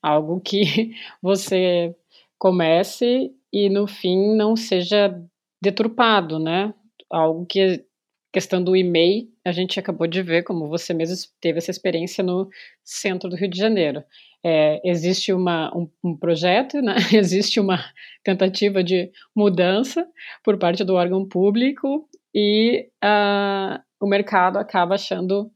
Algo 0.02 0.40
que 0.40 0.94
você 1.22 1.94
comece 2.40 3.34
e 3.52 3.70
no 3.70 3.88
fim 3.88 4.34
não 4.34 4.56
seja 4.56 5.14
deturpado, 5.62 6.40
né? 6.40 6.74
Algo 7.12 7.46
que 7.46 7.84
questão 8.32 8.62
do 8.62 8.76
e-mail, 8.76 9.30
a 9.46 9.52
gente 9.54 9.80
acabou 9.80 10.08
de 10.08 10.22
ver, 10.22 10.44
como 10.44 10.68
você 10.68 10.94
mesmo 10.94 11.16
teve 11.40 11.58
essa 11.58 11.72
experiência 11.72 12.22
no 12.22 12.50
centro 12.84 13.30
do 13.30 13.36
Rio 13.38 13.50
de 13.50 13.58
Janeiro 13.58 14.04
é, 14.48 14.80
existe 14.88 15.34
uma, 15.34 15.76
um, 15.76 15.90
um, 16.04 16.16
projeto, 16.16 16.80
né? 16.80 16.96
existe 17.12 17.60
uma 17.60 17.84
tentativa 18.24 18.84
de 18.84 19.12
mudança 19.36 20.08
por 20.44 20.60
parte 20.60 20.84
do 20.84 20.94
órgão 20.94 21.28
público 21.28 22.08
e 22.34 22.88
uh, 23.04 23.82
o 24.00 24.08
mercado 24.08 24.58
acaba 24.58 24.94
achando 24.94 25.50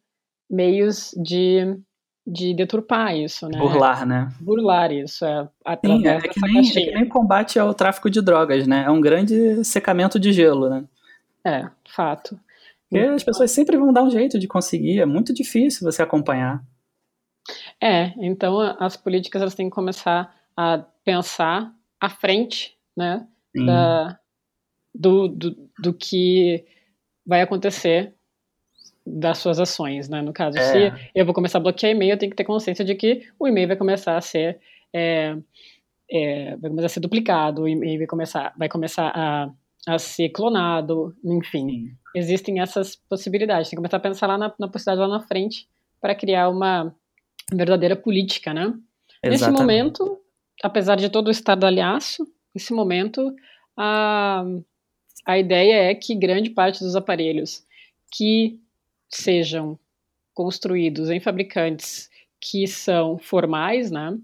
meios 0.49 1.11
de, 1.23 1.77
de 2.25 2.55
deturpar 2.55 3.15
isso, 3.15 3.47
né? 3.47 3.59
Burlar, 3.59 4.07
né? 4.07 4.33
Burlar 4.41 4.91
isso, 4.91 5.23
é, 5.23 5.47
Sim, 5.85 6.07
é, 6.07 6.19
que 6.21 6.41
nem, 6.41 6.57
é 6.57 6.71
que 6.71 6.91
nem 6.91 7.07
combate 7.07 7.59
ao 7.59 7.75
tráfico 7.75 8.09
de 8.09 8.23
drogas, 8.23 8.65
né? 8.65 8.85
É 8.87 8.89
um 8.89 8.99
grande 8.99 9.63
secamento 9.63 10.19
de 10.19 10.33
gelo, 10.33 10.67
né? 10.67 10.83
É, 11.45 11.69
fato. 11.87 12.39
Porque 12.89 13.05
as 13.05 13.23
pessoas 13.23 13.51
sempre 13.51 13.77
vão 13.77 13.93
dar 13.93 14.01
um 14.01 14.09
jeito 14.09 14.39
de 14.39 14.47
conseguir, 14.47 14.99
é 14.99 15.05
muito 15.05 15.31
difícil 15.31 15.85
você 15.85 16.01
acompanhar. 16.01 16.63
É, 17.81 18.13
então 18.17 18.59
as 18.79 18.97
políticas 18.97 19.41
elas 19.41 19.55
têm 19.55 19.69
que 19.69 19.75
começar 19.75 20.35
a 20.55 20.79
pensar 21.03 21.73
à 21.99 22.09
frente, 22.09 22.77
né, 22.95 23.25
da, 23.55 24.19
do, 24.93 25.27
do, 25.27 25.69
do 25.79 25.93
que 25.93 26.65
vai 27.25 27.41
acontecer 27.41 28.13
das 29.05 29.39
suas 29.39 29.59
ações, 29.59 30.07
né? 30.07 30.21
No 30.21 30.33
caso, 30.33 30.57
é. 30.57 30.61
se 30.61 31.09
eu 31.15 31.25
vou 31.25 31.33
começar 31.33 31.57
a 31.57 31.61
bloquear 31.61 31.91
e-mail, 31.91 32.11
eu 32.11 32.17
tenho 32.17 32.29
que 32.29 32.35
ter 32.35 32.43
consciência 32.43 32.85
de 32.85 32.93
que 32.95 33.27
o 33.39 33.47
e-mail 33.47 33.67
vai 33.67 33.77
começar 33.77 34.17
a 34.17 34.21
ser 34.21 34.59
é, 34.93 35.35
é, 36.11 36.55
vai 36.57 36.69
começar 36.69 36.87
a 36.87 36.89
ser 36.89 36.99
duplicado, 36.99 37.63
o 37.63 37.67
e-mail 37.67 37.99
vai 37.99 38.07
começar, 38.07 38.53
vai 38.57 38.67
começar 38.67 39.11
a, 39.15 39.49
a 39.87 39.99
ser 39.99 40.29
clonado, 40.29 41.15
enfim. 41.23 41.69
Sim. 41.69 41.91
Existem 42.15 42.59
essas 42.59 42.95
possibilidades. 42.95 43.69
Tem 43.69 43.77
que 43.77 43.81
começar 43.81 43.97
a 43.97 44.01
pensar 44.01 44.27
lá 44.27 44.37
na, 44.37 44.53
na 44.59 44.67
possibilidade 44.67 45.09
lá 45.09 45.19
na 45.19 45.25
frente 45.25 45.67
para 46.01 46.15
criar 46.15 46.49
uma 46.49 46.93
verdadeira 47.53 47.95
política, 47.95 48.53
né? 48.53 48.73
Exatamente. 49.23 49.29
Nesse 49.29 49.51
momento, 49.51 50.19
apesar 50.63 50.95
de 50.95 51.09
todo 51.09 51.27
o 51.27 51.31
estado 51.31 51.65
aliaço, 51.65 52.27
nesse 52.53 52.73
momento, 52.73 53.33
a, 53.77 54.43
a 55.25 55.37
ideia 55.37 55.91
é 55.91 55.95
que 55.95 56.15
grande 56.15 56.49
parte 56.49 56.83
dos 56.83 56.95
aparelhos 56.95 57.63
que 58.11 58.59
sejam 59.09 59.77
construídos 60.33 61.09
em 61.09 61.19
fabricantes 61.19 62.09
que 62.39 62.65
são 62.67 63.17
formais, 63.17 63.91
né? 63.91 64.17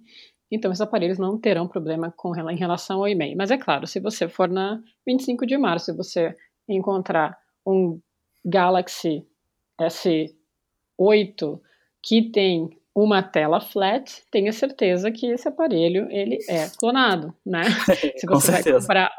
Então, 0.50 0.72
esses 0.72 0.82
aparelhos 0.82 1.18
não 1.18 1.38
terão 1.38 1.68
problema 1.68 2.14
com, 2.16 2.34
em 2.50 2.56
relação 2.56 3.00
ao 3.00 3.08
e-mail. 3.08 3.36
Mas 3.36 3.52
é 3.52 3.58
claro, 3.58 3.86
se 3.88 4.00
você 4.00 4.28
for 4.28 4.48
na 4.48 4.82
25 5.06 5.46
de 5.46 5.58
março 5.58 5.92
e 5.92 5.96
você 5.96 6.36
encontrar 6.70 7.38
um 7.66 8.00
Galaxy 8.46 9.26
S8 9.82 11.60
que 12.02 12.30
tem 12.32 12.70
uma 12.96 13.22
tela 13.22 13.60
flat, 13.60 14.24
tenha 14.32 14.54
certeza 14.54 15.12
que 15.12 15.28
esse 15.28 15.48
aparelho 15.48 16.08
ele 16.10 16.38
é 16.48 16.70
clonado, 16.80 17.36
né? 17.46 17.64
Se 18.18 18.26
você 18.26 18.52
vai 18.52 18.64
comprar, 18.64 19.12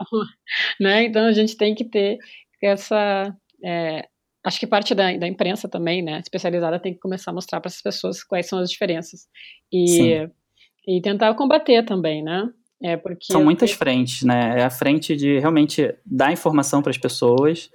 né? 0.80 1.04
Então 1.04 1.26
a 1.26 1.32
gente 1.32 1.56
tem 1.56 1.74
que 1.74 1.84
ter 1.84 2.18
essa 2.62 3.36
é, 3.62 4.08
acho 4.46 4.60
que 4.60 4.66
parte 4.66 4.94
da, 4.94 5.14
da 5.16 5.26
imprensa 5.26 5.68
também, 5.68 6.02
né, 6.02 6.20
especializada, 6.20 6.78
tem 6.78 6.94
que 6.94 7.00
começar 7.00 7.32
a 7.32 7.34
mostrar 7.34 7.60
para 7.60 7.68
essas 7.68 7.82
pessoas 7.82 8.22
quais 8.22 8.46
são 8.46 8.60
as 8.60 8.70
diferenças 8.70 9.26
e, 9.72 10.28
e 10.86 11.00
tentar 11.02 11.34
combater 11.34 11.84
também, 11.84 12.22
né? 12.22 12.48
É 12.80 12.96
porque 12.96 13.32
são 13.32 13.42
muitas 13.42 13.72
frentes, 13.72 14.22
né? 14.22 14.60
É 14.60 14.64
a 14.64 14.70
frente 14.70 15.16
de 15.16 15.38
realmente 15.38 15.94
dar 16.04 16.32
informação 16.32 16.80
para 16.80 16.90
as 16.90 16.98
pessoas, 16.98 17.70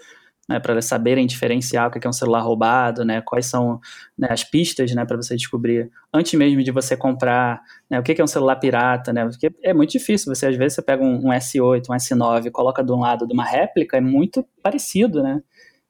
né, 0.51 0.59
para 0.59 0.73
elas 0.73 0.85
saberem 0.85 1.25
diferenciar 1.25 1.87
o 1.87 1.91
que 1.91 2.05
é 2.05 2.09
um 2.09 2.13
celular 2.13 2.41
roubado, 2.41 3.05
né, 3.05 3.21
quais 3.21 3.45
são 3.45 3.79
né, 4.17 4.27
as 4.29 4.43
pistas, 4.43 4.93
né, 4.93 5.05
para 5.05 5.17
você 5.17 5.35
descobrir 5.35 5.89
antes 6.13 6.33
mesmo 6.33 6.63
de 6.63 6.71
você 6.71 6.95
comprar, 6.95 7.61
né, 7.89 7.99
o 7.99 8.03
que 8.03 8.19
é 8.19 8.23
um 8.23 8.27
celular 8.27 8.57
pirata, 8.57 9.13
né, 9.13 9.25
porque 9.25 9.51
é 9.63 9.73
muito 9.73 9.91
difícil. 9.91 10.33
Você 10.33 10.47
às 10.47 10.55
vezes 10.55 10.75
você 10.75 10.81
pega 10.81 11.03
um, 11.03 11.27
um 11.27 11.29
S8, 11.29 11.85
um 11.89 11.93
S9, 11.93 12.51
coloca 12.51 12.83
de 12.83 12.91
um 12.91 12.99
lado 12.99 13.25
de 13.27 13.33
uma 13.33 13.45
réplica, 13.45 13.97
é 13.97 14.01
muito 14.01 14.45
parecido, 14.61 15.23
né? 15.23 15.41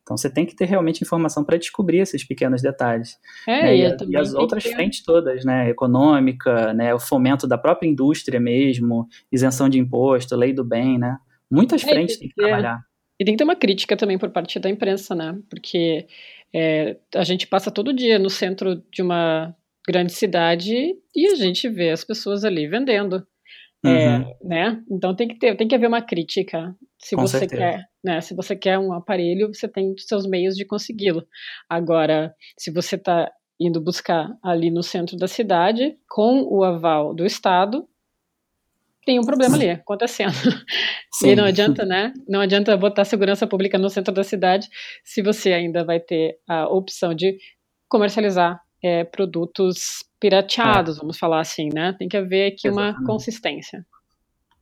Então 0.03 0.18
você 0.18 0.30
tem 0.30 0.45
que 0.45 0.55
ter 0.55 0.66
realmente 0.66 1.01
informação 1.03 1.43
para 1.43 1.57
descobrir 1.57 1.99
esses 1.99 2.24
pequenos 2.24 2.62
detalhes. 2.62 3.18
É, 3.47 3.62
né? 3.62 3.78
e, 3.78 4.09
e, 4.09 4.18
as 4.18 4.34
outras 4.34 4.64
ter... 4.64 4.74
frentes 4.74 5.03
todas, 5.03 5.45
né? 5.45 5.70
Econômica, 5.70 6.74
né? 6.74 6.93
o 6.93 6.99
fomento 6.99 7.47
da 7.47 7.57
própria 7.57 7.88
indústria 7.88 8.39
mesmo, 8.39 9.07
isenção 9.32 9.70
de 9.70 9.80
imposto, 9.80 10.36
lei 10.36 10.53
do 10.53 10.64
bem, 10.64 10.97
né? 10.97 11.18
Muitas 11.49 11.84
é, 11.84 11.88
frentes 11.88 12.18
tem 12.18 12.30
que 12.30 12.36
trabalhar. 12.36 12.82
E 13.22 13.24
tem 13.24 13.36
que 13.36 13.38
ter 13.38 13.43
uma 13.43 13.55
crítica 13.55 13.95
também 13.95 14.17
por 14.17 14.32
parte 14.32 14.57
da 14.57 14.67
imprensa, 14.67 15.13
né? 15.13 15.39
Porque 15.47 16.07
é, 16.51 16.97
a 17.13 17.24
gente 17.24 17.45
passa 17.45 17.69
todo 17.69 17.93
dia 17.93 18.17
no 18.17 18.32
centro 18.32 18.84
de 18.91 19.03
uma 19.03 19.55
grande 19.88 20.11
cidade 20.11 20.95
e 21.15 21.28
a 21.28 21.36
gente 21.36 21.69
vê 21.69 21.91
as 21.91 22.03
pessoas 22.03 22.43
ali 22.43 22.67
vendendo. 22.67 23.24
É, 23.86 23.89
uhum. 23.89 23.93
É, 23.93 24.36
né? 24.43 24.84
Então 24.89 25.15
tem 25.15 25.28
que 25.28 25.38
ter, 25.38 25.55
tem 25.55 25.67
que 25.67 25.76
haver 25.76 25.86
uma 25.86 26.01
crítica. 26.01 26.76
Se 26.97 27.15
Com 27.15 27.22
você 27.22 27.38
certeza. 27.38 27.61
quer, 27.61 27.86
né? 28.03 28.22
Se 28.22 28.34
você 28.34 28.55
quer 28.55 28.80
um 28.80 28.91
aparelho, 28.91 29.53
você 29.53 29.67
tem 29.67 29.93
seus 29.99 30.26
meios 30.26 30.55
de 30.55 30.65
consegui-lo. 30.65 31.24
Agora, 31.69 32.34
se 32.57 32.72
você 32.72 32.95
está 32.95 33.32
indo 33.59 33.80
buscar 33.80 34.36
ali 34.43 34.72
no 34.72 34.82
centro 34.82 35.15
da 35.15 35.28
cidade, 35.28 35.95
com 36.09 36.41
o 36.49 36.63
aval 36.63 37.13
do 37.13 37.24
Estado, 37.24 37.88
tem 39.06 39.20
um 39.20 39.24
problema 39.24 39.56
ali 39.56 39.70
acontecendo. 39.70 40.34
Sim. 41.14 41.30
E 41.30 41.36
não 41.36 41.43
adianta, 41.43 41.86
né? 41.86 42.14
Não 42.28 42.39
adianta 42.39 42.76
botar 42.78 43.06
segurança 43.06 43.47
pública 43.47 43.78
no 43.78 43.89
centro 43.89 44.14
da 44.14 44.24
cidade 44.24 44.68
se 45.04 45.22
você 45.22 45.54
ainda 45.54 45.84
vai 45.84 45.99
ter 45.99 46.38
a 46.47 46.68
opção 46.68 47.14
de 47.14 47.38
comercializar 47.89 48.60
é, 48.84 49.04
produtos 49.04 50.04
pirateados, 50.20 50.97
é. 50.97 50.99
vamos 50.99 51.18
falar 51.18 51.39
assim, 51.39 51.70
né? 51.74 51.95
Tem 51.97 52.08
que 52.08 52.18
haver 52.18 52.54
aqui 52.54 52.68
Exatamente. 52.68 52.97
uma 52.99 53.06
consistência. 53.06 53.86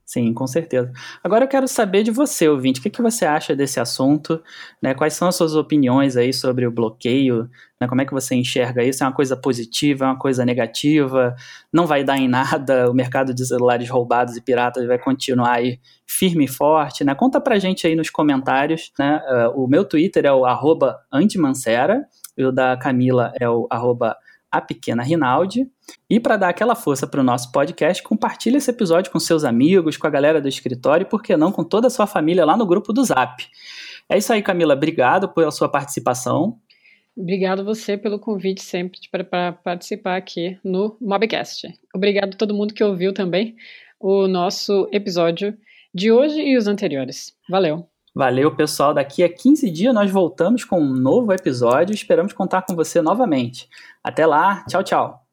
Sim, 0.09 0.33
com 0.33 0.47
certeza. 0.47 0.91
Agora 1.23 1.45
eu 1.45 1.47
quero 1.47 1.67
saber 1.67 2.01
de 2.01 2.09
você, 2.09 2.49
ouvinte, 2.49 2.79
o 2.79 2.83
que, 2.83 2.89
que 2.89 2.99
você 2.99 3.25
acha 3.25 3.55
desse 3.55 3.79
assunto, 3.79 4.41
né? 4.81 4.95
Quais 4.95 5.13
são 5.13 5.27
as 5.27 5.35
suas 5.35 5.53
opiniões 5.53 6.17
aí 6.17 6.33
sobre 6.33 6.65
o 6.65 6.71
bloqueio, 6.71 7.47
né? 7.79 7.87
Como 7.87 8.01
é 8.01 8.05
que 8.05 8.11
você 8.11 8.33
enxerga 8.33 8.83
isso? 8.83 9.03
É 9.03 9.05
uma 9.05 9.13
coisa 9.13 9.37
positiva, 9.37 10.05
é 10.05 10.07
uma 10.07 10.17
coisa 10.17 10.43
negativa? 10.43 11.35
Não 11.71 11.85
vai 11.85 12.03
dar 12.03 12.17
em 12.17 12.27
nada, 12.27 12.89
o 12.89 12.93
mercado 12.95 13.35
de 13.35 13.45
celulares 13.45 13.87
roubados 13.87 14.35
e 14.35 14.41
piratas 14.41 14.87
vai 14.87 14.97
continuar 14.97 15.57
aí 15.57 15.79
firme 16.07 16.45
e 16.45 16.47
forte, 16.47 17.03
né? 17.03 17.13
Conta 17.13 17.39
pra 17.39 17.59
gente 17.59 17.85
aí 17.85 17.95
nos 17.95 18.09
comentários, 18.09 18.91
né? 18.97 19.21
Uh, 19.53 19.63
o 19.63 19.67
meu 19.67 19.85
Twitter 19.85 20.25
é 20.25 20.33
o 20.33 20.43
arroba 20.43 20.99
antimancera, 21.13 22.03
e 22.35 22.43
o 22.43 22.51
da 22.51 22.75
Camila 22.77 23.31
é 23.39 23.47
o 23.47 23.67
arroba 23.69 24.17
a 24.51 24.61
pequena 24.61 25.03
Rinaldi. 25.03 25.69
E 26.09 26.19
para 26.19 26.37
dar 26.37 26.49
aquela 26.49 26.75
força 26.75 27.07
para 27.07 27.21
o 27.21 27.23
nosso 27.23 27.51
podcast, 27.51 28.01
compartilhe 28.03 28.57
esse 28.57 28.69
episódio 28.69 29.11
com 29.11 29.19
seus 29.19 29.43
amigos, 29.43 29.97
com 29.97 30.07
a 30.07 30.09
galera 30.09 30.41
do 30.41 30.47
escritório 30.47 31.05
e, 31.05 31.09
por 31.09 31.21
que 31.21 31.35
não, 31.35 31.51
com 31.51 31.63
toda 31.63 31.87
a 31.87 31.89
sua 31.89 32.07
família 32.07 32.45
lá 32.45 32.55
no 32.55 32.65
grupo 32.65 32.93
do 32.93 33.03
Zap. 33.03 33.45
É 34.07 34.17
isso 34.17 34.31
aí, 34.33 34.41
Camila. 34.41 34.73
Obrigado 34.73 35.29
pela 35.29 35.51
sua 35.51 35.69
participação. 35.69 36.59
Obrigado 37.15 37.65
você 37.65 37.97
pelo 37.97 38.17
convite 38.17 38.61
sempre 38.61 38.99
para 39.29 39.51
participar 39.51 40.15
aqui 40.15 40.57
no 40.63 40.95
Mobcast. 41.01 41.67
Obrigado 41.93 42.33
a 42.33 42.37
todo 42.37 42.53
mundo 42.53 42.73
que 42.73 42.83
ouviu 42.83 43.13
também 43.13 43.55
o 43.99 44.27
nosso 44.27 44.87
episódio 44.91 45.57
de 45.93 46.11
hoje 46.11 46.39
e 46.39 46.55
os 46.55 46.67
anteriores. 46.67 47.35
Valeu! 47.49 47.88
Valeu, 48.13 48.55
pessoal. 48.55 48.93
Daqui 48.93 49.23
a 49.23 49.33
15 49.33 49.69
dias 49.69 49.93
nós 49.93 50.11
voltamos 50.11 50.63
com 50.63 50.79
um 50.81 50.93
novo 50.93 51.33
episódio. 51.33 51.93
Esperamos 51.93 52.33
contar 52.33 52.63
com 52.63 52.75
você 52.75 53.01
novamente. 53.01 53.69
Até 54.03 54.25
lá. 54.25 54.65
Tchau, 54.65 54.83
tchau. 54.83 55.28